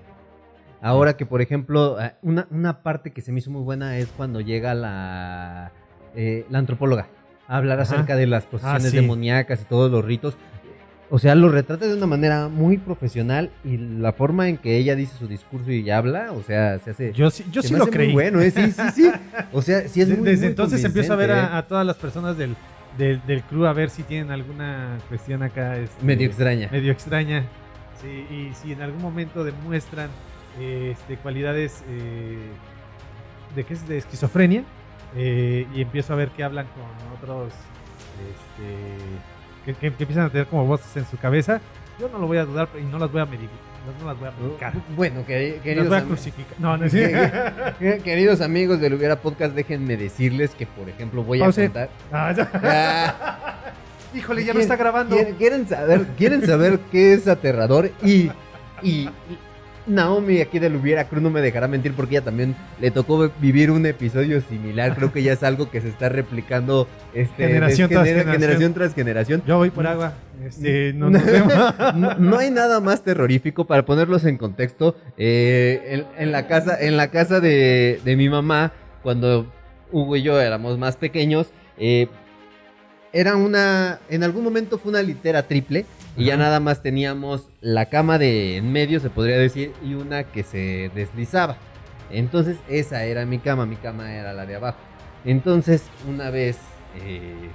Ahora 0.82 1.16
que, 1.16 1.26
por 1.26 1.42
ejemplo, 1.42 2.02
eh, 2.02 2.16
una, 2.22 2.48
una 2.50 2.82
parte 2.82 3.12
que 3.12 3.22
se 3.22 3.32
me 3.32 3.40
hizo 3.40 3.52
muy 3.52 3.62
buena 3.62 3.98
es 3.98 4.08
cuando 4.18 4.42
llega 4.42 4.74
la, 4.74 5.72
eh, 6.16 6.46
la 6.50 6.58
antropóloga 6.60 7.08
a 7.48 7.58
hablar 7.58 7.80
Ajá. 7.80 7.94
acerca 7.94 8.16
de 8.16 8.28
las 8.28 8.46
posesiones 8.46 8.86
Ah, 8.86 8.90
sí. 8.90 8.96
demoníacas 8.98 9.62
y 9.62 9.66
todos 9.66 9.92
los 9.92 10.04
ritos. 10.04 10.36
O 11.14 11.20
sea, 11.20 11.36
lo 11.36 11.50
retrata 11.50 11.88
de 11.88 11.94
una 11.94 12.08
manera 12.08 12.48
muy 12.48 12.78
profesional 12.78 13.52
y 13.66 13.76
la 13.76 14.14
forma 14.14 14.48
en 14.48 14.56
que 14.56 14.78
ella 14.78 14.96
dice 14.96 15.18
su 15.20 15.28
discurso 15.28 15.70
y 15.70 15.90
habla, 15.90 16.32
o 16.32 16.42
sea, 16.42 16.80
se 16.80 16.92
hace... 16.92 17.12
Yo 17.12 17.30
sí, 17.30 17.44
yo 17.52 17.62
sí 17.62 17.76
lo 17.76 17.88
creí. 17.88 18.08
muy 18.08 18.14
bueno, 18.14 18.40
¿eh? 18.40 18.50
sí, 18.50 18.72
sí, 18.72 18.82
sí. 18.96 19.12
O 19.52 19.62
sea, 19.62 19.90
sí 19.90 20.00
es 20.00 20.08
muy, 20.08 20.26
Desde 20.26 20.46
muy 20.46 20.52
entonces 20.52 20.82
empiezo 20.86 21.12
a 21.12 21.18
ver 21.18 21.32
a, 21.32 21.44
¿eh? 21.44 21.50
a 21.52 21.68
todas 21.68 21.86
las 21.86 21.98
personas 21.98 22.38
del, 22.38 22.56
del, 22.98 23.22
del 23.28 23.44
crew 23.44 23.66
a 23.66 23.74
ver 23.74 23.90
si 23.90 24.04
tienen 24.04 24.32
alguna 24.32 25.00
cuestión 25.10 25.44
acá. 25.44 25.76
este, 25.78 26.02
Medio 26.02 26.28
extraña. 26.28 26.70
Medio 26.72 26.94
extraña. 26.94 27.44
Sí, 28.02 28.26
y 28.34 28.54
si 28.54 28.72
en 28.72 28.82
algún 28.82 29.02
momento 29.02 29.44
demuestran 29.44 30.10
eh, 30.62 30.94
este, 30.94 31.18
cualidades 31.18 31.84
eh, 31.90 32.38
de 33.54 33.64
qué 33.66 33.74
es 33.74 33.86
de 33.86 33.98
esquizofrenia 33.98 34.64
y 35.14 35.82
empiezo 35.82 36.14
a 36.14 36.16
ver 36.16 36.30
que 36.30 36.42
hablan 36.46 36.68
con 36.68 37.18
otros 37.18 37.52
este, 37.52 38.96
que, 39.66 39.74
que- 39.74 39.92
que 39.94 40.04
empiezan 40.04 40.26
a 40.26 40.30
tener 40.30 40.48
como 40.48 40.66
voces 40.66 40.96
en 40.98 41.06
su 41.06 41.18
cabeza, 41.18 41.62
yo 42.00 42.10
no 42.10 42.18
lo 42.20 42.28
voy 42.28 42.38
a 42.38 42.46
dudar 42.46 42.68
y 42.80 42.84
no 42.84 42.98
las 43.00 43.12
voy 43.12 43.22
a 43.22 43.26
medir, 43.26 43.50
no, 44.00 44.06
las 44.08 44.20
voy 44.20 44.30
a 44.30 44.32
medicar. 44.42 44.74
Bueno, 44.96 45.26
que, 45.26 45.60
queridos, 45.64 45.88
voy 45.90 45.98
a 45.98 46.04
crucificar. 46.04 46.54
No, 46.60 46.78
no 46.78 46.86
es 46.86 46.94
que- 47.80 48.02
queridos 48.04 48.42
amigos 48.42 48.80
del 48.82 48.94
Hubiera 48.96 49.16
Podcast, 49.18 49.54
déjenme 49.56 49.98
decirles 49.98 50.52
que, 50.56 50.66
por 50.66 50.90
ejemplo, 50.90 51.24
voy 51.24 51.42
a 51.42 51.46
Pause. 51.46 51.64
contar... 51.66 51.90
Ah, 52.12 52.34
ya. 52.36 52.50
Ah, 52.54 53.56
Híjole, 54.16 54.42
ya 54.44 54.48
no 54.54 54.60
¿Quieren- 54.60 54.62
está 54.64 54.76
grabando. 54.76 55.16
¿Quieren, 55.16 55.36
quieren 55.36 55.68
saber, 55.68 56.06
quieren 56.18 56.46
saber 56.46 56.80
qué 56.92 57.14
es 57.14 57.28
aterrador 57.30 57.92
y, 58.04 58.30
y, 58.84 59.10
y 59.10 59.10
Naomi 59.88 60.42
aquí 60.42 60.60
del 60.60 60.76
Hubiera 60.76 61.06
Cruz 61.08 61.22
no 61.24 61.30
me 61.30 61.42
dejará 61.42 61.68
mentir 61.68 61.94
porque 61.94 62.16
ella 62.16 62.26
también 62.26 62.56
le 62.80 62.92
tocó 62.92 63.32
vivir 63.40 63.72
un 63.72 63.86
episodio 63.86 64.42
similar. 64.42 64.96
Creo 64.96 65.12
que 65.12 65.24
ya 65.24 65.34
es 65.34 65.44
algo 65.44 65.70
que 65.72 65.82
se 65.82 65.90
está 65.90 66.08
replicando 66.10 66.88
este, 67.14 67.48
Generación 67.48 67.90
de 67.90 67.96
tras 67.96 68.06
genera- 68.08 68.20
generación. 68.24 68.42
generación 68.42 68.74
tras 68.74 68.94
generación. 68.94 69.44
Yo 69.48 69.58
voy 69.58 69.70
por 69.72 69.88
agua. 69.88 70.14
Este, 70.46 70.94
no 70.96 72.38
hay 72.38 72.52
nada 72.52 72.80
más 72.80 73.04
terrorífico 73.04 73.66
para 73.66 73.86
ponerlos 73.86 74.26
en 74.26 74.38
contexto. 74.38 74.96
eh, 75.18 75.82
en, 76.18 76.24
en 76.24 76.32
la 76.32 76.48
casa, 76.48 76.78
en 76.80 76.98
la 76.98 77.10
casa 77.10 77.40
de, 77.40 78.00
de 78.04 78.16
mi 78.16 78.30
mamá, 78.30 78.72
cuando 79.04 79.52
Hugo 79.92 80.16
y 80.16 80.22
yo 80.22 80.40
éramos 80.40 80.78
más 80.78 80.96
pequeños, 80.96 81.48
eh, 81.78 82.08
era 83.14 83.36
una. 83.36 84.00
En 84.10 84.24
algún 84.24 84.44
momento 84.44 84.78
fue 84.78 84.92
una 84.92 85.02
litera 85.02 85.44
triple. 85.44 85.86
Y 86.18 86.26
ya 86.26 86.38
nada 86.38 86.60
más 86.60 86.82
teníamos 86.82 87.48
la 87.62 87.86
cama 87.86 88.18
de 88.18 88.58
en 88.58 88.72
medio, 88.72 89.00
se 89.00 89.10
podría 89.10 89.38
decir, 89.38 89.72
y 89.84 89.94
una 89.94 90.24
que 90.24 90.44
se 90.44 90.92
deslizaba. 90.94 91.58
Entonces, 92.12 92.58
esa 92.68 93.06
era 93.06 93.26
mi 93.26 93.40
cama, 93.40 93.66
mi 93.66 93.78
cama 93.78 94.14
era 94.14 94.34
la 94.34 94.46
de 94.46 94.56
abajo. 94.56 94.78
Entonces, 95.24 95.84
una 96.10 96.30
vez, 96.30 96.58
eh, 97.04 97.50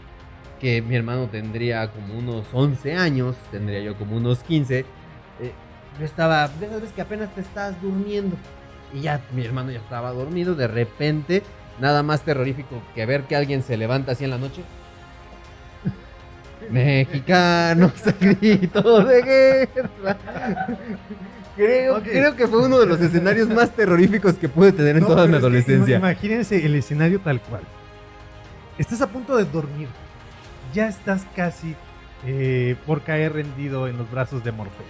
que 0.61 0.81
mi 0.81 0.97
hermano 0.97 1.29
tendría 1.29 1.91
como 1.93 2.19
unos 2.19 2.47
11 2.53 2.95
años, 2.95 3.37
tendría 3.51 3.81
yo 3.81 3.97
como 3.97 4.17
unos 4.17 4.39
15. 4.41 4.81
eh, 4.81 4.85
yo 5.99 6.05
estaba, 6.05 6.49
de 6.49 6.67
esas 6.67 6.81
veces 6.81 6.95
que 6.95 7.03
apenas 7.03 7.35
te 7.35 7.41
estás 7.41 7.81
durmiendo. 7.83 8.37
Y 8.95 9.01
ya 9.03 9.21
mi 9.35 9.45
hermano 9.45 9.71
ya 9.71 9.79
estaba 9.79 10.13
dormido, 10.13 10.55
de 10.55 10.69
repente, 10.69 11.43
nada 11.81 12.03
más 12.03 12.23
terrorífico 12.23 12.83
que 12.95 13.05
ver 13.07 13.25
que 13.25 13.37
alguien 13.37 13.63
se 13.63 13.77
levanta 13.77 14.13
así 14.13 14.25
en 14.25 14.31
la 14.31 14.39
noche. 14.39 14.63
Mexicanos 16.71 17.93
a 18.07 18.13
grito 18.13 19.05
de 19.05 19.23
guerra. 19.23 20.17
Creo, 21.57 22.37
que 22.37 22.47
fue 22.47 22.67
uno 22.67 22.79
de 22.79 22.87
los 22.87 23.01
escenarios 23.01 23.49
más 23.49 23.71
terroríficos 23.71 24.35
que 24.35 24.49
pude 24.49 24.73
tener 24.73 24.97
en 24.97 25.03
No, 25.03 25.09
toda 25.09 25.27
mi 25.27 25.33
pero 25.35 25.37
es 25.37 25.41
que 25.41 25.47
adolescencia. 25.47 25.97
ima- 25.99 26.11
Imagínense 26.13 26.65
el 26.67 26.75
escenario 26.75 27.21
tal 27.21 27.41
cual. 27.41 27.63
Estás 28.79 29.01
a 29.01 29.07
punto 29.07 29.37
de 29.37 29.45
dormir. 29.47 29.89
Ya 30.75 30.89
estás 30.89 31.25
casi 31.35 31.75
eh, 32.27 32.77
por 32.87 33.03
caer 33.03 33.33
rendido 33.33 33.89
en 33.89 33.97
los 33.97 34.11
brazos 34.11 34.45
de 34.45 34.53
Morfeo. 34.53 34.85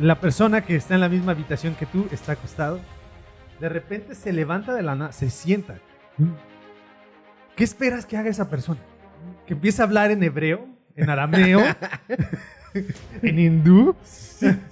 La 0.00 0.20
persona 0.20 0.60
que 0.64 0.76
está 0.76 0.94
en 0.94 1.00
la 1.00 1.08
misma 1.08 1.32
habitación 1.32 1.74
que 1.74 1.86
tú 1.86 2.06
está 2.12 2.32
acostado. 2.32 2.78
De 3.60 3.68
repente 3.68 4.14
se 4.14 4.32
levanta 4.32 4.72
de 4.74 4.82
la 4.82 4.94
nada, 4.94 5.12
se 5.12 5.30
sienta. 5.30 5.76
¿Qué 7.56 7.64
esperas 7.64 8.04
que 8.06 8.16
haga 8.16 8.28
esa 8.30 8.48
persona? 8.48 8.80
¿Que 9.46 9.54
empiece 9.54 9.82
a 9.82 9.84
hablar 9.84 10.10
en 10.10 10.22
hebreo? 10.22 10.66
¿En 10.96 11.10
arameo? 11.10 11.60
¿En 13.22 13.38
hindú? 13.38 13.94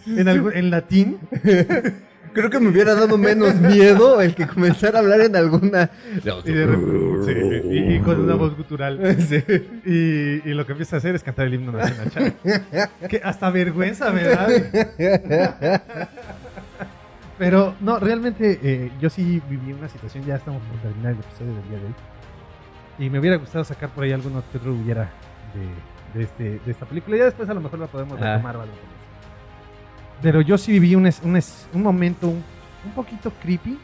¿En, 0.07 0.71
latín? 0.71 1.19
Creo 2.33 2.49
que 2.49 2.59
me 2.61 2.69
hubiera 2.69 2.95
dado 2.95 3.19
menos 3.19 3.55
miedo 3.57 4.21
el 4.23 4.35
que 4.35 4.47
comenzara 4.47 4.99
a 4.99 5.03
hablar 5.03 5.21
en 5.21 5.37
alguna. 5.37 5.91
Y, 6.45 6.53
de 6.53 6.67
repente- 6.67 7.63
sí, 7.63 7.69
y- 7.71 7.95
y 7.97 8.01
con 8.01 8.21
una 8.21 8.35
voz 8.35 8.57
gutural. 8.57 8.99
Y, 9.85 9.93
y 10.49 10.55
lo 10.55 10.65
que 10.65 10.73
empieza 10.73 10.97
a 10.97 10.99
hacer 10.99 11.15
es 11.15 11.23
cantar 11.23 11.47
el 11.47 11.55
himno 11.55 11.73
nacional. 11.73 12.35
que 13.09 13.21
hasta 13.23 13.51
vergüenza 13.51 14.11
me 14.13 14.23
da. 14.25 14.49
Pero 17.39 17.75
no, 17.81 17.99
realmente 17.99 18.59
eh, 18.63 18.91
yo 19.01 19.11
sí 19.11 19.43
viví 19.51 19.73
una 19.73 19.89
situación, 19.89 20.25
ya 20.25 20.37
estamos 20.37 20.63
por 20.63 20.79
terminar 20.81 21.13
el 21.13 21.19
episodio 21.19 21.55
del 21.55 21.69
día 21.69 21.79
de 21.79 21.87
hoy. 21.87 21.95
Y 22.99 23.09
me 23.11 23.19
hubiera 23.19 23.37
gustado 23.37 23.65
sacar 23.65 23.89
por 23.91 24.05
ahí 24.05 24.13
alguno 24.13 24.43
que 24.53 24.59
otro 24.59 24.73
hubiera 24.73 25.11
de, 26.15 26.19
de 26.19 26.25
este, 26.25 26.61
de 26.65 26.71
esta 26.71 26.87
película. 26.87 27.17
Ya 27.17 27.25
después 27.25 27.49
a 27.49 27.55
lo 27.55 27.61
mejor 27.61 27.79
la 27.79 27.87
podemos 27.87 28.21
Ah. 28.21 28.37
retomar 28.37 28.57
estilo. 28.57 28.93
Pero 30.21 30.41
yo 30.41 30.57
sí 30.59 30.73
viví 30.73 30.95
un, 30.95 31.07
es- 31.07 31.21
un, 31.25 31.37
es- 31.37 31.69
un 31.73 31.83
momento 31.83 32.29
un, 32.29 32.45
un 32.85 32.93
poquito 32.95 33.33
creepy, 33.43 33.79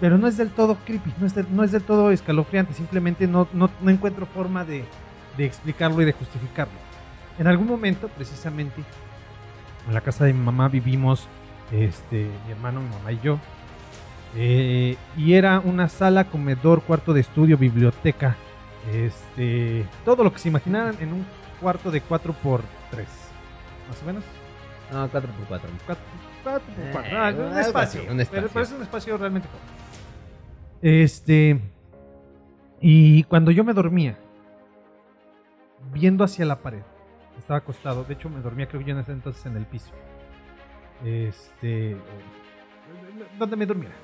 pero 0.00 0.16
no 0.16 0.26
es 0.26 0.36
del 0.36 0.50
todo 0.50 0.76
creepy, 0.86 1.12
no 1.18 1.26
es 1.26 1.34
del, 1.34 1.46
no 1.54 1.62
es 1.64 1.72
del 1.72 1.82
todo 1.82 2.10
escalofriante, 2.10 2.72
simplemente 2.72 3.26
no, 3.26 3.46
no, 3.52 3.68
no 3.80 3.90
encuentro 3.90 4.26
forma 4.26 4.64
de, 4.64 4.84
de 5.36 5.44
explicarlo 5.44 6.00
y 6.00 6.04
de 6.06 6.12
justificarlo. 6.12 6.72
En 7.38 7.46
algún 7.46 7.66
momento, 7.66 8.08
precisamente, 8.08 8.82
en 9.86 9.94
la 9.94 10.00
casa 10.00 10.24
de 10.24 10.32
mi 10.32 10.40
mamá 10.40 10.68
vivimos 10.68 11.26
este, 11.72 12.28
mi 12.46 12.52
hermano, 12.52 12.80
mi 12.80 12.88
mamá 12.88 13.12
y 13.12 13.20
yo. 13.22 13.38
eh, 14.36 14.96
y 15.16 15.34
era 15.34 15.60
una 15.60 15.88
sala, 15.88 16.24
comedor, 16.24 16.82
cuarto 16.82 17.12
de 17.12 17.20
estudio, 17.20 17.58
biblioteca. 17.58 18.36
Este, 18.90 19.86
todo 20.04 20.24
lo 20.24 20.32
que 20.32 20.38
se 20.38 20.48
imaginaran 20.48 20.96
en 21.00 21.12
un 21.12 21.26
cuarto 21.60 21.90
de 21.90 22.00
4 22.00 22.32
por 22.32 22.62
3 22.90 23.06
Más 23.88 24.02
o 24.02 24.06
menos. 24.06 24.24
No, 24.90 25.08
4x4. 25.08 25.22
4 25.48 25.62
por 25.86 26.02
4 26.42 26.62
Eh, 26.78 26.90
un 27.14 27.16
algo 27.16 27.58
espacio. 27.58 28.00
un 28.02 28.06
Pero, 28.08 28.20
espacio. 28.22 28.48
pero 28.52 28.64
es 28.64 28.72
un 28.72 28.82
espacio 28.82 29.16
realmente 29.16 29.48
corto. 29.48 29.66
Este. 30.82 31.60
Y 32.80 33.22
cuando 33.24 33.52
yo 33.52 33.62
me 33.62 33.72
dormía, 33.72 34.18
viendo 35.92 36.24
hacia 36.24 36.44
la 36.44 36.60
pared, 36.60 36.82
estaba 37.38 37.58
acostado. 37.58 38.02
De 38.04 38.14
hecho, 38.14 38.28
me 38.28 38.40
dormía, 38.40 38.66
creo 38.66 38.80
que 38.80 38.86
yo 38.88 38.92
en 38.94 39.00
ese 39.00 39.12
entonces 39.12 39.46
en 39.46 39.56
el 39.56 39.66
piso. 39.66 39.92
Este. 41.04 41.96
Donde 43.38 43.56
me 43.56 43.64
dormiera. 43.66 43.94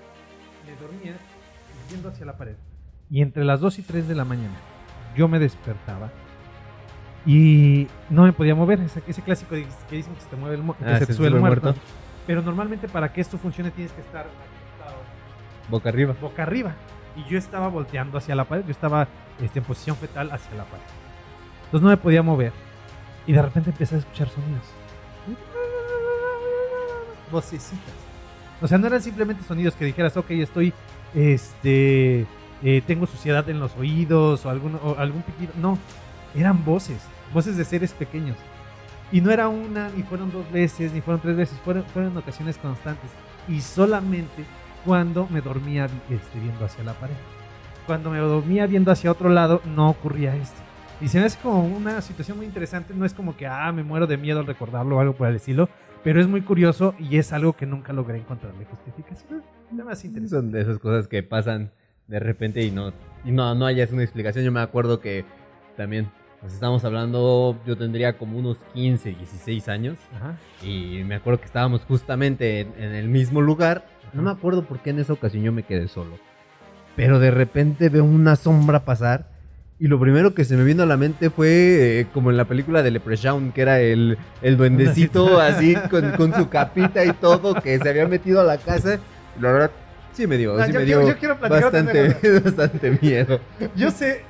Me 0.65 0.77
dormía 0.77 1.17
viendo 1.89 2.09
hacia 2.09 2.25
la 2.27 2.37
pared. 2.37 2.57
Y 3.11 3.23
entre 3.23 3.45
las 3.45 3.61
2 3.61 3.79
y 3.79 3.83
3 3.83 4.07
de 4.09 4.15
la 4.15 4.25
mañana, 4.25 4.55
yo 5.17 5.29
me 5.29 5.39
despertaba. 5.39 6.11
Y 7.27 7.89
no 8.11 8.23
me 8.25 8.33
podía 8.33 8.55
mover. 8.55 8.81
Ese, 8.81 9.03
ese 9.07 9.23
clásico 9.23 9.55
de- 9.55 9.67
que 9.89 9.97
dicen 9.97 10.15
que 10.15 10.21
se 10.21 10.29
te 10.29 10.37
mueve 10.37 10.57
el, 10.57 10.63
que 10.63 10.85
Ah, 10.85 10.99
se 10.99 11.07
se 11.07 11.15
sube 11.15 11.31
muerto. 11.31 11.63
muerto. 11.69 11.81
Pero 12.27 12.43
normalmente 12.43 12.89
para 12.89 13.13
que 13.13 13.21
esto 13.21 13.39
funcione 13.39 13.71
tienes 13.71 13.93
que 13.93 14.01
estar 14.03 14.27
acostado 14.27 15.01
Boca 15.71 15.89
arriba. 15.89 16.15
boca 16.21 16.43
arriba. 16.43 16.75
Y 17.17 17.25
yo 17.31 17.39
estaba 17.39 17.69
volteando 17.69 18.19
hacia 18.19 18.35
la 18.35 18.45
pared. 18.45 18.65
Yo 18.65 18.71
estaba 18.71 19.09
este, 19.41 19.59
en 19.59 19.65
posición 19.65 19.97
fetal 19.97 20.31
hacia 20.31 20.55
la 20.57 20.65
pared. 20.65 20.85
Entonces 21.65 21.83
no 21.83 21.89
me 21.89 21.97
podía 21.97 22.23
mover. 22.23 22.53
Y 23.27 23.33
de 23.33 23.43
repente 23.43 23.71
empecé 23.71 23.97
a 23.97 23.99
escuchar 23.99 24.29
sonidos. 24.29 24.65
Vocecitas. 27.31 27.95
O 28.61 28.67
sea, 28.69 28.79
no 28.79 28.87
eran 28.87 29.03
simplemente 29.03 29.43
sonidos 29.45 29.75
que 29.75 29.85
dijeras, 29.85 30.17
ok, 30.17 30.31
estoy, 30.31 30.73
este, 31.15 32.27
eh, 32.63 32.83
tengo 32.87 33.07
suciedad 33.07 33.49
en 33.49 33.61
los 33.61 33.77
oídos 33.77 34.45
o 34.45 34.51
algún, 34.51 34.79
o 34.83 34.97
algún 34.99 35.23
piquido. 35.23 35.53
No, 35.61 35.79
eran 36.35 36.65
voces, 36.65 37.01
voces 37.33 37.57
de 37.57 37.65
seres 37.65 37.93
pequeños. 37.93 38.37
Y 39.11 39.21
no 39.21 39.31
era 39.31 39.49
una, 39.49 39.89
ni 39.91 40.03
fueron 40.03 40.31
dos 40.31 40.51
veces, 40.53 40.93
ni 40.93 41.01
fueron 41.01 41.21
tres 41.21 41.37
veces, 41.37 41.59
fueron, 41.65 41.85
fueron 41.85 42.17
ocasiones 42.17 42.59
constantes. 42.59 43.11
Y 43.49 43.61
solamente 43.61 44.45
cuando 44.85 45.27
me 45.29 45.41
dormía 45.41 45.87
este, 46.11 46.41
viendo 46.41 46.65
hacia 46.65 46.85
la 46.85 46.95
pared. 46.95 47.15
Cuando 47.87 48.11
me 48.11 48.19
dormía 48.19 48.67
viendo 48.67 48.93
hacia 48.93 49.11
otro 49.11 49.31
lado, 49.31 49.63
no 49.65 49.89
ocurría 49.89 50.37
esto. 50.37 50.61
Y 51.01 51.09
se 51.09 51.19
me 51.21 51.27
hace 51.27 51.39
como 51.41 51.65
una 51.65 52.03
situación 52.03 52.37
muy 52.37 52.47
interesante. 52.47 52.93
No 52.93 53.05
es 53.07 53.15
como 53.15 53.37
que, 53.37 53.47
ah, 53.47 53.73
me 53.73 53.83
muero 53.83 54.07
de 54.07 54.17
miedo 54.17 54.41
al 54.41 54.47
recordarlo 54.47 54.97
o 54.97 55.01
algo 55.01 55.15
por 55.15 55.29
el 55.29 55.37
estilo. 55.37 55.69
Pero 56.05 56.21
es 56.21 56.29
muy 56.29 56.43
curioso 56.43 56.95
y 56.99 57.19
es 57.19 57.33
algo 57.33 57.55
que 57.55 57.67
nunca 57.67 57.93
logré 57.93 58.19
encontrarle 58.19 58.65
justificación. 58.67 59.43
Nada 59.71 59.85
más 59.85 60.05
interesante. 60.05 60.37
Son 60.37 60.53
de 60.53 60.61
esas 60.61 60.79
cosas 60.79 61.09
que 61.09 61.23
pasan 61.23 61.73
de 62.09 62.19
repente 62.19 62.63
y 62.65 62.71
no, 62.71 62.93
y 63.25 63.31
no, 63.31 63.55
no 63.55 63.67
hayas 63.67 63.93
una 63.93 64.03
explicación. 64.03 64.45
Yo 64.45 64.51
me 64.51 64.61
acuerdo 64.61 65.01
que 65.01 65.25
también, 65.77 66.11
pues 66.41 66.55
estamos 66.55 66.85
hablando, 66.85 67.57
yo 67.67 67.77
tendría 67.77 68.19
como 68.19 68.39
unos 68.39 68.57
15, 68.75 69.11
16 69.11 69.69
años. 69.69 69.99
Ajá. 70.17 70.37
Y 70.63 71.05
me 71.05 71.15
acuerdo 71.15 71.39
que 71.41 71.47
estábamos 71.47 71.83
justamente 71.83 72.61
en, 72.61 72.73
en 72.79 72.95
el 72.95 73.09
mismo 73.09 73.41
lugar. 73.41 73.87
No 74.13 74.23
me 74.23 74.31
acuerdo 74.31 74.65
por 74.65 74.81
qué 74.81 74.91
en 74.91 74.99
esa 74.99 75.13
ocasión 75.13 75.45
yo 75.45 75.53
me 75.53 75.63
quedé 75.63 75.87
solo. 75.87 76.19
Pero 76.97 77.21
de 77.21 77.31
repente 77.31 77.91
veo 77.91 78.05
una 78.05 78.35
sombra 78.37 78.85
pasar. 78.85 79.29
Y 79.81 79.87
lo 79.87 80.01
primero 80.01 80.35
que 80.35 80.45
se 80.45 80.57
me 80.57 80.65
vino 80.65 80.83
a 80.83 80.87
la 80.87 80.97
mente 80.97 81.31
fue 81.31 82.01
eh, 82.01 82.07
como 82.13 82.31
en 82.31 82.37
la 82.37 82.47
película 82.47 82.83
de 82.83 82.91
Leprechaun, 82.91 83.53
que 83.53 83.61
era 83.61 83.81
el, 83.81 84.19
el 84.43 84.57
duendecito 84.57 85.41
así 85.41 85.77
con, 85.89 86.11
con 86.13 86.35
su 86.35 86.49
capita 86.49 87.05
y 87.05 87.13
todo, 87.13 87.55
que 87.55 87.79
se 87.79 87.89
había 87.89 88.09
metido 88.09 88.41
a 88.41 88.45
la 88.45 88.57
casa. 88.57 88.99
La 89.41 89.53
verdad, 89.53 89.71
sí 90.13 90.27
me 90.27 90.37
dio, 90.37 90.57
sí 90.65 90.73
yo- 90.73 90.81
me 90.81 90.87
yo- 90.87 91.01
dio 91.01 91.17
yo 91.19 91.33
otra 91.33 91.49
bastante, 91.49 92.41
bastante 92.45 92.99
miedo. 93.01 93.41
Yo 93.77 93.91
sé, 93.91 94.23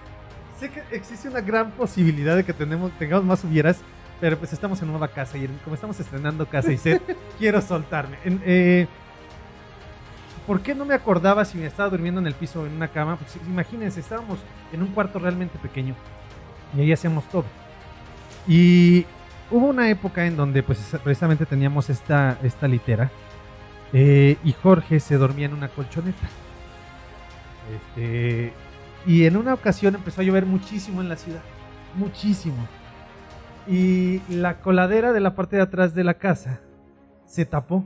sé 0.59 0.71
que 0.71 0.83
existe 0.93 1.29
una 1.29 1.41
gran 1.41 1.71
posibilidad 1.73 2.37
de 2.37 2.45
que 2.45 2.53
tenemos, 2.53 2.91
tengamos 2.99 3.25
más 3.25 3.45
hubieras, 3.45 3.81
pero 4.21 4.37
pues 4.39 4.53
estamos 4.53 4.81
en 4.83 4.89
nueva 4.89 5.09
casa 5.09 5.39
y 5.39 5.47
como 5.65 5.75
estamos 5.75 5.99
estrenando 6.01 6.47
casa 6.47 6.73
y 6.73 6.77
set, 6.79 7.03
quiero 7.39 7.61
soltarme. 7.63 8.17
En- 8.25 8.43
eh, 8.45 8.87
¿Por 10.47 10.61
qué 10.63 10.75
no 10.75 10.87
me 10.87 10.95
acordaba 10.95 11.45
si 11.45 11.59
me 11.59 11.67
estaba 11.67 11.91
durmiendo 11.91 12.21
en 12.21 12.27
el 12.27 12.33
piso 12.35 12.63
o 12.63 12.67
en 12.67 12.73
una 12.73 12.89
cama? 12.89 13.17
Pues 13.17 13.37
imagínense, 13.47 14.01
estábamos 14.01 14.39
en 14.73 14.81
un 14.83 14.89
cuarto 14.89 15.19
realmente 15.19 15.59
pequeño 15.59 15.95
y 16.75 16.81
ahí 16.81 16.93
hacíamos 16.93 17.29
todo. 17.29 17.45
Y 18.47 19.05
hubo 19.51 19.67
una 19.67 19.91
época 19.91 20.25
en 20.25 20.37
donde 20.37 20.63
pues 20.63 20.79
precisamente 21.05 21.45
teníamos 21.45 21.91
esta, 21.91 22.39
esta 22.43 22.67
litera 22.67 23.11
eh, 23.93 24.37
y 24.45 24.53
Jorge 24.53 25.01
se 25.01 25.17
dormía 25.17 25.47
en 25.47 25.55
una 25.55 25.69
colchoneta. 25.69 26.27
Este, 27.75 28.53
y 29.07 29.25
en 29.25 29.37
una 29.37 29.55
ocasión 29.55 29.95
empezó 29.95 30.21
a 30.21 30.25
llover 30.25 30.47
muchísimo 30.47 31.01
en 31.01 31.09
la 31.09 31.17
ciudad. 31.17 31.43
Muchísimo. 31.95 32.57
Y 33.67 34.21
la 34.31 34.61
coladera 34.61 35.13
de 35.13 35.21
la 35.21 35.35
parte 35.35 35.57
de 35.57 35.63
atrás 35.63 35.95
de 35.95 36.05
la 36.05 36.15
casa 36.15 36.61
se 37.27 37.45
tapó. 37.45 37.85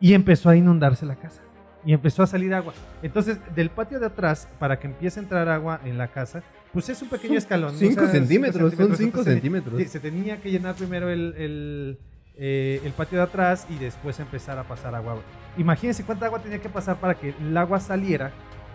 Y 0.00 0.14
empezó 0.14 0.50
a 0.50 0.56
inundarse 0.56 1.06
la 1.06 1.16
casa. 1.16 1.40
Y 1.84 1.92
empezó 1.92 2.22
a 2.22 2.26
salir 2.26 2.54
agua. 2.54 2.72
Entonces, 3.02 3.38
del 3.54 3.70
patio 3.70 3.98
de 4.00 4.06
atrás, 4.06 4.48
para 4.58 4.78
que 4.78 4.86
empiece 4.86 5.20
a 5.20 5.22
entrar 5.22 5.48
agua 5.48 5.80
en 5.84 5.98
la 5.98 6.08
casa, 6.08 6.42
pues 6.72 6.88
es 6.88 7.00
un 7.02 7.08
pequeño 7.08 7.36
escalón. 7.38 7.72
¿no? 7.72 7.78
Cinco 7.78 8.02
O 8.02 8.04
sea, 8.04 8.12
centímetros, 8.12 8.72
son 8.72 8.80
Entonces, 8.82 8.98
cinco 8.98 9.18
tenía- 9.22 9.32
centímetros. 9.34 9.80
sí, 9.80 9.88
se 9.88 10.00
tenía 10.00 10.40
que 10.40 10.50
llenar 10.50 10.74
primero 10.74 11.08
el, 11.10 11.34
el, 11.36 11.98
eh, 12.36 12.80
el 12.84 12.92
patio 12.92 13.18
de 13.18 13.24
atrás 13.24 13.66
y 13.68 13.76
después 13.76 14.18
empezar 14.20 14.58
a 14.58 14.64
pasar 14.64 14.94
agua. 14.94 15.18
Imagínense 15.56 16.04
cuánta 16.04 16.26
agua 16.26 16.40
tenía 16.40 16.58
que 16.58 16.68
pasar 16.68 16.96
para 16.96 17.14
que 17.14 17.34
el 17.38 17.56
agua 17.56 17.80
saliera 17.80 18.32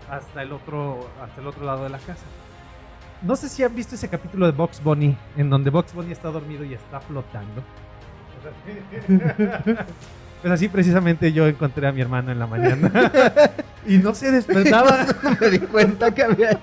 hasta 0.09 0.41
el 0.41 0.51
otro, 0.51 1.09
hasta 1.21 1.41
el 1.41 1.47
otro 1.47 1.65
lado 1.65 1.83
de 1.83 1.89
la 1.89 1.99
casa. 1.99 2.25
No 3.21 3.35
sé 3.35 3.49
si 3.49 3.63
han 3.63 3.75
visto 3.75 3.95
ese 3.95 4.07
capítulo 4.07 4.45
de 4.45 4.53
Box 4.53 4.81
Bunny, 4.81 5.17
en 5.35 5.49
donde 5.49 5.69
Box 5.69 5.93
Bunny 5.93 6.13
está 6.13 6.29
dormido 6.29 6.63
y 6.63 6.73
está 6.73 6.99
flotando. 7.01 7.63
Pues 10.41 10.53
así 10.53 10.69
precisamente 10.69 11.33
yo 11.33 11.47
encontré 11.47 11.87
a 11.87 11.91
mi 11.91 11.99
hermano 12.01 12.31
en 12.31 12.39
la 12.39 12.47
mañana. 12.47 12.89
y 13.85 13.97
no 13.97 14.15
se 14.15 14.31
despertaba. 14.31 15.05
no 15.23 15.37
me 15.39 15.49
di 15.49 15.59
cuenta 15.59 16.13
que 16.13 16.23
había. 16.23 16.59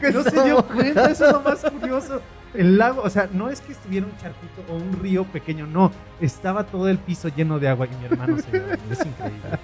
que 0.00 0.10
no 0.10 0.22
se 0.24 0.42
dio 0.42 0.66
cuenta, 0.66 1.10
eso 1.10 1.26
es 1.26 1.32
lo 1.32 1.40
más 1.40 1.60
curioso. 1.60 2.20
El 2.54 2.78
lago, 2.78 3.02
o 3.02 3.10
sea, 3.10 3.28
no 3.32 3.48
es 3.48 3.60
que 3.60 3.72
estuviera 3.72 4.06
un 4.06 4.16
charquito 4.16 4.64
o 4.68 4.74
un 4.74 5.00
río 5.00 5.24
pequeño, 5.24 5.66
no. 5.66 5.92
Estaba 6.20 6.64
todo 6.64 6.88
el 6.88 6.98
piso 6.98 7.28
lleno 7.28 7.58
de 7.60 7.68
agua 7.68 7.86
y 7.86 7.96
mi 7.96 8.06
hermano 8.06 8.36
se. 8.38 8.56
Es 8.90 9.06
increíble. 9.06 9.58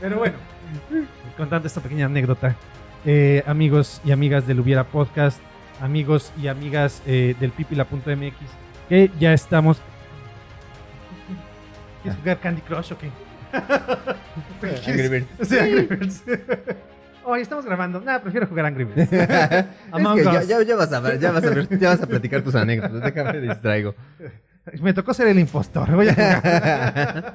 Pero 0.00 0.18
bueno, 0.18 0.34
contando 1.36 1.66
esta 1.66 1.80
pequeña 1.80 2.06
anécdota, 2.06 2.56
eh, 3.04 3.42
amigos 3.46 4.00
y 4.04 4.12
amigas 4.12 4.46
del 4.46 4.60
Hubiera 4.60 4.84
Podcast, 4.84 5.40
amigos 5.80 6.32
y 6.40 6.48
amigas 6.48 7.02
eh, 7.06 7.34
del 7.38 7.50
pipila.mx, 7.50 8.34
que 8.88 9.10
ya 9.18 9.34
estamos. 9.34 9.80
¿Quieres 12.02 12.18
jugar 12.18 12.40
Candy 12.40 12.62
Crush 12.62 12.92
o 12.92 12.98
qué? 12.98 13.10
Angry 14.90 15.08
Birds. 15.08 15.48
Sí, 15.48 15.58
Angry 15.58 15.86
Birds. 15.86 16.22
Oye, 17.24 17.42
estamos 17.42 17.64
grabando. 17.64 18.00
Nada, 18.00 18.20
prefiero 18.20 18.46
jugar 18.46 18.66
Angry 18.66 18.84
Birds. 18.84 19.12
Es 19.12 19.66
Among 19.92 20.16
que 20.18 20.24
ya, 20.24 20.40
Us. 20.40 20.48
ya- 20.48 20.62
ya 20.62 20.76
vas 20.76 20.92
a 20.92 21.00
ver, 21.00 21.18
ya 21.18 21.30
vas 21.32 21.44
a 21.44 21.50
ver, 21.50 21.78
ya 21.78 21.88
vas 21.90 22.02
a 22.02 22.06
platicar 22.06 22.42
tus 22.42 22.54
anécdotas. 22.54 23.00
Déjame 23.02 23.40
distraigo. 23.40 23.94
Me 24.80 24.92
tocó 24.94 25.12
ser 25.14 25.28
el 25.28 25.38
impostor. 25.38 25.90
Voy 25.92 26.08
a 26.08 26.14
jugar. 26.14 27.34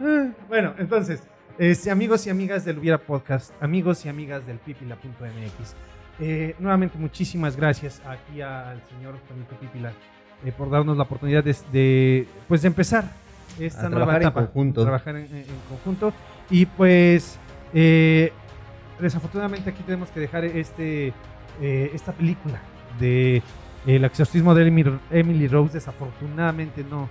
bueno, 0.48 0.74
entonces, 0.78 1.22
amigos 1.90 2.26
y 2.26 2.30
amigas 2.30 2.64
del 2.64 2.78
Hubiera 2.78 2.98
Podcast, 2.98 3.52
amigos 3.62 4.04
y 4.04 4.08
amigas 4.08 4.46
del 4.46 4.58
pipila.mx, 4.58 5.74
eh, 6.20 6.54
nuevamente 6.58 6.96
muchísimas 6.98 7.56
gracias 7.56 8.00
aquí 8.06 8.40
al 8.40 8.80
señor 8.88 9.14
Juanito 9.26 9.56
Pipila 9.56 9.92
eh, 10.44 10.52
por 10.52 10.70
darnos 10.70 10.96
la 10.96 11.02
oportunidad 11.02 11.42
de, 11.42 11.56
de, 11.72 12.28
pues, 12.46 12.62
de 12.62 12.68
empezar 12.68 13.04
esta 13.58 13.80
A 13.86 13.88
nueva 13.88 13.96
trabajar 14.06 14.22
en 14.22 14.28
etapa. 14.28 14.40
conjunto. 14.46 14.82
Trabajar 14.82 15.16
en, 15.16 15.24
en 15.36 15.44
conjunto. 15.68 16.12
Y 16.50 16.66
pues, 16.66 17.38
eh, 17.72 18.32
desafortunadamente 18.98 19.70
aquí 19.70 19.82
tenemos 19.82 20.10
que 20.10 20.20
dejar 20.20 20.44
este, 20.44 21.12
eh, 21.60 21.90
esta 21.94 22.12
película 22.12 22.60
de 22.98 23.42
el 23.86 24.04
exorcismo 24.04 24.54
de 24.54 24.98
Emily, 25.10 25.48
Rose. 25.48 25.74
Desafortunadamente 25.74 26.84
no 26.84 27.08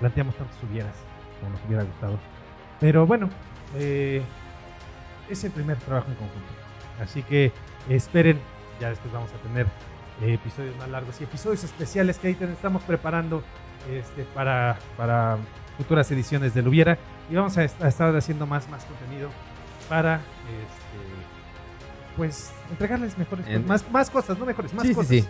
planteamos 0.00 0.34
tantos 0.36 0.56
hubieras 0.62 0.94
como 1.40 1.52
nos 1.52 1.64
hubiera 1.66 1.84
gustado. 1.84 2.18
Pero 2.80 3.06
bueno, 3.06 3.28
eh, 3.76 4.22
es 5.28 5.44
el 5.44 5.52
primer 5.52 5.76
trabajo 5.78 6.08
en 6.08 6.14
conjunto. 6.14 6.52
Así 7.00 7.22
que 7.22 7.52
esperen, 7.88 8.38
ya 8.80 8.90
después 8.90 9.12
vamos 9.12 9.30
a 9.32 9.36
tener 9.48 9.66
eh, 10.22 10.34
episodios 10.34 10.76
más 10.76 10.88
largos 10.88 11.20
y 11.20 11.24
episodios 11.24 11.64
especiales 11.64 12.18
que 12.18 12.28
ahí 12.28 12.36
estamos 12.40 12.82
preparando 12.82 13.42
este, 13.90 14.24
para, 14.34 14.78
para 14.96 15.38
futuras 15.76 16.10
ediciones 16.10 16.54
del 16.54 16.68
Hubiera. 16.68 16.98
Y 17.30 17.34
vamos 17.34 17.56
a 17.58 17.64
estar 17.64 18.14
haciendo 18.16 18.46
más, 18.46 18.68
más 18.70 18.84
contenido 18.84 19.30
para 19.88 20.16
este, 20.16 20.85
pues 22.16 22.50
entregarles 22.70 23.16
mejores 23.18 23.46
más, 23.66 23.84
más 23.90 24.10
cosas, 24.10 24.38
no 24.38 24.46
mejores, 24.46 24.72
más 24.74 24.82
Sí, 24.82 24.88
sí, 24.88 24.94
cosas. 24.94 25.10
sí. 25.10 25.24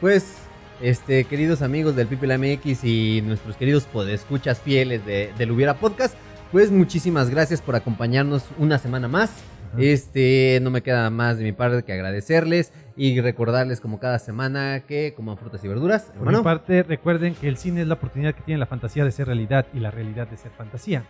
Pues, 0.00 0.36
este, 0.80 1.24
queridos 1.24 1.62
amigos 1.62 1.94
del 1.96 2.08
Pipila 2.08 2.36
MX 2.38 2.84
y 2.84 3.22
nuestros 3.22 3.56
queridos 3.56 3.84
podescuchas 3.84 4.60
fieles 4.60 5.04
de, 5.06 5.32
del 5.38 5.52
Hubiera 5.52 5.74
Podcast, 5.74 6.14
pues 6.50 6.70
muchísimas 6.70 7.30
gracias 7.30 7.62
por 7.62 7.76
acompañarnos 7.76 8.44
una 8.58 8.78
semana 8.78 9.08
más. 9.08 9.32
Este, 9.78 10.58
no 10.60 10.70
me 10.70 10.82
queda 10.82 11.08
más 11.08 11.38
de 11.38 11.44
mi 11.44 11.52
parte 11.52 11.82
que 11.82 11.94
agradecerles 11.94 12.74
y 12.94 13.18
recordarles 13.22 13.80
como 13.80 13.98
cada 13.98 14.18
semana 14.18 14.80
que 14.80 15.14
coman 15.16 15.38
frutas 15.38 15.64
y 15.64 15.68
verduras, 15.68 16.02
Por 16.02 16.16
mi 16.16 16.20
hermano. 16.26 16.42
parte, 16.42 16.82
recuerden 16.82 17.34
que 17.34 17.48
el 17.48 17.56
cine 17.56 17.80
es 17.80 17.86
la 17.86 17.94
oportunidad 17.94 18.34
que 18.34 18.42
tiene 18.42 18.58
la 18.58 18.66
fantasía 18.66 19.02
de 19.04 19.12
ser 19.12 19.28
realidad 19.28 19.66
y 19.72 19.78
la 19.80 19.90
realidad 19.90 20.28
de 20.28 20.36
ser 20.36 20.50
fantasía. 20.50 21.04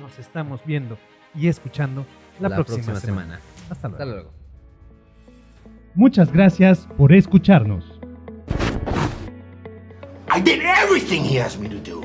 Nos 0.00 0.18
estamos 0.18 0.62
viendo 0.64 0.96
y 1.34 1.48
escuchando 1.48 2.06
la, 2.40 2.48
próxima, 2.48 2.98
semana. 2.98 3.40
Hasta 3.72 3.88
luego. 3.88 4.02
Hasta 4.02 4.14
luego. 4.14 4.32
Muchas 5.94 6.30
gracias 6.30 6.86
por 6.98 7.12
escucharnos. 7.12 7.84
I 10.34 10.40
did 10.40 10.62
everything 10.62 11.22
he 11.22 11.40
asked 11.40 11.60
me 11.60 11.68
to 11.68 11.78
do. 11.78 12.02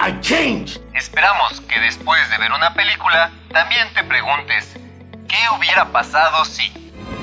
I 0.00 0.18
changed. 0.20 0.80
Esperamos 0.94 1.60
que 1.68 1.78
después 1.80 2.18
de 2.30 2.38
ver 2.38 2.50
una 2.52 2.72
película 2.74 3.30
también 3.52 3.86
te 3.94 4.02
preguntes 4.04 4.74
qué 5.28 5.36
hubiera 5.56 5.90
pasado 5.92 6.44
si. 6.44 6.72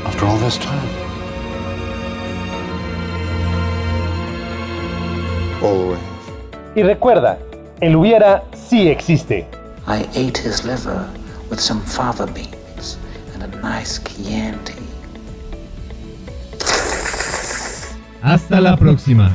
After 0.06 0.26
all 0.26 0.40
this 0.40 0.60
time. 0.60 0.78
Always. 5.64 6.00
Y 6.76 6.84
recuerda, 6.84 7.40
el 7.82 7.96
hubiera 7.96 8.44
sí 8.54 8.90
existe. 8.90 9.48
I 9.88 10.04
ate 10.14 10.40
his 10.40 10.64
liver 10.64 11.08
with 11.50 11.60
some 11.60 11.82
fava 11.82 12.28
beans 12.28 12.57
nice 13.62 14.02
Chianti. 14.02 14.74
Hasta 18.22 18.60
la 18.60 18.76
próxima. 18.76 19.32